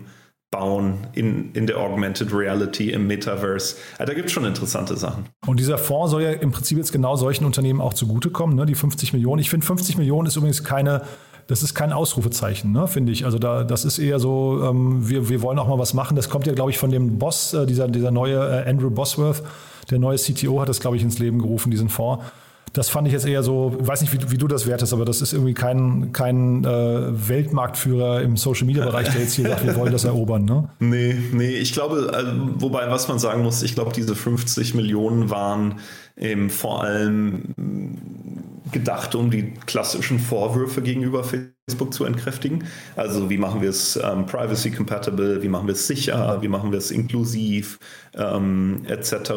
bauen 0.56 1.08
in, 1.14 1.52
in 1.54 1.68
der 1.68 1.78
Augmented 1.78 2.34
Reality, 2.34 2.92
im 2.92 3.08
Metaverse. 3.08 3.76
Also 3.98 4.12
da 4.12 4.14
gibt 4.14 4.28
es 4.28 4.32
schon 4.32 4.46
interessante 4.46 4.96
Sachen. 4.96 5.26
Und 5.46 5.60
dieser 5.60 5.78
Fonds 5.78 6.12
soll 6.12 6.24
ja 6.24 6.32
im 6.32 6.52
Prinzip 6.52 6.78
jetzt 6.78 6.92
genau 6.92 7.16
solchen 7.16 7.46
Unternehmen 7.46 7.82
auch 7.82 7.94
zugutekommen, 7.94 8.56
ne? 8.56 8.66
die 8.66 8.76
50 8.76 9.14
Millionen. 9.14 9.42
Ich 9.42 9.50
finde, 9.50 9.66
50 9.66 9.98
Millionen 9.98 10.28
ist 10.28 10.38
übrigens 10.38 10.64
keine, 10.64 11.02
das 11.48 11.62
ist 11.62 11.76
kein 11.76 11.92
Ausrufezeichen, 11.92 12.72
ne? 12.72 12.88
finde 12.88 13.12
ich. 13.12 13.26
Also 13.26 13.38
da, 13.38 13.64
das 13.64 13.84
ist 13.84 14.00
eher 14.00 14.20
so, 14.20 14.64
ähm, 14.64 15.10
wir, 15.10 15.28
wir 15.28 15.42
wollen 15.42 15.60
auch 15.60 15.68
mal 15.68 15.80
was 15.80 15.94
machen. 15.94 16.16
Das 16.16 16.30
kommt 16.30 16.48
ja, 16.48 16.54
glaube 16.54 16.72
ich, 16.72 16.78
von 16.78 16.90
dem 16.90 17.20
Boss, 17.20 17.54
äh, 17.54 17.66
dieser, 17.66 17.90
dieser 17.90 18.12
neue 18.12 18.38
äh, 18.38 18.70
Andrew 18.70 18.90
Bosworth, 18.90 19.44
der 19.92 20.00
neue 20.00 20.18
CTO 20.18 20.62
hat 20.62 20.70
das, 20.70 20.80
glaube 20.80 20.96
ich, 20.96 21.04
ins 21.04 21.20
Leben 21.20 21.40
gerufen, 21.40 21.70
diesen 21.70 21.90
Fonds 21.90 22.24
das 22.76 22.90
fand 22.90 23.08
ich 23.08 23.14
jetzt 23.14 23.26
eher 23.26 23.42
so, 23.42 23.78
ich 23.80 23.88
weiß 23.88 24.02
nicht, 24.02 24.12
wie, 24.12 24.32
wie 24.32 24.38
du 24.38 24.48
das 24.48 24.68
wertest, 24.68 24.92
aber 24.92 25.06
das 25.06 25.22
ist 25.22 25.32
irgendwie 25.32 25.54
kein, 25.54 26.12
kein 26.12 26.66
äh, 26.66 27.30
Weltmarktführer 27.30 28.22
im 28.22 28.36
Social 28.36 28.68
Media 28.68 28.84
Bereich, 28.84 29.10
der 29.10 29.22
jetzt 29.22 29.34
hier 29.34 29.48
sagt, 29.48 29.66
wir 29.66 29.76
wollen 29.78 29.94
das 29.94 30.04
erobern. 30.04 30.44
Ne? 30.44 30.70
Nee, 30.80 31.16
nee, 31.32 31.56
ich 31.56 31.72
glaube, 31.72 32.12
also, 32.14 32.32
wobei, 32.56 32.90
was 32.92 33.08
man 33.08 33.18
sagen 33.18 33.44
muss, 33.44 33.64
ich 33.64 33.76
glaube, 33.76 33.94
diese 33.94 34.14
50 34.14 34.74
Millionen 34.74 35.30
waren 35.30 35.80
eben 36.18 36.50
vor 36.50 36.84
allem 36.84 37.56
gedacht, 38.72 39.16
um 39.16 39.32
die 39.32 39.54
klassischen 39.66 40.20
Vorwürfe 40.20 40.82
gegenüber 40.82 41.24
Facebook 41.24 41.94
zu 41.94 42.04
entkräftigen. 42.04 42.66
Also 42.98 43.30
wie 43.30 43.38
machen 43.38 43.62
wir 43.62 43.70
es 43.70 43.96
ähm, 43.96 44.26
privacy 44.26 44.72
compatible, 44.72 45.42
wie 45.42 45.48
machen 45.48 45.68
wir 45.68 45.74
es 45.74 45.88
sicher, 45.88 46.42
wie 46.42 46.48
machen 46.50 46.72
wir 46.72 46.80
es 46.80 46.92
inklusiv, 46.92 47.80
ähm, 48.16 48.82
etc. 48.88 49.32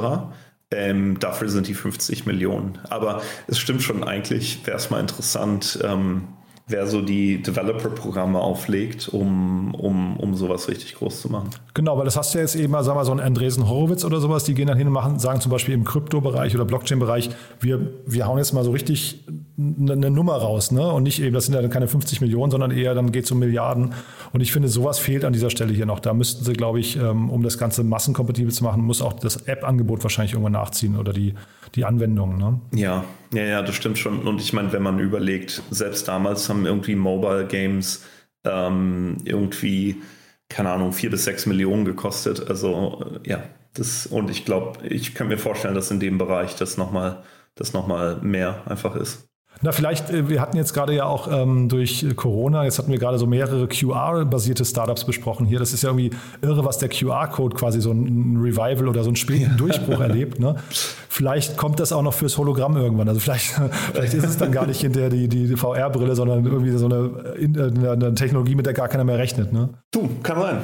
Ähm, 0.71 1.19
dafür 1.19 1.49
sind 1.49 1.67
die 1.67 1.75
50 1.75 2.27
Millionen. 2.27 2.79
Aber 2.91 3.23
es 3.47 3.59
stimmt 3.59 3.83
schon, 3.83 4.05
eigentlich 4.05 4.67
wäre 4.67 4.77
es 4.77 4.91
mal 4.91 5.01
interessant, 5.01 5.79
ähm, 5.83 6.29
wer 6.69 6.87
so 6.87 7.01
die 7.01 7.43
Developer-Programme 7.43 8.39
auflegt, 8.39 9.09
um, 9.09 9.75
um, 9.75 10.17
um 10.19 10.35
sowas 10.35 10.69
richtig 10.69 10.95
groß 10.97 11.23
zu 11.23 11.31
machen. 11.31 11.51
Genau, 11.75 11.97
weil 11.97 12.05
das 12.05 12.17
hast 12.17 12.35
du 12.35 12.39
ja 12.39 12.43
jetzt 12.43 12.57
eben 12.57 12.73
mal, 12.73 12.85
sagen 12.85 12.99
wir 12.99 13.05
so 13.05 13.13
ein 13.13 13.21
Andresen 13.21 13.69
Horowitz 13.69 14.05
oder 14.05 14.21
sowas, 14.21 14.45
die 14.45 14.55
gehen 14.55 14.67
dann 14.67 14.77
hin 14.77 14.87
und 14.87 14.93
machen, 14.93 15.19
sagen 15.19 15.41
zum 15.41 15.51
Beispiel 15.51 15.75
im 15.75 15.85
Kryptobereich 15.85 16.55
oder 16.55 16.65
Blockchain-Bereich, 16.65 17.31
wir, 17.61 17.91
wir 18.07 18.27
hauen 18.27 18.39
jetzt 18.39 18.53
mal 18.53 18.65
so 18.65 18.71
richtig 18.71 19.25
eine, 19.59 19.93
eine 19.93 20.11
Nummer 20.11 20.37
raus, 20.37 20.71
ne? 20.71 20.93
Und 20.93 21.03
nicht 21.03 21.21
eben, 21.21 21.35
das 21.35 21.47
sind 21.47 21.55
ja 21.55 21.63
dann 21.63 21.71
keine 21.71 21.89
50 21.89 22.21
Millionen, 22.21 22.51
sondern 22.51 22.71
eher, 22.71 22.95
dann 22.95 23.13
geht 23.13 23.25
es 23.25 23.31
um 23.31 23.39
Milliarden. 23.39 23.95
Und 24.33 24.41
ich 24.41 24.53
finde, 24.53 24.69
sowas 24.69 24.99
fehlt 24.99 25.25
an 25.25 25.33
dieser 25.33 25.51
Stelle 25.51 25.73
hier 25.73 25.87
noch. 25.87 26.01
Da 26.01 26.15
müssten 26.15 26.45
sie, 26.45 26.53
glaube 26.53 26.81
ich, 26.81 26.97
ähm, 26.97 27.31
um 27.31 27.43
das 27.43 27.59
Ganze 27.59 27.83
massenkompatibel 27.83 28.53
zu 28.53 28.63
machen, 28.63 28.83
muss 28.83 29.03
auch 29.03 29.15
das 29.15 29.37
App-Angebot 29.49 30.03
wahrscheinlich 30.03 30.33
irgendwann 30.35 30.53
nachziehen 30.53 30.97
oder 30.97 31.13
die, 31.13 31.35
die 31.75 31.85
Anwendung. 31.85 32.37
Ne? 32.37 32.61
Ja, 32.73 33.05
ja, 33.33 33.43
ja, 33.43 33.63
das 33.63 33.75
stimmt 33.75 33.99
schon. 33.99 34.27
Und 34.27 34.41
ich 34.41 34.53
meine, 34.53 34.73
wenn 34.73 34.83
man 34.83 34.99
überlegt, 34.99 35.63
selbst 35.71 36.09
damals 36.09 36.49
haben 36.49 36.67
irgendwie 36.67 36.95
Mobile 36.95 37.47
Games 37.47 38.05
ähm, 38.45 39.19
irgendwie, 39.25 40.03
keine 40.49 40.71
Ahnung, 40.71 40.93
vier 40.93 41.11
bis 41.11 41.25
sechs 41.25 41.47
Millionen 41.47 41.85
gekostet. 41.85 42.49
Also 42.49 43.05
äh, 43.25 43.29
ja, 43.29 43.43
das, 43.75 44.07
und 44.07 44.31
ich 44.31 44.45
glaube, 44.45 44.87
ich 44.87 45.15
kann 45.15 45.29
mir 45.29 45.39
vorstellen, 45.39 45.75
dass 45.75 45.91
in 45.91 46.01
dem 46.01 46.19
Bereich 46.19 46.57
das 46.57 46.77
nochmal 46.77 47.23
das 47.55 47.73
noch 47.73 47.89
mehr 48.23 48.63
einfach 48.67 48.95
ist. 48.95 49.28
Na, 49.61 49.73
vielleicht, 49.73 50.11
äh, 50.11 50.29
wir 50.29 50.41
hatten 50.41 50.57
jetzt 50.57 50.73
gerade 50.73 50.95
ja 50.95 51.05
auch 51.05 51.29
ähm, 51.31 51.69
durch 51.69 52.07
Corona, 52.17 52.65
jetzt 52.65 52.79
hatten 52.79 52.93
wir 52.93 52.99
gerade 52.99 53.19
so 53.19 53.27
mehrere 53.27 53.67
QR-basierte 53.67 54.65
Startups 54.65 55.05
besprochen 55.05 55.47
hier. 55.47 55.59
Das 55.59 55.73
ist 55.73 55.83
ja 55.83 55.91
irgendwie 55.91 56.11
irre, 56.43 56.65
was 56.65 56.79
der 56.79 56.89
QR-Code 56.89 57.57
quasi 57.57 57.81
so 57.81 57.91
ein 57.91 58.37
Revival 58.41 58.89
oder 58.89 59.03
so 59.03 59.09
einen 59.09 59.17
späten 59.17 59.57
Durchbruch 59.57 60.01
erlebt. 60.01 60.39
Ne? 60.39 60.57
Vielleicht 61.09 61.57
kommt 61.57 61.81
das 61.81 61.93
auch 61.93 62.03
noch 62.03 62.15
fürs 62.15 62.39
Hologramm 62.39 62.77
irgendwann. 62.77 63.09
Also 63.09 63.19
vielleicht, 63.19 63.61
vielleicht 63.93 64.15
ist 64.15 64.25
es 64.25 64.37
dann 64.37 64.53
gar 64.53 64.67
nicht 64.67 64.81
hinterher 64.81 65.11
die, 65.11 65.27
die, 65.29 65.57
VR-Brille, 65.57 66.15
sondern 66.15 66.45
irgendwie 66.47 66.71
so 66.71 66.85
eine, 66.85 67.11
äh, 67.37 67.91
eine, 67.91 68.15
Technologie, 68.15 68.55
mit 68.55 68.67
der 68.67 68.75
gar 68.75 68.87
keiner 68.87 69.03
mehr 69.03 69.19
rechnet. 69.19 69.53
Ne? 69.53 69.71
Du, 69.91 70.09
kann 70.23 70.41
sein. 70.41 70.59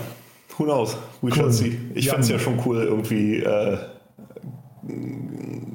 Who 0.56 0.64
knows? 0.64 0.96
We 1.20 1.30
cool. 1.30 1.32
shall 1.32 1.50
see. 1.50 1.78
Ich 1.94 2.04
ja. 2.04 2.16
es 2.16 2.28
ja 2.28 2.38
schon 2.38 2.60
cool, 2.64 2.84
irgendwie, 2.84 3.38
äh, 3.40 3.78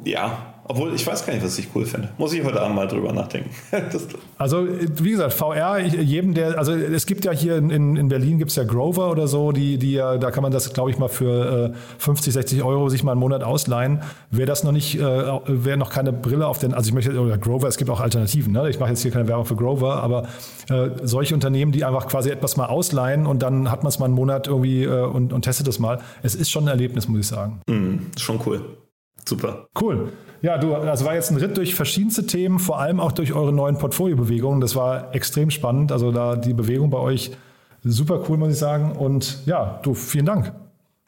ja, 0.05 0.49
obwohl, 0.72 0.93
ich 0.93 1.05
weiß 1.05 1.26
gar 1.26 1.34
nicht, 1.34 1.43
was 1.43 1.57
ich 1.57 1.67
cool 1.74 1.84
finde. 1.84 2.09
Muss 2.20 2.32
ich 2.32 2.43
heute 2.43 2.61
Abend 2.61 2.76
mal 2.76 2.88
drüber 2.88 3.11
nachdenken. 3.11 3.49
also, 4.38 4.67
wie 5.01 5.09
gesagt, 5.09 5.34
VR, 5.34 5.80
jedem, 5.80 6.36
der, 6.36 6.59
also 6.59 6.74
es 6.74 7.07
gibt 7.07 7.26
ja 7.26 7.32
hier 7.32 7.57
in, 7.57 7.95
in 7.95 8.07
Berlin 8.07 8.38
gibt 8.38 8.51
es 8.51 8.55
ja 8.55 8.65
Grover 8.65 9.09
oder 9.09 9.28
so, 9.28 9.51
die, 9.51 9.80
die 9.80 9.93
ja, 9.93 10.20
da 10.20 10.30
kann 10.30 10.43
man 10.43 10.51
das, 10.51 10.72
glaube 10.72 10.91
ich, 10.91 10.99
mal 10.99 11.07
für 11.07 11.74
äh, 11.74 11.78
50, 11.97 12.34
60 12.34 12.61
Euro 12.61 12.88
sich 12.89 13.03
mal 13.03 13.13
einen 13.13 13.20
Monat 13.20 13.43
ausleihen. 13.43 14.03
Wer 14.30 14.45
das 14.45 14.63
noch 14.63 14.72
nicht, 14.72 14.99
äh, 14.99 15.39
wer 15.47 15.76
noch 15.76 15.89
keine 15.89 16.13
Brille 16.13 16.45
auf 16.45 16.59
den, 16.59 16.76
also 16.76 16.88
ich 16.88 16.93
möchte, 16.93 17.20
oder 17.20 17.39
Grover, 17.39 17.67
es 17.67 17.78
gibt 17.78 17.89
auch 17.89 17.99
Alternativen, 17.99 18.53
ne? 18.53 18.70
Ich 18.70 18.80
mache 18.80 18.91
jetzt 18.91 19.01
hier 19.01 19.09
keine 19.09 19.28
Werbung 19.28 19.45
für 19.45 19.55
Grover, 19.55 20.03
aber 20.03 20.28
äh, 20.70 20.89
solche 21.01 21.34
Unternehmen, 21.34 21.72
die 21.72 21.84
einfach 21.84 22.07
quasi 22.07 22.30
etwas 22.30 22.57
mal 22.57 22.67
ausleihen 22.67 23.26
und 23.26 23.41
dann 23.41 23.72
hat 23.72 23.82
man 23.82 23.89
es 23.89 23.97
mal 23.97 24.05
einen 24.05 24.13
Monat 24.13 24.45
irgendwie 24.45 24.84
äh, 24.84 25.01
und, 25.01 25.34
und 25.34 25.41
testet 25.41 25.67
es 25.67 25.80
mal. 25.80 25.97
Es 26.22 26.36
ist 26.36 26.51
schon 26.51 26.65
ein 26.65 26.67
Erlebnis, 26.67 27.07
muss 27.07 27.22
ich 27.22 27.28
sagen. 27.28 27.59
Mm, 27.67 28.11
schon 28.20 28.39
cool. 28.45 28.61
Super. 29.30 29.67
Cool. 29.80 30.11
Ja, 30.41 30.57
du, 30.57 30.73
also 30.73 31.05
war 31.05 31.13
jetzt 31.13 31.30
ein 31.32 31.38
Ritt 31.38 31.57
durch 31.57 31.75
verschiedenste 31.75 32.25
Themen, 32.25 32.59
vor 32.59 32.80
allem 32.80 32.99
auch 32.99 33.11
durch 33.11 33.34
eure 33.34 33.53
neuen 33.53 33.77
Portfoliobewegungen. 33.77 34.59
Das 34.59 34.75
war 34.75 35.13
extrem 35.13 35.51
spannend. 35.51 35.91
Also 35.91 36.11
da 36.11 36.36
die 36.36 36.53
Bewegung 36.53 36.89
bei 36.89 36.97
euch 36.97 37.32
super 37.84 38.23
cool, 38.27 38.38
muss 38.38 38.53
ich 38.53 38.57
sagen. 38.57 38.93
Und 38.93 39.45
ja, 39.45 39.80
du, 39.84 39.93
vielen 39.93 40.25
Dank. 40.25 40.51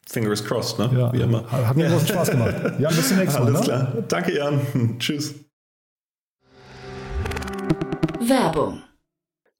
Fingers 0.08 0.44
crossed, 0.44 0.78
ne? 0.78 0.90
Ja, 0.96 1.12
Wie 1.12 1.20
immer. 1.20 1.50
Hat 1.50 1.76
mir 1.76 1.88
großen 1.88 2.08
Spaß 2.08 2.30
gemacht. 2.30 2.54
Ja, 2.78 2.88
bis 2.88 3.08
zum 3.08 3.18
nächsten 3.18 3.42
Mal. 3.42 3.48
Alles 3.48 3.60
ne? 3.60 3.66
klar. 3.66 3.92
Danke, 4.08 4.36
Jan. 4.36 4.60
Tschüss. 4.98 5.34
Werbung 8.20 8.82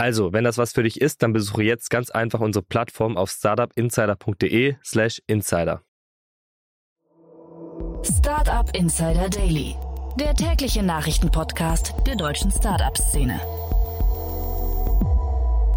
Also, 0.00 0.32
wenn 0.32 0.44
das 0.44 0.56
was 0.56 0.72
für 0.72 0.82
dich 0.82 0.98
ist, 0.98 1.22
dann 1.22 1.34
besuche 1.34 1.62
jetzt 1.62 1.90
ganz 1.90 2.08
einfach 2.08 2.40
unsere 2.40 2.64
Plattform 2.64 3.18
auf 3.18 3.28
startupinsider.de/slash 3.28 5.20
insider. 5.26 5.82
Startup 8.02 8.74
Insider 8.74 9.28
Daily, 9.28 9.76
der 10.18 10.34
tägliche 10.34 10.82
Nachrichtenpodcast 10.82 11.92
der 12.06 12.16
deutschen 12.16 12.50
Startup-Szene. 12.50 13.38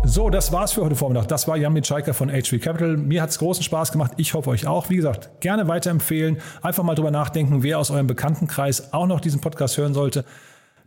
So, 0.06 0.30
das 0.30 0.54
war's 0.54 0.72
für 0.72 0.86
heute 0.86 0.96
Vormittag. 0.96 1.28
Das 1.28 1.50
war 1.50 1.58
Jan 1.58 1.74
Mitschaiker 1.74 2.14
von 2.14 2.30
HV 2.30 2.62
Capital. 2.62 2.96
Mir 2.96 3.22
hat's 3.22 3.40
großen 3.40 3.64
Spaß 3.64 3.92
gemacht. 3.92 4.14
Ich 4.16 4.34
hoffe 4.34 4.52
euch 4.52 4.66
auch. 4.66 4.90
Wie 4.90 4.96
gesagt, 4.96 5.42
gerne 5.42 5.68
weiterempfehlen. 5.68 6.38
Einfach 6.62 6.84
mal 6.84 6.96
drüber 6.96 7.12
nachdenken, 7.12 7.62
wer 7.62 7.78
aus 7.78 7.92
eurem 7.92 8.08
Bekanntenkreis 8.08 8.94
auch 8.94 9.06
noch 9.06 9.20
diesen 9.20 9.42
Podcast 9.42 9.78
hören 9.78 9.94
sollte. 9.94 10.24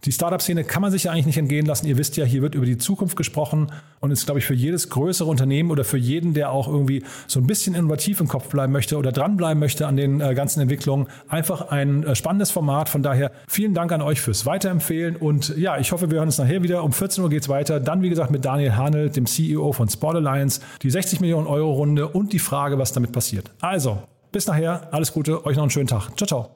Die 0.04 0.12
Startup-Szene 0.12 0.64
kann 0.64 0.82
man 0.82 0.90
sich 0.90 1.04
ja 1.04 1.12
eigentlich 1.12 1.26
nicht 1.26 1.38
entgehen 1.38 1.66
lassen. 1.66 1.86
Ihr 1.86 1.98
wisst 1.98 2.16
ja, 2.16 2.24
hier 2.24 2.42
wird 2.42 2.54
über 2.54 2.66
die 2.66 2.78
Zukunft 2.78 3.16
gesprochen 3.16 3.72
und 4.00 4.10
ist, 4.10 4.26
glaube 4.26 4.38
ich, 4.38 4.46
für 4.46 4.54
jedes 4.54 4.90
größere 4.90 5.28
Unternehmen 5.28 5.70
oder 5.70 5.84
für 5.84 5.96
jeden, 5.96 6.34
der 6.34 6.50
auch 6.50 6.68
irgendwie 6.68 7.02
so 7.26 7.40
ein 7.40 7.46
bisschen 7.46 7.74
innovativ 7.74 8.20
im 8.20 8.28
Kopf 8.28 8.48
bleiben 8.48 8.72
möchte 8.72 8.96
oder 8.96 9.12
dranbleiben 9.12 9.58
möchte 9.58 9.86
an 9.86 9.96
den 9.96 10.20
äh, 10.20 10.34
ganzen 10.34 10.60
Entwicklungen, 10.60 11.08
einfach 11.28 11.68
ein 11.70 12.04
äh, 12.04 12.14
spannendes 12.14 12.50
Format. 12.50 12.88
Von 12.88 13.02
daher 13.02 13.32
vielen 13.48 13.74
Dank 13.74 13.92
an 13.92 14.02
euch 14.02 14.20
fürs 14.20 14.46
Weiterempfehlen 14.46 15.16
und 15.16 15.56
ja, 15.56 15.78
ich 15.78 15.92
hoffe, 15.92 16.10
wir 16.10 16.18
hören 16.18 16.28
uns 16.28 16.38
nachher 16.38 16.62
wieder. 16.62 16.84
Um 16.84 16.92
14 16.92 17.24
Uhr 17.24 17.30
geht's 17.30 17.48
weiter. 17.48 17.80
Dann, 17.80 18.02
wie 18.02 18.08
gesagt, 18.10 18.30
mit 18.30 18.44
Daniel 18.44 18.76
Hanel, 18.76 19.10
dem 19.10 19.26
CEO 19.26 19.72
von 19.72 19.88
Sport 19.88 20.16
Alliance, 20.16 20.60
die 20.82 20.90
60 20.90 21.20
Millionen 21.20 21.46
Euro 21.46 21.72
Runde 21.72 22.08
und 22.08 22.32
die 22.32 22.38
Frage, 22.38 22.78
was 22.78 22.92
damit 22.92 23.12
passiert. 23.12 23.50
Also, 23.60 24.02
bis 24.32 24.46
nachher, 24.46 24.92
alles 24.92 25.12
Gute, 25.12 25.44
euch 25.46 25.56
noch 25.56 25.62
einen 25.62 25.70
schönen 25.70 25.88
Tag. 25.88 26.10
Ciao, 26.16 26.26
ciao. 26.26 26.55